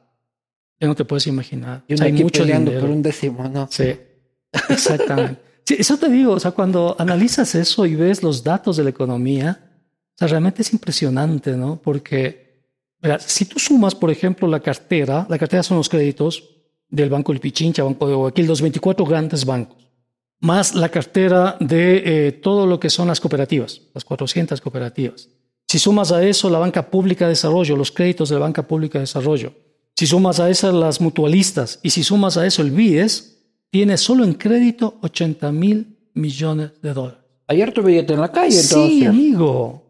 [0.78, 1.84] que no te puedes imaginar.
[1.88, 2.88] Y O sea, hay mucho peleando dinero.
[2.88, 3.68] por un décimo, ¿no?
[3.72, 3.94] Sí,
[4.70, 5.42] exactamente.
[5.64, 8.90] Sí, eso te digo, o sea, cuando analizas eso y ves los datos de la
[8.90, 9.60] economía,
[10.16, 11.80] o sea, realmente es impresionante, ¿no?
[11.80, 12.66] Porque,
[13.00, 16.50] mira, si tú sumas, por ejemplo, la cartera, la cartera son los créditos
[16.92, 19.78] del Banco del Pichincha, Banco de Guayaquil, los 24 grandes bancos,
[20.42, 25.30] más la cartera de eh, todo lo que son las cooperativas, las 400 cooperativas.
[25.68, 29.00] Si sumas a eso la banca pública de desarrollo, los créditos de la banca pública
[29.00, 29.54] de desarrollo,
[29.96, 33.38] si sumas a esas las mutualistas y si sumas a eso el BIES,
[33.70, 37.20] tiene solo en crédito 80 mil millones de dólares.
[37.48, 39.08] Ayer tu billete en la calle, Sí, entonces.
[39.08, 39.84] amigo.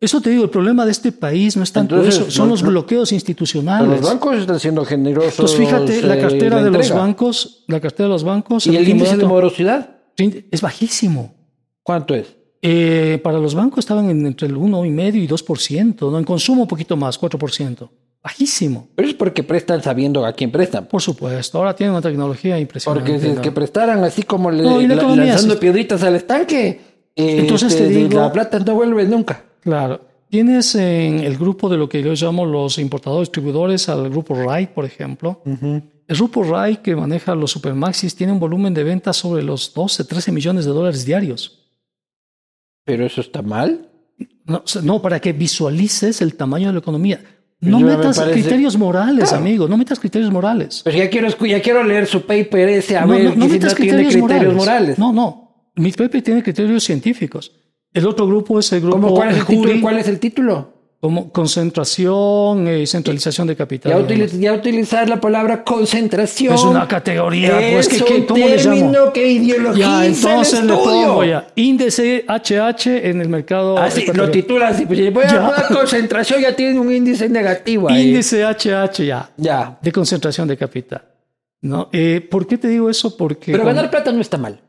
[0.00, 2.62] Eso te digo, el problema de este país no es tanto Entonces, eso, son los
[2.62, 3.88] bloqueos institucionales.
[4.00, 5.32] los bancos están siendo generosos.
[5.32, 8.70] Entonces, fíjate, la eh, cartera la de los bancos, la cartera de los bancos, ¿Y
[8.70, 9.96] el último índice de morosidad?
[10.16, 11.34] es bajísimo.
[11.82, 12.26] ¿Cuánto es?
[12.62, 16.18] Eh, para los bancos estaban en- entre el 1,5 y 2%, ¿no?
[16.18, 17.90] en consumo un poquito más, 4%.
[18.22, 20.86] Bajísimo, Pero es porque prestan sabiendo a quién prestan.
[20.86, 21.58] por supuesto.
[21.58, 23.12] Ahora tienen una tecnología impresionante.
[23.12, 26.16] Porque si que prestaran así como le, No, y la la- economía lanzando piedritas al
[26.16, 26.80] estanque,
[27.14, 29.44] eh, Entonces te este, digo- la plata no vuelve nunca.
[29.60, 30.00] Claro.
[30.30, 34.66] Tienes en el grupo de lo que yo llamo los importadores distribuidores al grupo RAI,
[34.74, 35.42] por ejemplo.
[35.44, 40.04] El grupo RAI que maneja los supermaxis tiene un volumen de ventas sobre los 12,
[40.04, 41.70] 13 millones de dólares diarios.
[42.84, 43.88] Pero eso está mal.
[44.44, 47.20] No, no, para que visualices el tamaño de la economía.
[47.60, 49.44] No Yo me metas parece- criterios morales, Claro.
[49.44, 49.68] amigo.
[49.68, 50.80] No metas criterios morales.
[50.84, 53.58] Pues ya quiero, ya quiero leer su paper ese a no, ver no, no si
[53.58, 54.98] no tiene criterios morales.
[54.98, 55.70] No, no.
[55.76, 57.50] Mi paper tiene criterios científicos.
[57.98, 60.72] El otro grupo es el grupo ¿Cómo, cuál, es el título, ¿Cuál es el título?
[61.00, 63.92] como concentración y centralización de capital.
[63.92, 66.54] Ya, utiliz- ya utilizar la palabra concentración.
[66.54, 68.74] Es una categoría, pues, es ¿qué- qué- un cómo le llamo?
[68.76, 73.78] término que ideologiza Ya, entonces el le pongo ya índice HH en el mercado.
[73.78, 74.32] Así, lo ecuatoriano.
[74.32, 74.86] titula así.
[74.86, 75.40] Pues, si le pones Ya.
[75.48, 78.08] una concentración ya tiene un índice negativo ahí.
[78.08, 79.78] Índice HH ya, Ya.
[79.80, 81.02] de concentración de capital.
[81.60, 81.88] ¿No?
[81.92, 83.16] Eh, ¿Por qué te digo eso?
[83.16, 83.52] Porque.
[83.52, 84.60] Pero cuando- ganar plata no está mal.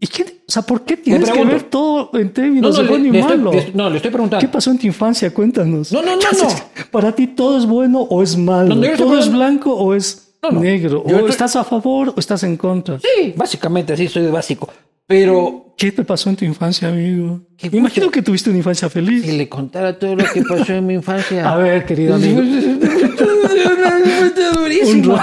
[0.00, 0.37] ¿Y qué?
[0.48, 3.36] O sea, ¿por qué tienes que ver todo en términos de le- bueno y estoy-
[3.36, 3.52] malo?
[3.52, 4.40] le- no, le estoy preguntando.
[4.40, 5.32] ¿Qué pasó en tu infancia?
[5.34, 5.92] Cuéntanos.
[5.92, 6.62] No, no, no, ¿Qué haces?
[6.90, 8.74] ¿Para ti todo es bueno o es malo?
[8.74, 10.60] No, no, ¿Todo es blanco o es No, no.
[10.60, 11.02] negro?
[11.02, 12.98] ¿O estoy- estás a favor o estás en contra?
[12.98, 14.70] Sí, básicamente así soy de básico.
[15.06, 17.40] Pero ¿Qué te pasó en tu infancia, amigo?
[17.56, 19.24] ¿Qué Me imagino que tuviste una infancia feliz.
[19.26, 21.48] si le contara todo lo que pasó en mi infancia.
[21.50, 22.40] A ver, querido amigo.
[24.54, 25.18] Durísimo.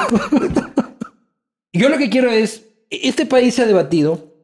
[1.74, 4.35] Yo lo que quiero es, este país se ha debatido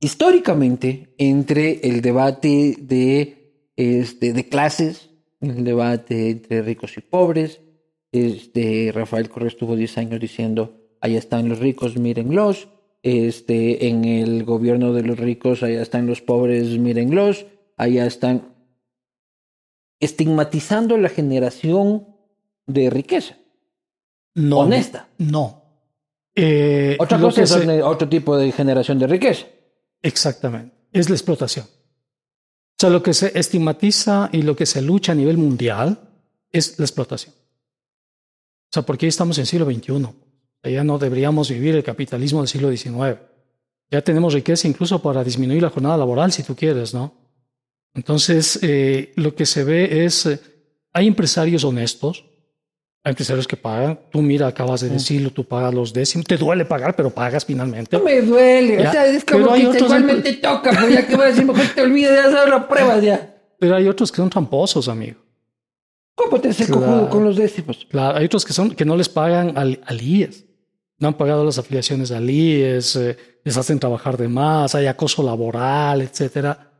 [0.00, 7.60] históricamente entre el debate de, este, de clases el debate entre ricos y pobres.
[8.12, 12.68] Este, Rafael Correa estuvo 10 años diciendo, allá están los ricos, mírenlos.
[13.02, 17.46] Este, en el gobierno de los ricos, allá están los pobres, mírenlos.
[17.78, 18.54] Allá están
[20.00, 22.06] estigmatizando la generación
[22.66, 23.36] de riqueza.
[24.34, 25.08] No, Honesta.
[25.18, 25.62] No.
[26.34, 29.46] Eh, Otra cosa es se- otro tipo de generación de riqueza.
[30.02, 30.74] Exactamente.
[30.92, 31.66] Es la explotación.
[31.66, 36.00] O sea, lo que se estigmatiza y lo que se lucha a nivel mundial
[36.50, 37.34] es la explotación.
[37.34, 40.08] O sea, porque estamos en siglo XXI.
[40.64, 43.18] Ya no deberíamos vivir el capitalismo del siglo XIX.
[43.90, 47.14] Ya tenemos riqueza incluso para disminuir la jornada laboral, si tú quieres, ¿no?
[47.94, 50.40] Entonces, eh, lo que se ve es, eh,
[50.92, 52.24] hay empresarios honestos,
[53.04, 53.98] empresarios que pagan.
[54.10, 56.26] Tú mira, acabas de decirlo, tú pagas los décimos.
[56.26, 57.96] Te duele pagar, pero pagas finalmente.
[57.96, 60.12] No me duele, Ya, o sea, es como pero hay que te- otros igual me
[60.14, 62.64] empre- te toca, pues ya que voy a decir, mejor te olvides de hacer las
[62.64, 63.36] pruebas ya.
[63.58, 65.18] Pero hay otros que son tramposos, amigo.
[66.14, 66.72] ¿Cómo te Claro.
[66.74, 67.86] cojudo con los décimos?
[67.90, 70.44] Claro, hay otros que, son, que no les pagan al, al IES.
[70.98, 75.22] No han pagado las afiliaciones al IES, eh, les hacen trabajar de más, hay acoso
[75.22, 76.72] laboral, etcétera.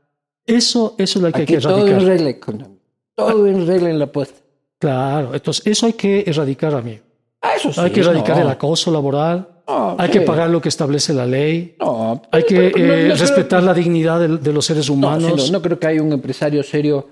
[0.44, 2.00] Eso, eso es lo que hay que todo erradicar.
[2.02, 2.82] en regla económica.
[3.16, 4.40] Todo en regla en la apuesta.
[4.80, 7.02] Claro, entonces eso hay que erradicar, amigo.
[7.42, 7.80] Ah, eso sí.
[7.80, 8.42] hay que erradicar no.
[8.42, 10.12] el acoso laboral, No, hay sí.
[10.18, 13.72] que pagar lo que establece la ley, No, hay que pero- eh, creo- respetar la
[13.74, 15.50] dignidad de, de los seres No, humanos.
[15.52, 17.06] no, creo que haya un empresario serio,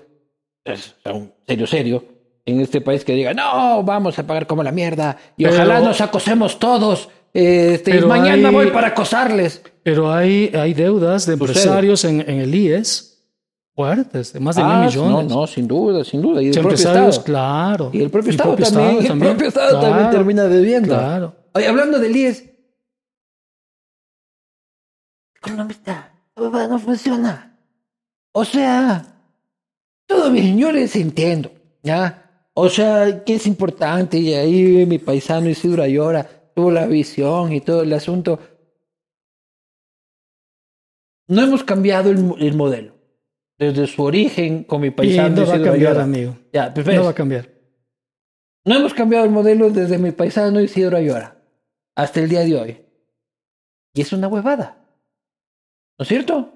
[1.05, 2.03] un serio, serio,
[2.45, 5.79] en este país que diga, no, vamos a pagar como la mierda y Pero- ojalá
[5.79, 7.07] nos acosemos todos.
[7.31, 9.61] Este, y mañana hay- voy para acosarles.
[9.83, 13.18] Pero hay, hay deudas de empresarios en, en el IES
[13.79, 15.29] fuertes, de más de Ah, mil millones.
[15.29, 16.41] No, no, sin duda, sin duda.
[16.41, 17.23] Y el propio Estado.
[17.23, 17.89] claro.
[17.93, 18.97] Y el propio El Estado propio también.
[18.97, 20.89] Estado el propio Estado también termina debiendo.
[20.89, 21.35] Claro.
[21.53, 22.43] Oye, hablando del IES.
[25.37, 27.57] Economista, no funciona.
[28.33, 29.05] O sea,
[30.05, 31.49] todo bien, yo les entiendo,
[31.81, 32.49] ¿ya?
[32.53, 37.61] O sea, que es importante, y ahí mi paisano Isidro Ayora tuvo la visión y
[37.61, 38.39] todo el asunto.
[41.29, 42.98] No hemos cambiado el, el modelo.
[43.59, 46.03] Desde su origen con mi Y paisano no va a cambiar, Ayora.
[46.03, 46.35] amigo.
[46.53, 47.49] Ya, pues No va a cambiar.
[48.65, 51.35] no hemos cambiado el modelo desde mi paisano Isidro Ayora
[51.95, 52.85] hasta el día de hoy.
[53.93, 54.77] Y es una huevada.
[55.97, 56.53] ¿No es cierto?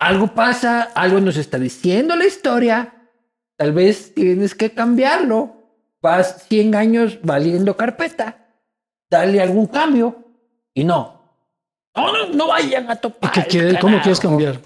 [0.00, 3.08] Algo pasa, algo nos está diciendo la historia.
[3.56, 5.56] Tal vez tienes que cambiarlo.
[6.02, 8.48] Vas 100 años valiendo carpeta.
[9.10, 10.24] Dale algún cambio.
[10.74, 11.20] Y no.
[11.94, 13.30] No, no, no vayan a ¿Y topar.
[13.32, 14.58] qué quiere- ¿Cómo quieres cambiar?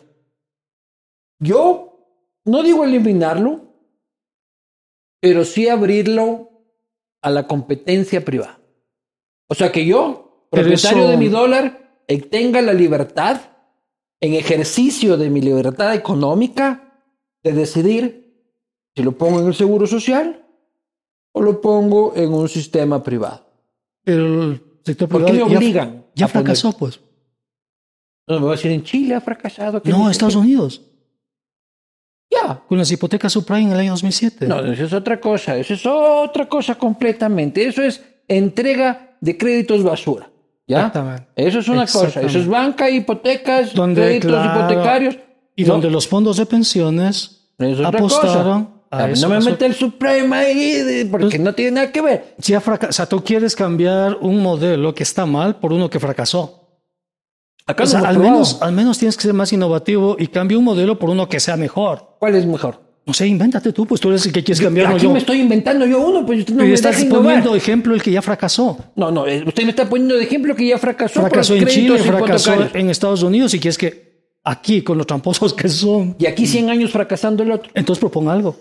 [1.45, 1.99] Yo
[2.47, 3.61] no digo eliminarlo,
[5.21, 6.51] pero sí abrirlo
[7.23, 8.61] a la competencia privada.
[9.49, 13.41] O sea que yo, Pero propietario eso- de mi dólar, eh, tenga la libertad,
[14.21, 17.03] en ejercicio de mi libertad económica,
[17.43, 18.07] de decidir
[18.97, 20.47] si lo pongo en el seguro social
[21.33, 23.45] o lo pongo en un sistema privado.
[24.03, 26.05] Pero el sector ¿Por qué privado me ya- obligan?
[26.15, 27.01] Ya, poner- fracasó, pues.
[28.27, 29.83] No me voy a decir en Chile ha fracasado.
[29.83, 30.11] ¿qué No?
[30.11, 30.81] Estados Unidos.
[32.31, 34.47] Ya, Con las hipotecas subprime en el año 2007.
[34.47, 37.67] No, eso es otra cosa, eso es otra cosa completamente.
[37.67, 40.31] Eso es entrega de créditos basura.
[40.67, 40.79] ¿Ya?
[40.79, 41.27] Exactamente.
[41.37, 45.19] Eso es una cosa, eso es banca, hipotecas, Donde, créditos claro, hipotecarios.
[45.57, 48.75] Y No, donde los fondos de pensiones es apostaron cosa.
[48.91, 49.29] a A eso.
[49.29, 52.35] no me mete el Supreme ahí porque no tiene nada que ver.
[52.39, 56.64] Ya O sea, tú quieres cambiar un modelo que está mal por uno que fracasó.
[57.67, 60.27] Acá O no sea, hemos al menos, al menos tienes que ser más innovativo y
[60.27, 62.17] cambia un modelo por uno que sea mejor.
[62.19, 62.81] ¿Cuál es mejor?
[63.07, 65.13] No sé, invéntate tú, pues tú eres el que quieres cambiar, Aquí yo.
[65.13, 67.23] me estoy inventando yo uno, pues usted no y me innovar.
[67.23, 68.79] poniendo ejemplo el que ya fracasó.
[68.97, 71.21] No, no, eh, usted me está poniendo de ejemplo que ya fracasó.
[71.21, 75.69] Fracasó en Chile, fracasó en Estados Unidos y quieres que aquí, con los tramposos que
[75.69, 77.71] son, Y aquí 100 años fracasando el otro.
[77.75, 78.57] entonces proponga algo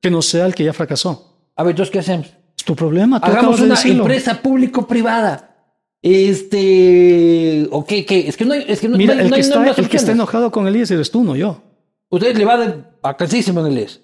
[0.00, 1.50] que no sea el que ya fracasó.
[1.56, 2.28] A ver, entonces, ¿qué hacemos?
[2.56, 5.49] Es tu problema, tú Hagamos de una empresa público-privada.
[6.02, 7.68] Este.
[7.70, 8.04] ¿O qué?
[8.04, 8.28] qué?
[8.28, 8.64] Es que no hay.
[8.68, 10.50] Es que no, Mira, no hay- el no que, hay está, el que está enojado
[10.50, 11.60] con el IES eres tú, no yo.
[12.10, 13.96] Usted le va de vacancísimo en el IES.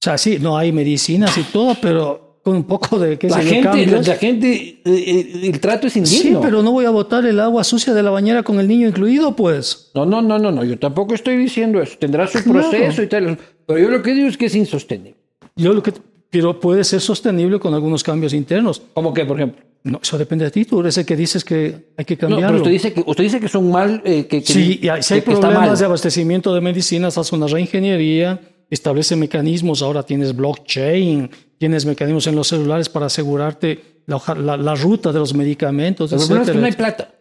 [0.00, 3.42] O sea, sí, no hay medicinas y todo, pero con un poco de qué La
[3.42, 6.40] yo, gente, la, la gente, eh, eh, el trato es Sí, indigno.
[6.40, 9.34] pero no voy a botar el agua sucia de la bañera con el niño incluido,
[9.34, 9.90] pues.
[9.94, 10.64] No, no, no, no, no.
[10.64, 11.96] Yo tampoco estoy diciendo eso.
[11.98, 12.60] Tendrá su Claro.
[12.70, 13.38] proceso y tal.
[13.66, 15.16] Pero yo lo que digo es que es insostenible.
[15.56, 15.92] Yo lo que,
[16.30, 18.80] pero puede ser sostenible con algunos cambios internos.
[18.94, 19.64] ¿Cómo que, por ejemplo?
[19.84, 20.64] No, eso depende de ti.
[20.64, 22.46] Tú eres el que dices que hay que No, cambiarlo.
[22.48, 25.02] pero usted dice que usted dice que son mal, eh, que, que- Sí, y hay-
[25.02, 28.40] si hay que- problemas de abastecimiento de medicinas, haz una reingeniería,
[28.70, 29.80] establece mecanismos.
[29.82, 35.18] Ahora tienes blockchain, tienes mecanismos en los celulares para asegurarte la, la- la ruta de
[35.20, 37.14] los medicamentos, El problema es que no hay plata.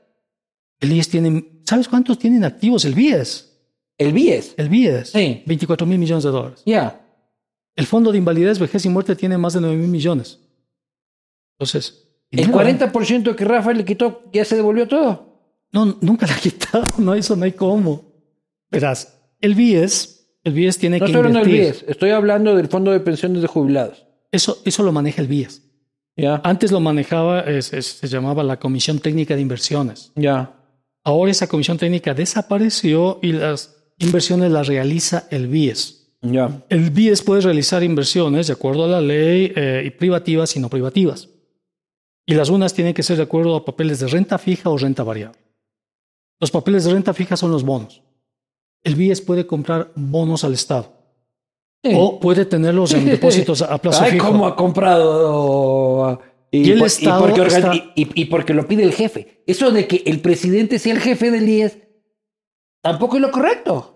[0.80, 3.54] El IES tiene, ¿sabes cuántos tienen activos el BIES?
[3.98, 4.54] El BIES.
[4.58, 5.10] El BIES.
[5.10, 5.42] Sí.
[5.46, 6.62] 24 mil millones de dólares.
[6.66, 7.02] Ya.
[7.76, 10.40] El fondo de invalidez, vejez y muerte tiene más de 9 mil millones.
[11.60, 15.28] Entonces, El dinero, 40% que Rafael le quitó ya se devolvió todo.
[15.72, 18.12] No, nunca la ha quitado, no, eso no hay cómo.
[18.72, 21.74] Verás, el BIES, el BIES tiene No que estoy hablando del invertir.
[21.82, 24.06] BIES, estoy hablando del Fondo de Pensiones de Jubilados.
[24.32, 25.64] Eso, eso lo maneja el BIES.
[26.18, 30.12] Ya, Antes lo manejaba, es- es- se llamaba la Comisión Técnica de Inversiones.
[30.16, 30.54] ya.
[31.04, 36.16] Ahora esa comisión técnica desapareció y las inversiones las realiza el BIES.
[36.22, 36.66] Ya.
[36.68, 40.70] El BIES puede realizar inversiones de acuerdo a la ley eh, y privativas y no
[40.70, 41.30] privativas.
[42.30, 45.04] Y las unas tienen que ser de acuerdo a papeles de renta fija o renta
[45.04, 45.40] variable.
[46.40, 48.04] Los papeles de renta fija son los bonos.
[48.84, 50.94] El BIES puede comprar bonos al Estado
[51.84, 51.92] Sí.
[51.96, 54.28] o puede tenerlos en depósitos a plazo Ay, fijo.
[54.28, 56.20] cómo ha comprado.
[56.52, 59.44] Y el por- Estado porque organ- está- y- y- y porque lo pide el jefe.
[59.48, 61.78] Eso de que el presidente sea el jefe del IES
[62.82, 63.94] tampoco es lo correcto.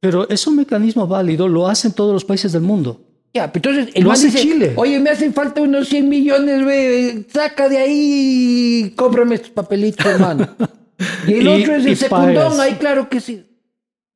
[0.00, 3.02] Pero es un mecanismo válido, lo hacen todos los países del mundo.
[3.32, 4.72] Ya, entonces el Lo man dice, Chile.
[4.76, 10.04] Oye, me hacen falta unos 100 millones, ve, saca de ahí y cómprame estos papelitos,
[10.04, 10.48] hermano.
[11.28, 12.58] y el Y- otro es el secundón, pagas.
[12.58, 13.44] ahí claro que sí.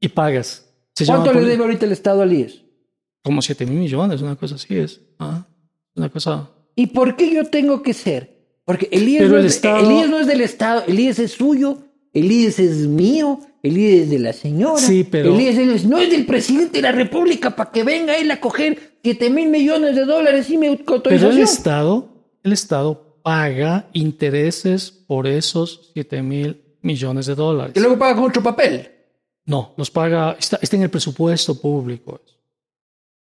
[0.01, 0.69] Y pagas.
[0.97, 2.62] Se ¿Cuánto le debe ahorita el Estado al IES?
[3.23, 5.01] Como 7 mil millones, una cosa así es.
[5.19, 5.47] Ah,
[5.95, 6.51] una cosa.
[6.77, 8.35] ¿Y por qué yo tengo que ser?
[8.65, 11.19] Porque el IES, no, el es, Estado- el IES no es del Estado, el IES
[11.20, 11.78] es suyo,
[12.12, 14.78] el IES es mío, el IES es de la señora.
[14.78, 18.16] Sí, pero- El IES es- no es del presidente de la República para que venga
[18.16, 21.39] él a coger 7 mil millones de dólares y me Pero el autorización.
[21.43, 22.09] Estado,
[22.43, 27.72] el Estado paga intereses por esos 7 mil millones de dólares.
[27.76, 28.90] Y luego paga con otro papel.
[29.47, 32.20] No, los paga, está, está en el presupuesto público.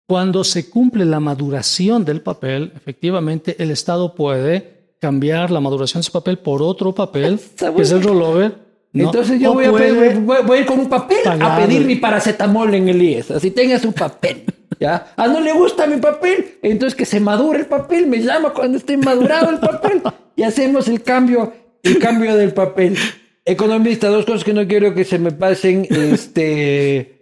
[0.07, 6.01] Cuando se cumple la maduración del papel, efectivamente el Estado puede cambiar la maduración de
[6.01, 7.39] ese papel por otro papel,
[7.75, 8.55] que es el rollover.
[8.93, 9.05] ¿no?
[9.05, 11.95] Entonces yo voy a, pedir- voy, voy a ir con un papel a pedir mi
[11.95, 13.31] paracetamol en el IES.
[13.31, 14.45] Así tenga su papel.
[14.79, 15.13] ¿ya?
[15.15, 16.57] Ah, no le gusta mi papel.
[16.61, 18.07] Entonces que se madure el papel.
[18.07, 20.01] Me llama cuando esté madurado el papel.
[20.35, 22.97] Y hacemos el cambio, el cambio del papel.
[23.45, 25.87] Economista, dos cosas que no quiero que se me pasen.
[25.89, 27.15] Este.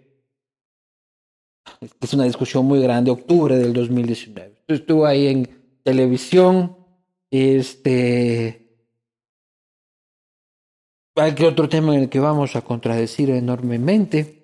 [2.00, 3.10] Es una discusión muy grande.
[3.10, 4.62] Octubre del 2019.
[4.68, 5.48] Yo estuve ahí en
[5.82, 6.76] televisión.
[7.30, 8.60] Este.
[11.16, 14.43] Hay que otro tema en el que vamos a contradecir enormemente.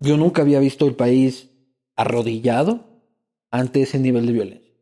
[0.00, 1.48] Yo nunca había visto el país
[1.96, 2.84] arrodillado
[3.50, 4.74] ante ese nivel de violencia.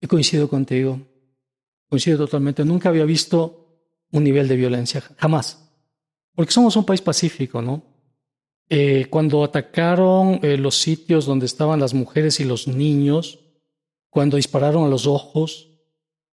[0.00, 1.00] Y coincido contigo.
[1.88, 2.64] Coincido totalmente.
[2.64, 3.60] Nunca había visto
[4.12, 5.70] un nivel de violencia, jamás.
[6.34, 7.82] Porque somos un país pacífico, ¿no?
[8.70, 13.40] Eh, cuando atacaron eh, los sitios donde estaban las mujeres y los niños,
[14.08, 15.70] cuando dispararon a los ojos,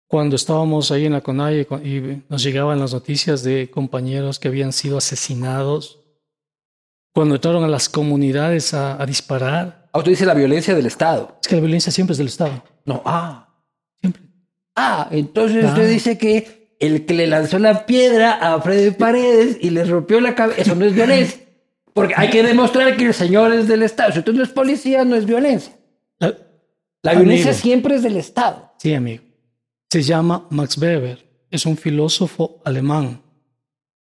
[0.06, 4.48] cuando estábamos ahí en la CONAIE cu- y nos llegaban las noticias de compañeros que
[4.48, 6.03] habían sido asesinados,
[7.14, 11.38] cuando entraron a las comunidades a, a disparar, Ah, usted dice la violencia del Estado.
[11.40, 13.48] es que la violencia siempre es del Estado, No, ah.
[14.00, 14.22] siempre.
[14.76, 15.68] Ah, entonces Ah.
[15.68, 20.20] usted dice que el que le lanzó la piedra a Freddy Paredes y le rompió
[20.20, 21.40] la cabeza, eso no es violencia.
[21.92, 24.10] Porque hay que demostrar que el señor es del Estado.
[24.12, 25.72] Si usted no es policía, no es violencia.
[26.18, 26.34] La-
[27.02, 27.26] La Amigo.
[27.26, 28.72] violencia siempre es del Estado.
[28.78, 29.22] Sí, amigo.
[29.92, 31.24] Se llama Max Weber.
[31.52, 33.22] Es un filósofo alemán.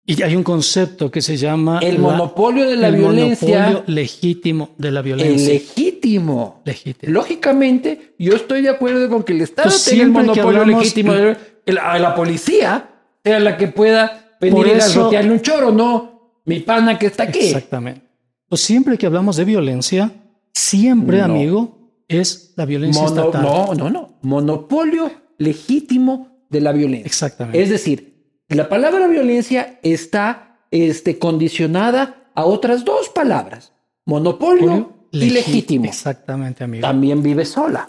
[0.08, 1.80] Y hay un concepto que se llama...
[1.82, 5.52] El la- monopolio de la el violencia, monopolio legítimo de la el violencia.
[5.54, 6.62] legítimo.
[6.64, 7.12] legítimo.
[7.12, 11.12] Lógicamente, yo estoy de acuerdo con que el Estado Entonces, tenga el monopolio hablamos- legítimo
[11.12, 12.88] de el- a la policía
[13.24, 17.40] sea la que pueda venir eso- garrotearle un choro, no mi pana que está aquí.
[17.40, 18.02] Exactamente.
[18.48, 20.12] Pues siempre que hablamos de violencia,
[20.54, 21.24] siempre, No.
[21.24, 23.42] amigo, es la violencia Mono- estatal.
[23.42, 24.18] no, no, no.
[24.22, 27.06] Monopolio legítimo de la violencia.
[27.06, 27.60] Exactamente.
[27.60, 28.15] Es decir,
[28.48, 33.73] la palabra violencia está este, condicionada a otras dos palabras.
[34.05, 35.85] Monopolio y legítimo.
[35.86, 36.82] Exactamente, amigo.
[36.82, 37.89] También vive sola.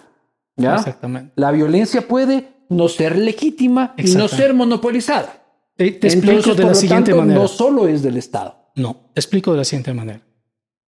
[0.56, 0.76] ¿ya?
[0.76, 1.34] Exactamente.
[1.36, 5.44] La violencia puede no ser legítima y no ser monopolizada.
[5.76, 7.40] Te, te explico de la siguiente tanto, manera.
[7.42, 8.72] no solo es del Estado.
[8.76, 10.22] No, te explico de la siguiente manera.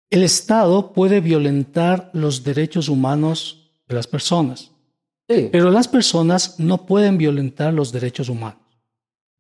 [0.10, 4.72] El Estado puede violentar los derechos humanos de las personas,
[5.30, 5.48] Sí.
[5.52, 8.60] pero las personas no pueden violentar los derechos humanos.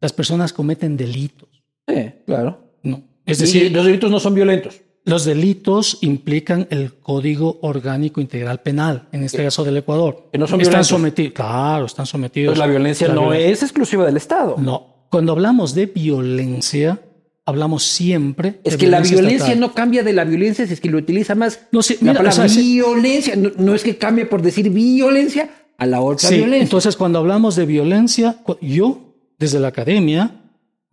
[0.03, 1.49] Las personas cometen delitos.
[1.87, 2.75] Sí, claro.
[2.83, 3.01] No.
[3.25, 4.81] Es Y decir, los delitos no son violentos.
[5.05, 10.29] los delitos implican el Código Orgánico Integral Penal, en este caso del Ecuador.
[10.31, 10.87] Que no son están violentos.
[10.87, 12.51] sometidos, claro, están sometidos.
[12.51, 13.51] Pues la violencia La no violencia.
[13.51, 14.55] es exclusiva del Estado.
[14.59, 15.07] No.
[15.09, 16.99] Cuando hablamos de violencia,
[17.45, 18.59] hablamos siempre.
[18.63, 19.59] Es de que la violencia estatal.
[19.59, 21.67] no cambia de la violencia si es que lo utiliza más.
[21.71, 22.73] No, sí, la mira, palabra o sea, sí.
[22.73, 26.63] violencia no, no es que cambie por decir violencia a la otra Sí, violencia.
[26.63, 29.02] entonces cuando hablamos de violencia, yo
[29.37, 30.39] desde la academia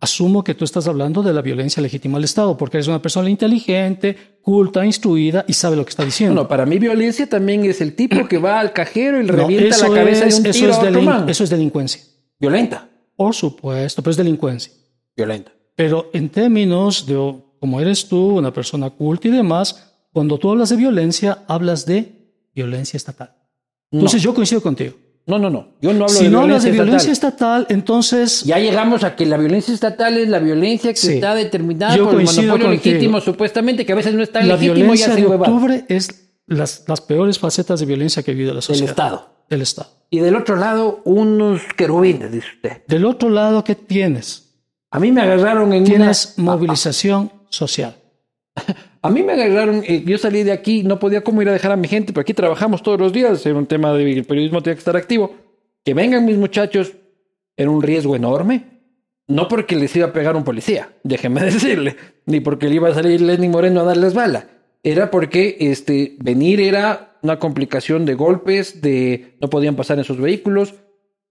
[0.01, 3.29] asumo que tú estás hablando de la violencia legítima al Estado, porque eres una persona
[3.29, 6.41] inteligente, culta, instruida y sabe lo que está diciendo.
[6.41, 9.77] No, para mí violencia también es el tipo que va al cajero y le revienta
[9.77, 11.29] la cabeza de un eso tiro es a otro man.
[11.29, 12.01] Eso es delincuencia.
[12.39, 12.89] Violenta.
[13.15, 14.73] Por supuesto, pero es delincuencia.
[15.15, 15.51] Violenta.
[15.75, 20.69] Pero en términos de, como eres tú, una persona culta y demás, cuando tú hablas
[20.69, 22.11] de violencia, hablas de
[22.55, 23.35] violencia estatal.
[23.91, 24.95] Entonces yo coincido contigo.
[25.27, 25.67] No, no, no.
[25.81, 26.85] Yo no hablo Si de no violencia hablas de estatal.
[26.85, 31.13] violencia estatal, entonces Ya llegamos a que la violencia estatal es la violencia que Sí.
[31.13, 34.55] está determinada Yo por el monopolio legítimo, supuestamente, que a veces no es tan la
[34.55, 35.47] legítimo y violencia hace de huevadas.
[35.53, 38.89] octubre es las, las peores facetas de violencia que vive la Del sociedad.
[38.89, 39.29] Estado.
[39.49, 39.89] Del Estado.
[40.09, 42.81] Y del otro lado, unos querubines, dice usted.
[42.87, 44.55] Del otro lado, ¿qué tienes?
[44.89, 46.51] A mí me agarraron en Tienes una...
[46.53, 47.95] movilización social.
[49.03, 51.71] A mí me agarraron, eh, yo salí de aquí, no podía como ir a dejar
[51.71, 54.61] a mi gente, pero aquí trabajamos todos los días, era un tema de el periodismo,
[54.61, 55.35] tenía que estar activo.
[55.83, 56.93] Que vengan mis muchachos
[57.57, 58.81] era un riesgo enorme,
[59.27, 61.95] no porque les iba a pegar un policía, déjeme decirle,
[62.27, 64.47] ni porque le iba a salir Lenny Moreno a darles bala,
[64.83, 70.17] era porque este, venir era una complicación de golpes, de no podían pasar en sus
[70.17, 70.75] vehículos.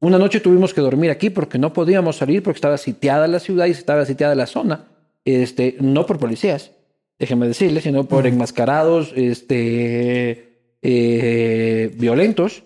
[0.00, 3.66] Una noche tuvimos que dormir aquí porque no podíamos salir porque estaba sitiada la ciudad
[3.66, 4.88] y estaba sitiada la zona,
[5.24, 6.70] este, no por policías,
[7.20, 12.64] déjeme decirle, sino por enmascarados este, eh, violentos,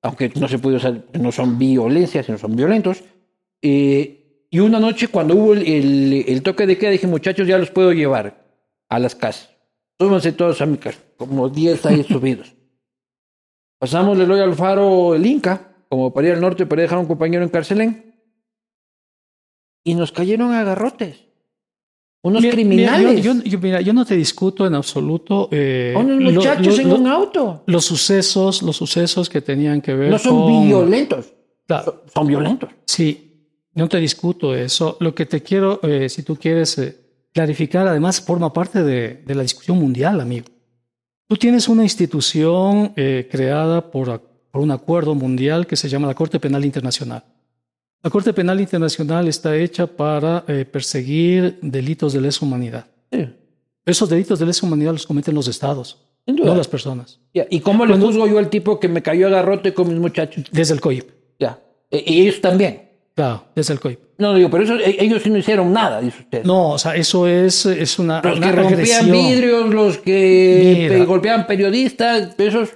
[0.00, 3.02] aunque no se puede usar, no son violencia, sino son violentos.
[3.60, 7.58] Eh, y una noche cuando hubo el, el- el toque de queda, dije, muchachos, ya
[7.58, 8.46] los puedo llevar
[8.88, 9.50] a las casas.
[9.98, 12.54] Súbanse todos a mi casa, como 10 ahí subidos.
[13.78, 17.42] Pasamos Leloy Alfaro el Inca, como para ir al norte para dejar a un compañero
[17.42, 18.14] en Carcelén.
[19.84, 21.25] Y nos cayeron a garrotes.
[22.26, 23.08] Unos Mira, criminales.
[23.08, 25.48] Mira, yo, yo- yo- mira, yo no te discuto en absoluto.
[25.52, 27.62] eh, unos lo- muchachos lo- en un auto.
[27.66, 30.66] los sucesos, los sucesos que tenían que ver No son con...
[30.66, 31.32] violentos.
[32.12, 32.70] Son violentos.
[32.84, 33.22] sí,
[33.74, 34.96] no te discuto eso.
[35.00, 36.96] Lo que te quiero, eh, si tú quieres eh,
[37.32, 40.46] clarificar, además forma parte de, de la discusión mundial, amigo.
[41.28, 44.20] Tú tienes una institución eh, creada por,
[44.50, 47.22] por un acuerdo mundial que se llama la Corte Penal Internacional.
[48.06, 52.86] La Corte Penal Internacional está hecha para eh, perseguir delitos de lesa humanidad.
[53.10, 53.28] Sí,
[53.84, 57.84] Esos delitos de lesa humanidad los cometen los estados, no las personas, Ya, ¿Y cómo
[57.84, 60.44] le juzgo yo al tipo que me cayó a garrote con mis muchachos?
[60.52, 61.10] desde el COIP.
[61.40, 61.58] Ya.
[61.90, 62.82] E- Y ellos también.
[63.16, 63.98] Claro, desde el COIP.
[64.18, 66.44] No, digo, pero eso, e- ellos sí no hicieron nada, dice usted.
[66.44, 70.94] No, o sea, eso es, es una, los una que rompían vidrios, los que Mira.
[71.00, 72.68] pe- golpeaban periodistas, esos...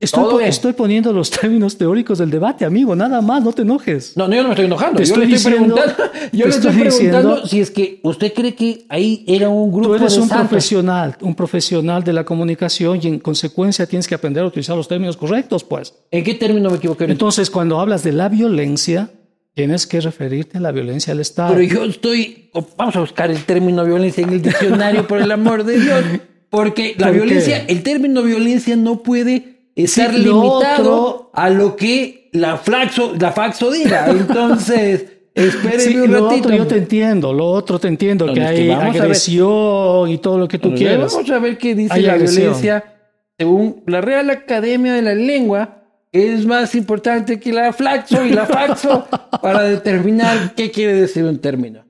[0.00, 4.16] Estoy, estoy poniendo los términos teóricos del debate, amigo, nada más, no te enojes.
[4.16, 4.96] No, no, yo no me estoy enojando.
[4.98, 7.70] Te yo le estoy estoy diciendo- preguntando, yo le estoy estoy preguntando diciendo- si es
[7.70, 10.48] que usted cree que ahí era un grupo Tú eres de un santos.
[10.48, 14.88] profesional, un profesional de la comunicación y en consecuencia tienes que aprender a utilizar los
[14.88, 15.92] términos correctos, pues.
[16.10, 17.04] ¿En qué término me equivoqué?
[17.04, 19.10] Entonces, cuando hablas de la violencia,
[19.54, 21.52] tienes que referirte a la violencia al Estado.
[21.54, 22.50] Pero yo estoy.
[22.78, 26.04] Vamos a buscar el término violencia en el diccionario, por el amor de Dios.
[26.48, 27.22] Porque la ¿Por qué?
[27.22, 33.12] violencia, el término violencia no puede estar Sí, limitado otro- a lo que la flaxo,
[33.18, 34.06] la faxo diga.
[34.10, 35.04] Entonces,
[35.34, 36.46] espéreme Sí, un lo ratito.
[36.48, 40.48] otro yo te entiendo, lo otro te entiendo, No, que hay agresión y todo lo
[40.48, 41.12] que tú quieras.
[41.12, 42.42] Vamos a ver qué dice Hay la agresión.
[42.44, 42.84] violencia
[43.38, 45.76] según la Real Academia de la Lengua.
[46.12, 49.06] Es más importante que la flaxo y la faxo
[49.42, 51.84] para determinar qué quiere decir un término.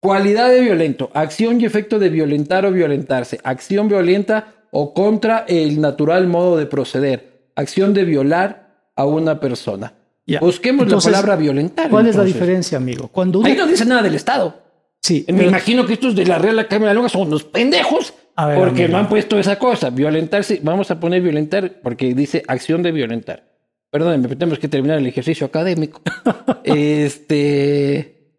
[0.00, 5.80] Cualidad de violento, acción y efecto de violentar o violentarse, acción violenta o contra el
[5.80, 9.94] natural modo de proceder, acción de violar a una persona.
[10.26, 10.40] Ya.
[10.40, 11.88] Busquemos Entonces, la palabra violentar.
[11.88, 13.08] ¿Cuál es la diferencia, amigo?
[13.08, 14.62] Cuando Ahí no dice nada del Estado.
[15.00, 17.44] Sí, Me pero- imagino que estos de la Real Academia de la Lengua son unos
[17.44, 18.88] pendejos ver, porque amigo.
[18.92, 19.90] no han puesto esa cosa.
[19.90, 23.48] Violentarse, vamos a poner violentar porque dice acción de violentar.
[23.90, 26.02] Perdónenme, tenemos que terminar el ejercicio académico.
[26.64, 28.32] este.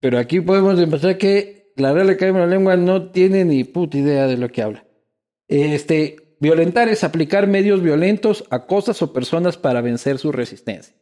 [0.00, 3.98] Pero aquí podemos demostrar que la Real Academia de la Lengua no tiene ni puta
[3.98, 4.84] idea de lo que habla.
[5.48, 10.94] Este, violentar es aplicar medios violentos a cosas o personas para vencer su resistencia.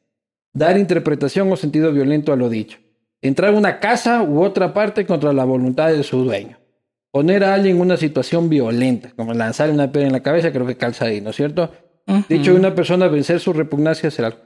[0.52, 2.78] Dar interpretación o sentido violento a lo dicho.
[3.22, 6.58] Entrar a una casa u otra parte contra la voluntad de su dueño.
[7.12, 10.66] Poner a alguien en una situación violenta, como lanzarle una piedra en la cabeza, creo
[10.66, 11.70] que calza ahí, ¿no es cierto?
[12.28, 14.38] Dicho de una persona vencer su repugnancia hacia algo.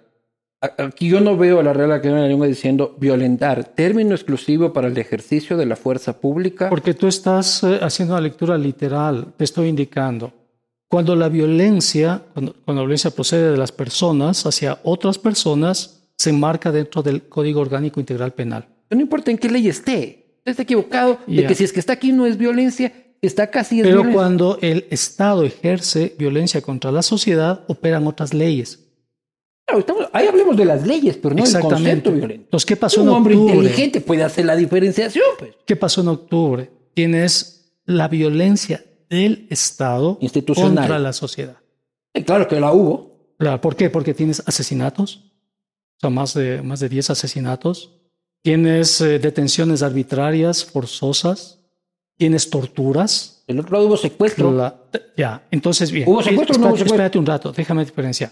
[0.79, 4.73] Aquí yo no veo a la Real Academia de la Lengua diciendo violentar, término exclusivo
[4.73, 6.71] para el ejercicio de la fuerza pública.
[6.71, 10.33] Porque tú estás eh, haciendo una lectura literal, te estoy indicando.
[10.89, 16.31] Cuando la violencia, cuando, cuando la violencia procede de las personas hacia otras personas, se
[16.31, 18.67] enmarca dentro del Código Orgánico Integral Penal.
[18.91, 20.25] No importa en qué ley esté.
[20.39, 21.49] Usted está equivocado de Ya.
[21.49, 22.93] que si es que está aquí no es violencia,
[23.23, 24.13] está sí es Pero violencia.
[24.13, 28.84] cuando el Estado ejerce violencia contra la sociedad, operan otras leyes.
[29.67, 32.45] Claro, estamos- ahí hablemos de las leyes, pero no del concepto violento.
[32.45, 33.55] Entonces, ¿qué pasó Un en hombre octubre?
[33.57, 35.55] inteligente puede hacer la diferenciación, pues.
[35.65, 36.71] ¿Qué pasó en octubre?
[36.93, 40.75] Tienes la violencia del Estado Institucional.
[40.77, 41.57] contra la sociedad.
[42.13, 43.35] Eh, Claro que la hubo.
[43.39, 43.91] Claro, ¿Por qué?
[43.91, 45.17] Porque tienes asesinatos,
[45.97, 47.91] o sea, más de, más de 10 asesinatos.
[48.43, 51.61] Tienes eh, detenciones arbitrarias, forzosas.
[52.17, 53.43] Tienes torturas.
[53.49, 54.53] Del otro lado hubo secuestro.
[54.53, 54.79] La-
[55.17, 56.09] ya, entonces bien.
[56.09, 56.95] ¿Hubo secuestro o no hubo espérate, secuestro?
[56.95, 58.31] espérate un rato, déjame diferenciar.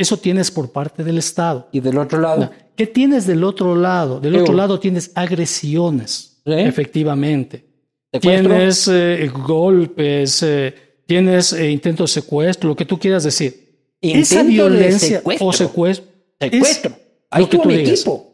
[0.00, 1.68] Eso tienes por parte del Estado.
[1.72, 2.50] Y del otro lado.
[2.74, 4.18] ¿Qué tienes del otro lado?
[4.18, 7.66] Del ¿Qué otro lado tienes agresiones, efectivamente.
[8.10, 8.48] Secuestro.
[8.50, 10.74] Tienes eh, golpes, eh,
[11.06, 13.92] tienes eh, intentos de secuestro, lo que tú quieras decir.
[14.00, 15.46] Esa Intento de violencia secuestro.
[15.46, 16.06] o secuestro.
[16.38, 16.96] es Secuestro.
[17.30, 17.92] Ahí lo que estuvo tú mi digas.
[18.00, 18.26] equipo.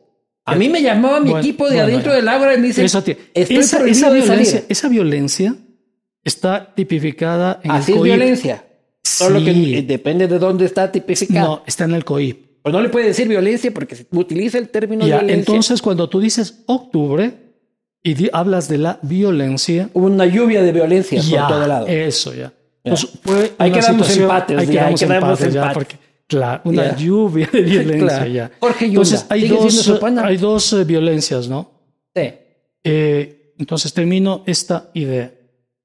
[0.44, 2.84] A mí me llamaba mi Bueno, equipo de bueno, adentro del agua y me dice,
[2.84, 3.02] esa,
[3.34, 5.56] esa violencia, esa violencia
[6.22, 8.65] está tipificada en Así el es violencia.
[9.18, 11.47] Solo que eh, depende de dónde está tipificado.
[11.56, 12.47] No, está en el COIP.
[12.62, 15.34] Pues no le puede decir violencia porque se utiliza el término Ya, violencia.
[15.52, 17.32] entonces, cuando tú dices octubre
[18.02, 21.86] y di- hablas de la violencia, Hubo una lluvia de violencia ya, por todo lado.
[21.86, 22.52] eso ya.
[22.82, 26.97] Entonces, fue una quedamos situación- empates, quedamos ahí quedamos empates, ya, porque, claro, una Ya.
[26.97, 28.26] lluvia de violencia Claro.
[28.26, 28.51] ya.
[28.60, 31.70] Jorge Yunda, Entonces, hay ¿sigue dos, hay dos eh, violencias, ¿no?
[32.14, 32.30] Sí.
[32.84, 35.32] Eh, entonces termino esta idea.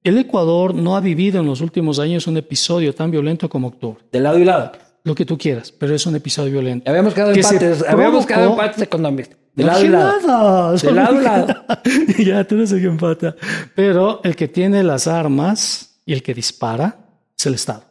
[0.03, 4.03] El Ecuador no ha vivido en los últimos años un episodio tan violento como octubre.
[4.11, 4.71] De lado y lado.
[5.03, 6.89] Lo que tú quieras, pero es un episodio violento.
[6.89, 7.83] Habíamos quedado Que empates.
[7.87, 9.35] Habíamos quedado empates económicos.
[9.53, 10.27] De No lado y lado.
[10.27, 10.73] nada.
[10.73, 11.55] De lado a lado.
[12.19, 13.35] ya, tú eres el que empata.
[13.75, 16.97] Pero el que tiene las armas y el que dispara
[17.37, 17.83] es el Estado.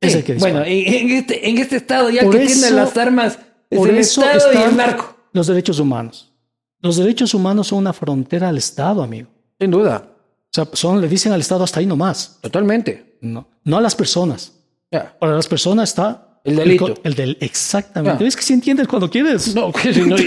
[0.00, 0.54] Es Sí, el que dispara.
[0.60, 3.38] Bueno, en, este, en este estado ya Por que eso- tiene las armas
[3.68, 5.14] es por el eso Estado y el narco.
[5.32, 6.32] los derechos humanos.
[6.80, 9.28] Los derechos humanos son una frontera al Estado, amigo.
[9.60, 10.09] Sin duda.
[10.50, 12.38] O sea, son, le dicen al Estado hasta ahí nomás.
[12.40, 13.16] Totalmente.
[13.20, 14.52] No, no a las personas.
[14.90, 15.16] Ya.
[15.18, 16.94] Para las personas está El delito.
[17.04, 18.24] El, del exactamente.
[18.24, 18.28] Ya.
[18.28, 19.54] Es que si entiendes cuando quieres.
[19.54, 20.22] No, que si no, y,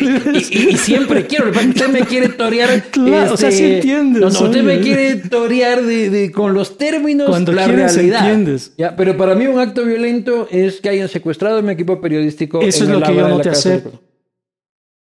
[0.50, 1.50] y- y siempre quiero.
[1.50, 2.70] Usted me quiere torear.
[2.72, 6.54] este, Claro, o sea, sí entiendes, No, no, usted me quiere torear de, de- con
[6.54, 8.20] los términos Cuando la quieres, realidad.
[8.30, 8.72] entiendes.
[8.78, 12.62] Ya, pero para mí un acto violento es que hayan secuestrado a mi equipo periodístico.
[12.62, 14.00] Eso en es lo que yo no te acepto.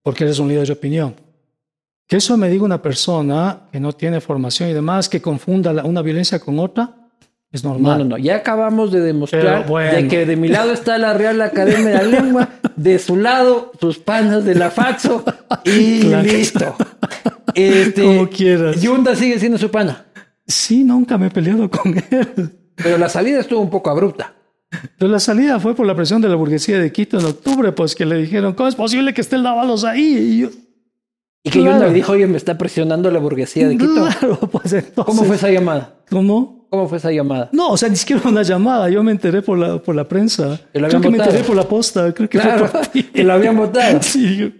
[0.03, 1.15] Porque eres un líder de opinión.
[2.07, 5.83] Que eso me diga una persona que no tiene formación y demás, que confunda la-
[5.83, 6.95] una violencia con otra,
[7.51, 7.99] es No, normal.
[7.99, 8.17] no, no.
[8.17, 9.93] Ya acabamos de demostrar bueno.
[9.95, 13.71] de que de mi lado está la Real Academia de la Lengua, de su lado
[13.79, 15.23] sus panas de la Faxo
[15.65, 16.23] y Claro.
[16.23, 16.75] listo.
[17.53, 18.81] Este, Como quieras.
[18.81, 20.05] Yunda sigue siendo su pana,
[20.45, 22.51] Sí, nunca me he peleado con él.
[22.75, 24.33] pero la salida estuvo un poco abrupta.
[24.97, 27.95] Pero la salida fue por la presión de la burguesía de Quito en octubre, pues
[27.95, 30.17] que le dijeron, ¿cómo es posible que estén lavados ahí?
[30.17, 30.49] Y yo,
[31.43, 31.73] Y que Claro.
[31.77, 33.93] Yunda le dijo, oye, me está presionando la burguesía de Quito.
[33.93, 35.05] Claro, pues entonces.
[35.05, 35.95] ¿Cómo fue esa llamada?
[36.09, 36.67] ¿Cómo?
[36.69, 37.49] ¿Cómo fue esa llamada?
[37.53, 38.89] No, o sea, ni siquiera una llamada.
[38.89, 40.47] Yo me enteré por la, por la prensa.
[40.49, 42.13] Lo Creo habían que me enteré por la posta.
[42.13, 43.03] Creo que Claro, fue por ti.
[43.13, 43.99] que lo habían votado.
[44.01, 44.53] Sí,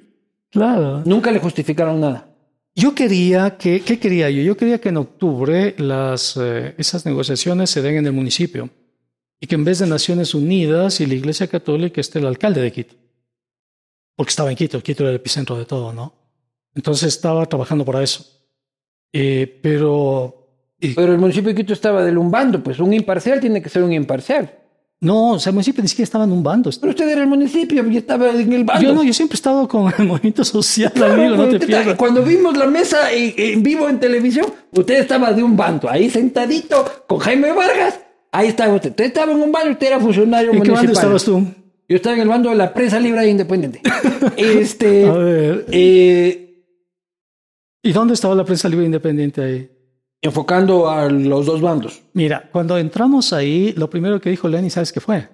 [0.49, 1.01] claro.
[1.05, 2.29] Nunca le justificaron nada.
[2.73, 4.41] Yo quería que, ¿qué quería yo?
[4.43, 8.69] Yo quería que en octubre las, eh, esas negociaciones se den en el municipio
[9.41, 12.71] y que en vez de Naciones Unidas y la Iglesia Católica esté el alcalde de
[12.71, 12.95] Quito.
[14.15, 16.13] Porque estaba en Quito, Quito era el epicentro de todo, ¿no?
[16.77, 18.23] Entonces estaba trabajando para eso.
[19.11, 20.47] Eh, pero
[20.79, 23.67] y- Pero el municipio de Quito estaba del un bando, pues un imparcial tiene que
[23.69, 24.53] ser un imparcial.
[24.99, 26.69] no, o sea, el municipio ni siquiera estaba en un bando.
[26.79, 28.83] Pero usted era el municipio y estaba en el bando.
[28.83, 31.95] Yo no, yo siempre he estado con el movimiento social, Claro, amigo, no te pierdas.
[31.97, 36.09] Cuando vimos la mesa en, en vivo en televisión, usted estaba de un bando, ahí
[36.09, 37.99] sentadito con Jaime Vargas.
[38.31, 38.89] Ahí estaba usted.
[38.91, 40.85] Usted estaba en un bando, usted era funcionario ¿En qué municipal.
[40.95, 41.43] bando estabas tú?
[41.89, 43.81] Yo estaba en el bando de la prensa libre e independiente.
[44.37, 46.46] este, A ver, eh,
[47.81, 49.71] ¿y dónde estaba la prensa libre independiente ahí?
[50.19, 52.01] enfocando a los dos bandos.
[52.13, 55.29] Mira, cuando entramos ahí, lo primero que dijo Lenny, ¿sabes qué fue?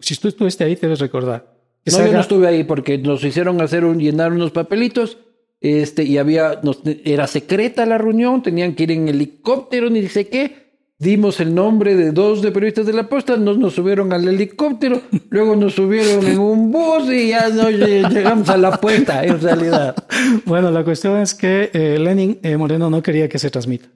[0.00, 1.50] Si tú estuviste ahí, debes recordar.
[1.84, 5.18] Que No, se yo no estuve ahí porque nos hicieron hacer un, llenar unos papelitos.
[5.60, 10.28] Este, y había, nos- era secreta la reunión, tenían que ir en helicóptero, ni sé
[10.28, 10.71] qué.
[11.02, 15.00] Dimos el nombre de dos de periodistas de la posta, nos, nos subieron al helicóptero,
[15.30, 19.40] luego nos subieron en un bus y ya no lle- llegamos a la puerta, en
[19.40, 19.94] realidad.
[20.46, 23.88] Bueno, la cuestión es que eh, Lenin eh, Moreno no quería que se transmita.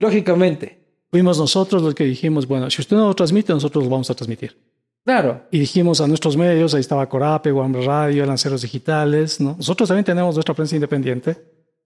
[0.00, 4.10] Lógicamente, Fuimos nosotros los que dijimos, bueno, si usted no lo transmite, nosotros lo vamos
[4.10, 4.56] a transmitir.
[5.04, 5.42] claro.
[5.52, 9.54] Y dijimos a nuestros medios, ahí estaba Corape, Guambra Radio, Lanceros Digitales, ¿no?
[9.56, 11.36] Nosotros también tenemos nuestra prensa independiente.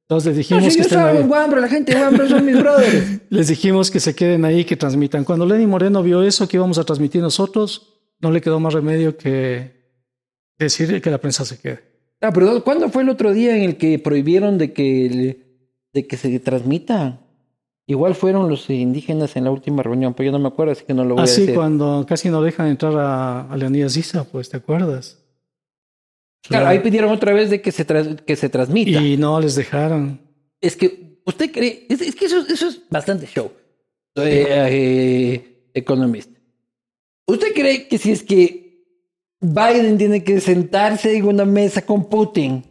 [0.08, 1.10] Entonces les No, dijimos si que yo estaba
[1.44, 3.20] en la gente de son mis brothers.
[3.28, 5.22] Les dijimos que se queden ahí, que transmitan.
[5.24, 9.18] Cuando Lenin Moreno vio eso que íbamos a transmitir nosotros, no le quedó más remedio
[9.18, 9.92] que
[10.58, 11.80] decir que la prensa se quede.
[12.22, 16.16] Ah, pero ¿cuándo fue el otro día en el que prohibieron de que, de que
[16.16, 17.20] se transmita?
[17.86, 20.94] Igual fueron los indígenas en la última reunión, pero yo no me acuerdo, así que
[20.94, 21.54] no lo voy a Así decir.
[21.54, 25.18] cuando casi no dejan entrar a, a Leonidas Issa, pues, ¿te acuerdas?
[26.42, 27.84] Claro, ahí pidieron otra vez de que se,
[28.24, 29.02] que se transmita.
[29.02, 30.20] Y no les dejaron.
[30.60, 33.50] Es que usted cree, es, es que eso, eso es bastante show.
[34.16, 36.38] Soy eh, economista.
[37.26, 38.86] ¿Usted cree que si es que
[39.40, 42.64] Biden tiene que sentarse en una mesa con Putin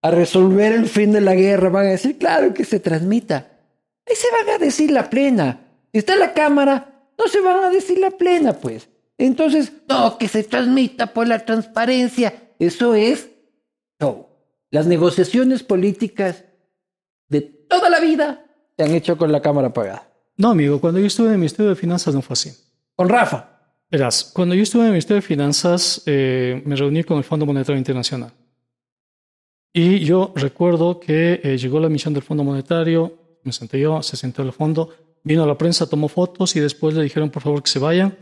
[0.00, 3.50] a resolver el fin de la guerra, van a decir, claro que se transmita?
[4.06, 5.60] Ahí se van a decir la plena.
[5.92, 8.88] Si está la cámara, no se van a decir la plena, pues.
[9.18, 12.32] Entonces, no, que se transmita por la transparencia.
[12.58, 13.30] Eso es
[14.00, 14.26] show.
[14.70, 16.44] Las negociaciones políticas
[17.28, 18.44] de toda la vida
[18.76, 20.10] se han hecho con la cámara apagada.
[20.36, 22.52] No, amigo, cuando yo estuve en el Ministerio de Finanzas no fue así.
[22.94, 23.58] Con Rafa.
[23.90, 27.46] Verás, cuando yo estuve en el Ministerio de Finanzas, eh, me reuní con el Fondo
[27.46, 28.32] Monetario Internacional.
[29.72, 34.16] Y yo recuerdo que eh, llegó la misión del Fondo Monetario, me senté yo, se
[34.16, 34.90] sentó el fondo,
[35.24, 38.16] vino la prensa, tomó fotos y después le dijeron por favor que se vayan.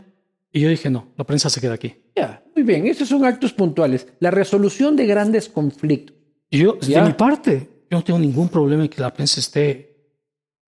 [0.51, 1.93] Y yo dije, no, la prensa se queda aquí.
[2.15, 2.87] Ya, muy bien.
[2.87, 4.07] Esos son actos puntuales.
[4.19, 6.15] La resolución de grandes conflictos.
[6.49, 7.01] Yo, Ya.
[7.01, 9.95] de mi parte, yo no tengo ningún problema en que la prensa esté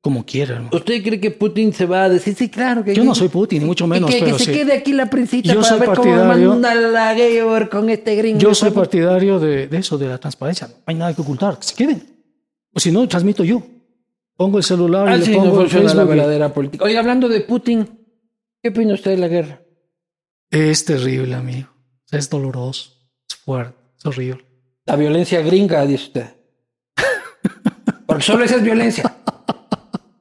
[0.01, 0.55] como quiera.
[0.55, 0.69] hermano.
[0.75, 3.65] ¿Usted cree que Putin se va a decir, sí, claro que Yo no soy Putin,
[3.65, 4.51] mucho menos, que, se sí.
[4.51, 8.15] quede aquí la princita Yo para soy ver cómo partidario- manda la Georg con este
[8.15, 8.39] gringo?
[8.39, 10.67] Yo soy partidario de, de eso, de la transparencia.
[10.67, 12.03] No hay nada que ocultar, que se queden.
[12.73, 13.61] O si no, transmito yo.
[14.37, 16.03] Pongo el celular y le Así pongo no el la Facebook.
[16.03, 16.85] y- verdadera política.
[16.85, 17.87] Oye, hablando de Putin,
[18.61, 19.61] ¿qué opina usted de la guerra?
[20.51, 21.69] Es terrible, amigo.
[22.11, 22.91] Es doloroso,
[23.29, 24.45] es fuerte, es horrible.
[24.85, 26.25] La violencia gringa, dice usted.
[28.07, 29.15] Porque solo esa es violencia.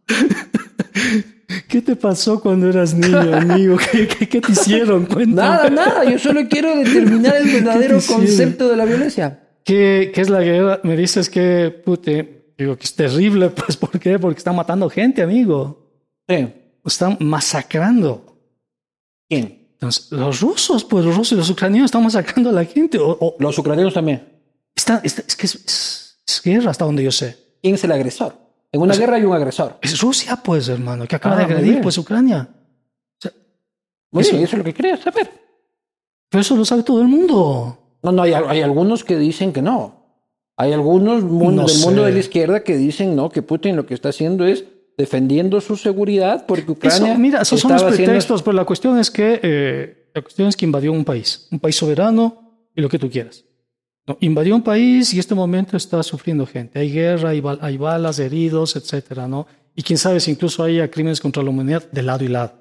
[1.68, 3.78] ¿Qué te pasó cuando eras niño, amigo?
[3.78, 5.06] ¿Qué, qué, qué te hicieron?
[5.06, 5.34] Cuéntame.
[5.34, 6.04] Nada, nada.
[6.04, 9.48] Yo solo quiero determinar el verdadero concepto de la violencia.
[9.64, 10.80] ¿Qué, ¿Qué es la guerra?
[10.82, 14.18] Me dices que, pute, digo que es terrible, pues ¿por qué?
[14.18, 15.90] Porque están matando gente, amigo.
[16.28, 16.48] Sí.
[16.84, 18.38] Están masacrando.
[19.28, 19.57] ¿Quién?
[19.80, 22.98] Entonces, los rusos, pues los rusos y los ucranianos están masacrando a la gente.
[22.98, 24.26] O, o- Los ucranianos también.
[24.74, 27.36] está- está- es que es, es- es guerra hasta donde yo sé.
[27.62, 28.34] ¿Quién es el agresor?
[28.72, 29.78] En una guerra hay un agresor.
[29.80, 32.48] Es Rusia, pues, hermano, que acaba Ah, de agredir, pues, Ucrania.
[34.10, 35.30] Muy Eso- bien, eso es lo que quería saber.
[36.30, 37.78] Pero eso lo sabe todo el mundo.
[38.02, 39.96] No, no, hay, hay algunos que dicen que no.
[40.56, 43.86] Hay algunos mundo- No del mundo de la izquierda que dicen no, que Putin lo
[43.86, 44.64] que está haciendo es
[44.98, 47.12] defendiendo su seguridad porque Ucrania.
[47.12, 50.20] Eso, mira, esos son los estaba haciendo- pretextos, pero la cuestión es que eh, la
[50.22, 53.44] cuestión es que invadió un país, un país soberano y lo que tú quieras.
[54.06, 56.78] No, invadió un país y en este momento está sufriendo gente.
[56.80, 59.46] Hay guerra, hay, bal- hay balas, heridos, etcétera, ¿no?
[59.76, 62.52] Y quién sabe si incluso haya crímenes contra la humanidad de lado y lado.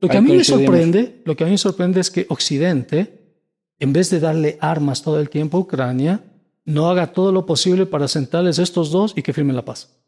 [0.00, 2.26] Lo que Ahí a mí me sorprende, lo que a mí me sorprende es que
[2.28, 3.36] Occidente,
[3.78, 6.24] en vez de darle armas todo el tiempo a Ucrania,
[6.64, 10.01] no haga todo lo posible para sentarles estos dos y que firmen la paz.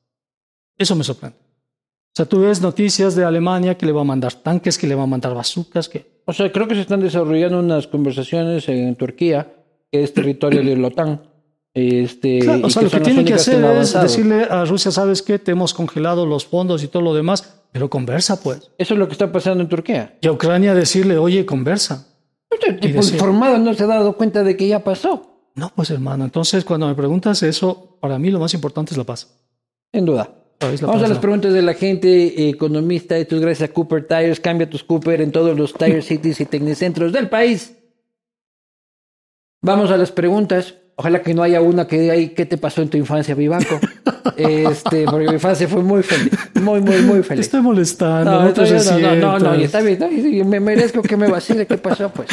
[0.76, 1.36] Eso me sorprende.
[1.38, 4.94] O sea, tú ves noticias de Alemania que le va a mandar tanques, que le
[4.94, 6.22] va a mandar bazucas, que...
[6.26, 9.52] O sea, creo que se están desarrollando unas conversaciones en Turquía,
[9.90, 11.22] que es territorio de la OTAN.
[11.74, 14.92] Este, Claro, o sea, lo que son las tienen que hacer es decirle a Rusia,
[14.92, 15.40] ¿sabes qué?
[15.40, 18.70] Te hemos congelado los fondos y todo lo demás, pero conversa, pues.
[18.78, 20.16] Eso es lo que está pasando en Turquía.
[20.20, 22.06] Y a Ucrania decirle, oye, conversa.
[22.80, 25.50] Tipo informado, no se ha dado cuenta de que ya pasó.
[25.56, 29.04] No, pues hermano, entonces cuando me preguntas eso, para mí lo más importante es la
[29.04, 29.34] paz.
[29.92, 30.30] Sin duda.
[30.60, 33.16] Vamos a paz, las la- preguntas de la gente eh, economista.
[33.16, 34.40] Esto es gracias a Cooper Tires.
[34.40, 37.76] Cambia tus Cooper en todos los Tire Cities y Tecnicentros del país.
[39.62, 40.74] Vamos a las preguntas.
[40.96, 43.80] Ojalá que no haya una que diga ahí, ¿qué te pasó en tu infancia, Vivanco?
[44.36, 46.30] este, porque mi infancia fue muy feliz.
[46.54, 47.46] Muy, muy, muy Te feliz.
[47.46, 49.98] estoy molestando, no, No, te no, no, no, no, está bien,
[50.30, 52.28] bien, me merezco que me vacile, ¿qué pasó, pues?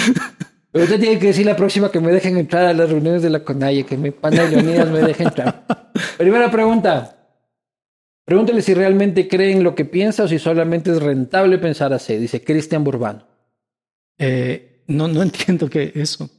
[0.72, 3.32] Pero usted tiene que decir la próxima que me dejen entrar a las reuniones de
[3.32, 5.66] la CONAIE, que mi pana Leonidas me deje entrar.
[6.20, 7.16] Primera pregunta.
[8.32, 12.16] Pregúntele si realmente cree en lo que piensa o si solamente es rentable pensar así,
[12.16, 13.28] dice Cristian Burbano.
[14.18, 16.30] Eh, no, no entiendo qué eso.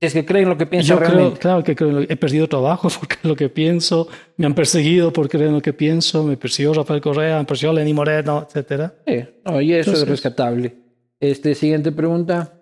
[0.00, 1.38] Es que cree en lo que piensa Yo creo, realmente.
[1.38, 4.08] claro que creo, en lo- he perdido trabajo porque es lo que pienso,
[4.38, 7.74] me han perseguido por creer en lo que pienso, me persiguió Rafael Correa, me persiguió
[7.74, 8.94] Lenny Moreno, etcétera.
[9.06, 10.74] Sí, no, y eso es rescatable.
[11.20, 12.58] Este, siguiente pregunta.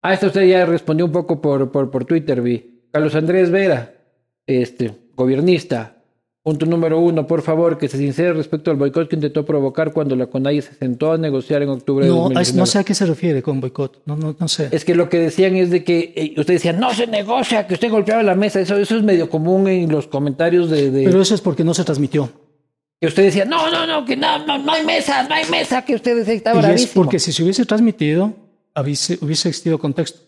[0.00, 2.84] Ah, esta usted ya respondió un poco por, por, por Twitter, vi.
[2.92, 3.94] Carlos Andrés Vera,
[4.46, 5.94] este, gobernista.
[6.42, 10.16] Punto número uno, por favor, que se sincere respecto al boicot que intentó provocar cuando
[10.16, 12.58] la CONAIE se sentó a negociar en octubre de No, 2019.
[12.58, 14.68] no sé a qué se refiere con boicot, no, no, no sé.
[14.70, 17.74] Es que lo que decían es de que eh, usted decía, no se negocia, que
[17.74, 18.60] usted golpeaba la mesa.
[18.60, 21.74] Eso, eso es medio común en los comentarios de, de- Pero eso es porque no
[21.74, 22.30] se transmitió.
[23.00, 25.84] que usted decía, no, no, no, que no, no, no hay mesa, no hay mesa,
[25.84, 28.32] que usted decía estaba Y es porque si se hubiese transmitido,
[28.80, 30.20] hubiese, hubiese existido contexto.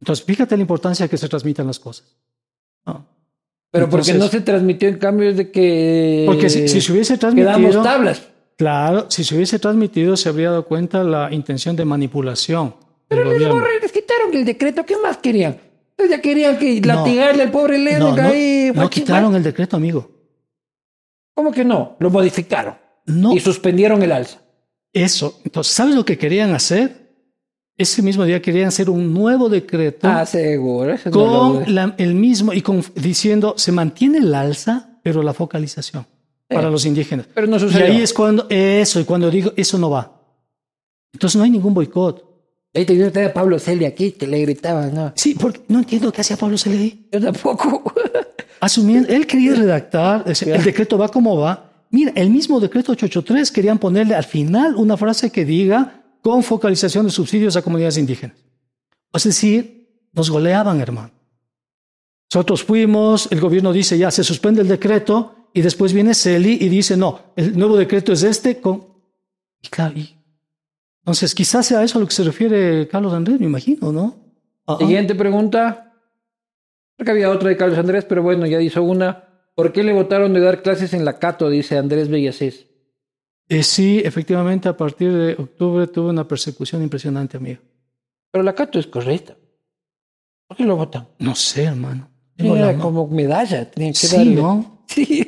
[0.00, 2.06] Entonces, fíjate la importancia que se transmitan las cosas.
[3.70, 6.22] Pero porque no se transmitió en cambio de que...
[6.26, 8.22] Porque si, si se hubiese Quedamos transmitido, tablas.
[8.56, 12.74] claro, si se hubiese transmitido se habría dado cuenta la intención de manipulación
[13.10, 13.18] del
[13.82, 15.58] Les, quitaron el decreto, ¿qué más querían?
[15.90, 16.86] Entonces ya querían que No.
[16.94, 18.70] latigarle al pobre Lenin No, no, ahí.
[18.74, 20.10] no quitaron el decreto, amigo.
[21.34, 21.96] ¿Cómo que no?
[22.00, 22.74] Lo modificaron.
[23.06, 24.40] No, Y suspendieron el alza.
[24.92, 25.40] eso.
[25.44, 27.05] Entonces, ¿sabes lo que querían hacer?
[27.78, 30.94] Ese mismo día querían hacer un nuevo decreto Ah, seguro.
[30.94, 31.70] eso no con dudé.
[31.70, 36.06] la- el mismo y con, diciendo se mantiene el alza, pero la focalización
[36.48, 37.26] para los indígenas.
[37.34, 37.86] Pero no Y sucedió.
[37.86, 40.10] ahí es cuando eso y cuando digo eso no va.
[41.12, 42.24] Entonces no hay ningún boicot.
[42.74, 45.12] Ahí tenía a Pablo Celia aquí que le gritaban, ¿no?
[45.16, 47.08] Sí, porque no entiendo qué hacía Pablo Celedí.
[47.12, 47.92] Yo tampoco.
[48.60, 51.70] Asumiendo, él quería redactar, el decreto va como va.
[51.90, 57.06] Mira, el mismo decreto 883 querían ponerle al final una frase que diga con focalización
[57.06, 58.36] de subsidios a comunidades indígenas.
[59.12, 61.12] Es decir, nos goleaban, hermano.
[62.34, 66.68] Nosotros fuimos, el gobierno dice ya se suspende el decreto y después viene Celi y
[66.68, 68.88] dice no, el nuevo decreto es este con...
[69.62, 69.94] Y claro,
[70.98, 74.16] entonces quizás sea eso a lo que se refiere Carlos Andrés, me imagino, ¿no?
[74.66, 74.76] Ah, ah.
[74.80, 75.94] Siguiente pregunta.
[76.96, 79.28] Creo que había otra de Carlos Andrés, pero bueno, ya hizo una.
[79.54, 81.48] ¿Por qué le votaron de dar clases en la Cato?
[81.48, 82.65] Dice Andrés Bellasés.
[83.48, 87.60] Eh, sí, efectivamente, a partir de octubre tuve una persecución impresionante, amigo.
[88.32, 89.36] Pero la Cato es correcta.
[90.48, 91.08] ¿Por qué lo votan?
[91.18, 92.08] No sé, hermano.
[92.36, 93.70] Tengo Era como medalla.
[93.70, 94.34] Tenían que Sí, darle.
[94.34, 94.82] ¿no?
[94.88, 95.26] Sí.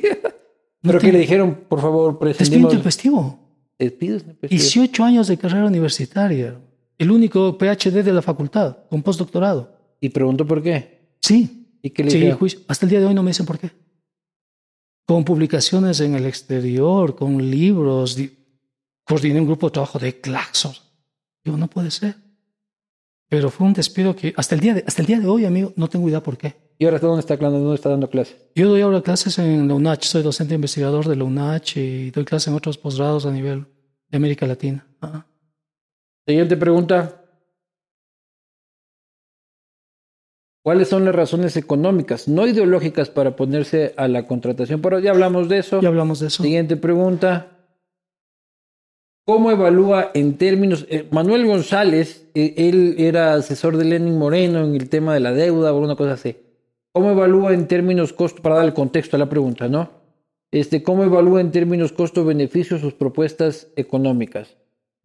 [0.81, 1.65] No ¿Pero qué te- le dijeron?
[1.67, 2.73] Por favor, Despido prescindimos.
[2.73, 3.39] intempestivo.
[3.77, 4.63] Despidos intempestivos.
[4.63, 6.57] 18 años de carrera universitaria.
[6.97, 9.73] El único PhD de la facultad, con postdoctorado.
[9.99, 11.15] Y preguntó por qué.
[11.21, 11.67] Sí.
[11.81, 12.39] ¿Y qué le Sí, dijeron?
[12.39, 12.59] juicio.
[12.67, 13.71] Hasta el día de hoy no me dicen por qué.
[15.09, 18.15] Con publicaciones en el exterior, con libros.
[18.15, 18.31] di-
[19.03, 20.83] Coordiné un grupo de trabajo de claxos.
[21.43, 22.13] Digo, no puede ser.
[23.27, 25.73] Pero fue un despido que hasta el día de, hasta el día de hoy, amigo,
[25.77, 26.53] no tengo idea por qué.
[26.77, 28.35] ¿Y ahora dónde está, dónde está dando clases?
[28.53, 32.23] Yo doy ahora clases en la UNACH, soy docente investigador de la UNACH y doy
[32.23, 33.65] clases en otros posgrados a nivel
[34.09, 34.85] de América Latina.
[36.27, 37.18] Siguiente pregunta.
[40.69, 44.81] ¿Cuáles son las razones económicas, no ideológicas, para ponerse a la contratación?
[44.81, 45.81] Pero ya hablamos de eso.
[45.81, 46.43] Ya hablamos de eso.
[46.43, 47.47] Siguiente pregunta.
[49.25, 50.85] ¿Cómo evalúa en términos...
[50.87, 55.31] eh, Manuel González, eh, él era asesor de Lenin Moreno en el tema de la
[55.31, 56.37] deuda o alguna cosa así.
[56.91, 59.89] ¿Cómo evalúa en términos costo, para darle contexto a la pregunta, ¿no?
[60.51, 64.55] Este, ¿Cómo evalúa en términos costo-beneficio sus propuestas económicas?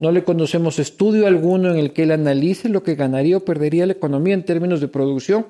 [0.00, 3.86] No le conocemos estudio alguno en el que él analice lo que ganaría o perdería
[3.86, 5.46] la economía en términos de producción,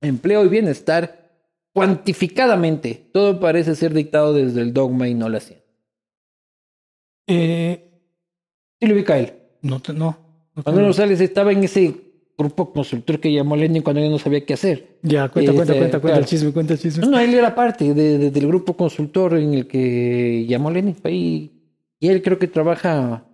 [0.00, 1.30] empleo y bienestar
[1.72, 3.08] cuantificadamente.
[3.12, 5.64] Todo parece ser dictado desde el dogma y no la ciencia.
[7.26, 7.88] Eh,
[8.80, 9.32] Sí lo ubica él.
[9.62, 10.16] no, te- no, no
[10.56, 11.94] Manuel tengo- González estaba en ese
[12.36, 14.98] grupo consultor que llamó Lenin cuando él no sabía qué hacer.
[15.02, 16.18] Ya, cuenta, Este, cuenta, cuenta, cuenta claro.
[16.20, 17.04] el chisme, cuenta el chisme.
[17.04, 20.96] No, no, él era parte de- de- del grupo consultor en el que llamó Lenin.
[21.04, 21.52] Y
[22.08, 23.24] él creo que trabaja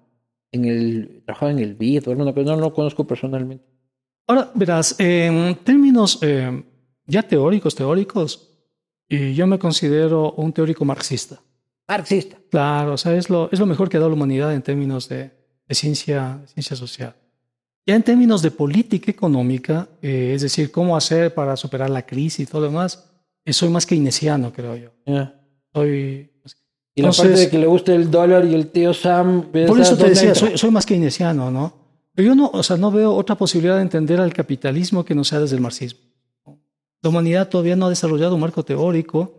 [0.53, 2.45] en el, trabajaba en el BID o alguna cosa.
[2.45, 3.65] No lo conozco personalmente.
[4.27, 6.63] Ahora, verás, en términos eh,
[7.07, 8.49] ya teóricos, teóricos,
[9.09, 11.41] y yo me considero un teórico marxista.
[11.89, 12.37] Marxista.
[12.51, 15.09] Claro, o sea, es lo, es lo mejor que ha dado la humanidad en términos
[15.09, 15.31] de,
[15.67, 17.15] de ciencia, de ciencia social.
[17.87, 22.41] Ya en términos de política económica, eh, es decir, cómo hacer para superar la crisis
[22.41, 23.11] y todo lo demás,
[23.47, 24.91] eh, soy más keynesiano, creo yo.
[25.07, 25.41] Ya.
[25.73, 26.31] Soy,
[26.99, 29.43] Y la Entonces- parte de que le gusta el dólar y el tío Sam.
[29.53, 31.73] por ¿esa eso te decía, soy, soy más keynesiano, ¿no?
[32.13, 35.23] Pero yo no, o sea, no veo otra posibilidad de entender al capitalismo que no
[35.23, 36.01] sea desde el marxismo.
[37.01, 39.33] La humanidad todavía no ha desarrollado un marco teórico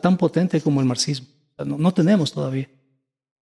[0.00, 1.28] tan potente como el marxismo.
[1.52, 2.68] O sea, no, no tenemos todavía.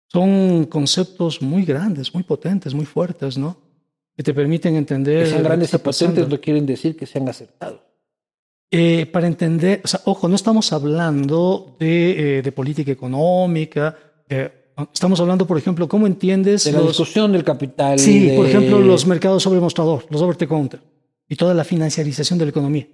[0.08, 3.56] Son conceptos muy grandes, muy potentes, muy fuertes, ¿no?
[4.14, 5.24] Que te permiten entender.
[5.24, 7.80] Que sean grandes y potentes no quieren decir que sean acertados.
[8.74, 13.96] Eh, para entender, o sea, ojo, no estamos hablando de, eh, de política económica.
[14.28, 14.50] eh,
[14.94, 17.98] estamos hablando, por ejemplo, cómo entiendes De la los, discusión del capital.
[17.98, 20.80] Sí, de- por ejemplo, los mercados sobre mostrador, los over the counter
[21.28, 22.88] y toda la financiarización de la economía.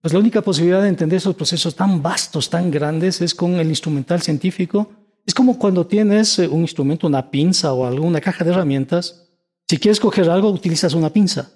[0.00, 3.68] Pues la única posibilidad de entender esos procesos tan vastos, tan grandes, es con el
[3.68, 4.88] instrumental científico.
[5.26, 9.28] Es como cuando tienes un instrumento, una pinza o alguna caja de herramientas.
[9.68, 11.50] Si quieres coger algo, utilizas una pinza.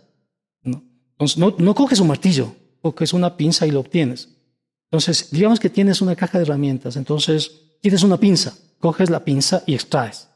[0.63, 0.83] ¿no?
[1.13, 4.29] Entonces, no, no coges un martillo, coges una pinza y lo obtienes.
[4.91, 9.63] Entonces, digamos que tienes una caja de herramientas, entonces tienes una pinza, coges la pinza
[9.67, 10.29] y extraes.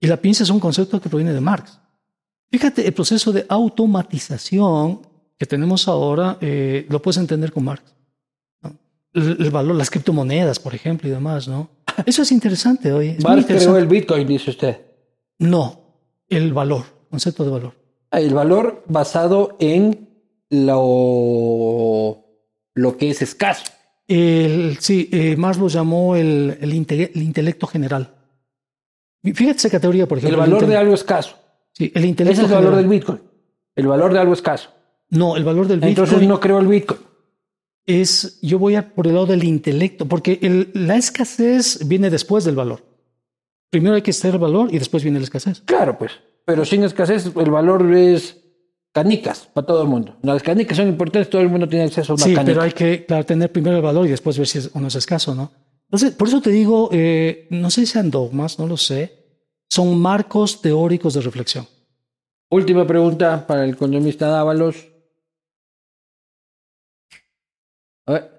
[0.00, 1.78] Y la pinza es un concepto que proviene de Marx.
[2.50, 5.00] Fíjate, el proceso de automatización
[5.38, 7.94] que tenemos ahora eh, lo puedes entender con Marx.
[8.62, 8.76] ¿no?
[9.12, 11.68] El, el valor, las criptomonedas, por ejemplo, y demás, ¿no?
[12.06, 13.08] Eso es interesante hoy.
[13.10, 14.80] Es Marx creó el Bitcoin, dice usted.
[15.38, 15.80] No,
[16.28, 17.74] el valor, concepto de valor.
[18.10, 20.08] Ah, El valor basado en
[20.54, 22.24] lo,
[22.74, 23.64] lo que es escaso.
[24.06, 28.14] El, sí, eh, Marx lo llamó el, el, inte- el intelecto general.
[29.22, 30.40] Fíjate esa categoría, por El ejemplo.
[30.42, 31.36] valor inte- de algo escaso.
[31.72, 33.20] sí, el Ese intelecto es el valor del Bitcoin.
[33.74, 34.70] El valor de algo escaso.
[35.10, 37.00] No, el valor del Bitcoin Entonces no creo el Bitcoin.
[37.86, 42.44] es, yo voy a por el lado del intelecto, porque el- la escasez viene después
[42.44, 42.82] del valor.
[43.70, 45.62] Primero hay que estar el valor y después viene la escasez.
[45.62, 46.12] Claro, pues.
[46.44, 48.43] Pero sin escasez, el valor es
[48.94, 50.16] canicas para todo el mundo.
[50.22, 52.52] Las canicas son importantes, todo el mundo tiene acceso a una Sí, canica.
[52.52, 55.34] pero hay que claro, tener primero el valor y después ver si uno es escaso,
[55.34, 55.50] ¿no?
[55.86, 59.12] Entonces, por eso te digo, eh, no sé si sean dogmas, no lo sé,
[59.68, 61.66] son marcos teóricos de reflexión.
[62.50, 64.88] Última pregunta para el economista Dávalos.
[68.06, 68.30] A ver,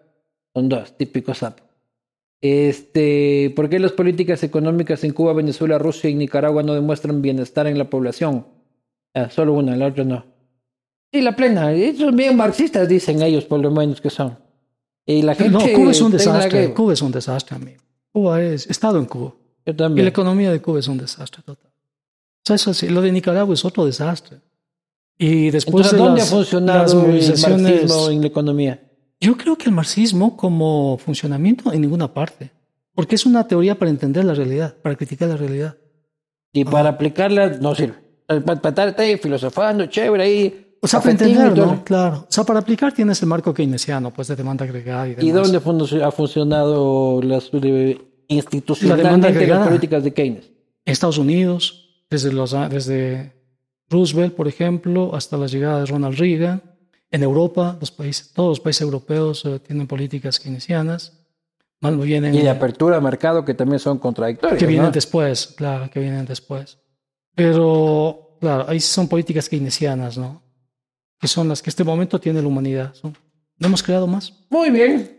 [0.54, 1.64] son dos, típicos sapo.
[2.42, 7.68] Este, ¿Por qué las políticas económicas en Cuba, Venezuela, Rusia y Nicaragua no demuestran bienestar
[7.68, 8.48] en la población?
[9.14, 10.35] Ah, solo una, la otra no.
[11.16, 11.74] Sí, la plena.
[11.74, 14.38] y Son bien marxistas, dicen ellos, por lo menos que son.
[15.06, 16.74] Y la gente No, Cuba es un desastre.
[16.74, 17.82] Cuba es un desastre, amigo.
[18.12, 19.34] Cuba es, he estado en Cuba.
[19.66, 20.04] Yo Y también.
[20.04, 21.72] la economía de Cuba es un desastre total.
[21.72, 24.40] O sea, eso sí, lo de Nicaragua es otro desastre.
[25.18, 28.84] Y después Entonces, de ¿dónde las, ha funcionado el marxismo en la economía?
[29.22, 32.52] Yo creo que el marxismo como funcionamiento en ninguna parte.
[32.94, 35.78] Porque es una teoría para entender la realidad, para criticar la realidad.
[36.52, 37.96] Y para aplicarla no sirve.
[38.28, 40.65] Para estar ahí filosofando, chévere ahí.
[40.86, 41.76] O sea, para cafetín y entender, todo.
[41.78, 41.84] ¿no?
[41.84, 42.18] Claro.
[42.30, 45.24] O sea, para aplicar tienes el marco keynesiano, pues de demanda agregada y demás.
[45.26, 50.46] ¿Y dónde ha funcionado las eh, institucionalmente las políticas de Keynes?
[50.86, 53.34] En Estados Unidos, desde, los, desde
[53.90, 56.62] Roosevelt, por ejemplo, hasta la llegada de Ronald Reagan.
[57.10, 61.14] En Europa, los países, todos los países europeos eh, tienen políticas keynesianas.
[61.82, 64.60] Más vienen, Y de apertura de mercado que también son contradictorias.
[64.60, 64.92] que vienen ¿no?
[64.92, 66.78] después, claro, que vienen después.
[67.34, 70.45] Pero, claro, ahí son políticas keynesianas, ¿no?
[71.20, 72.94] Que son las que este momento tiene la humanidad.
[73.04, 74.34] No hemos creado más.
[74.50, 75.16] Muy bien.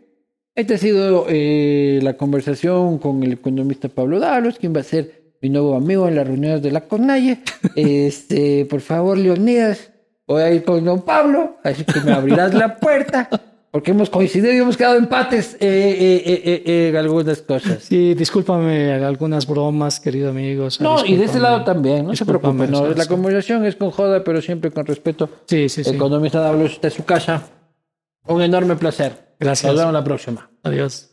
[0.55, 5.35] Esta ha sido eh, la conversación con el economista Pablo Dalos, quien va a ser
[5.43, 7.43] mi nuevo amigo en las reuniones de la CONAIE.
[7.77, 9.91] este, por favor, Leonidas,
[10.27, 13.29] voy a ir con don Pablo, así que me abrirás la puerta,
[13.77, 17.83] porque hemos coincidido y hemos quedado empates eh, eh, eh, eh, eh, en algunas cosas.
[17.83, 20.65] Sí, discúlpame algunas bromas, querido amigo.
[20.65, 23.67] o sea, No, y de ese lado también, no se Discúlpame, preocupe, no, la conversación
[23.67, 25.29] es con joda, pero siempre con respeto.
[25.45, 25.91] Sí, sí, sí.
[25.91, 27.43] Economista en su casa.
[28.27, 29.35] Un enorme placer.
[29.39, 29.71] Gracias.
[29.71, 30.51] Nos vemos la próxima.
[30.63, 31.11] Adiós.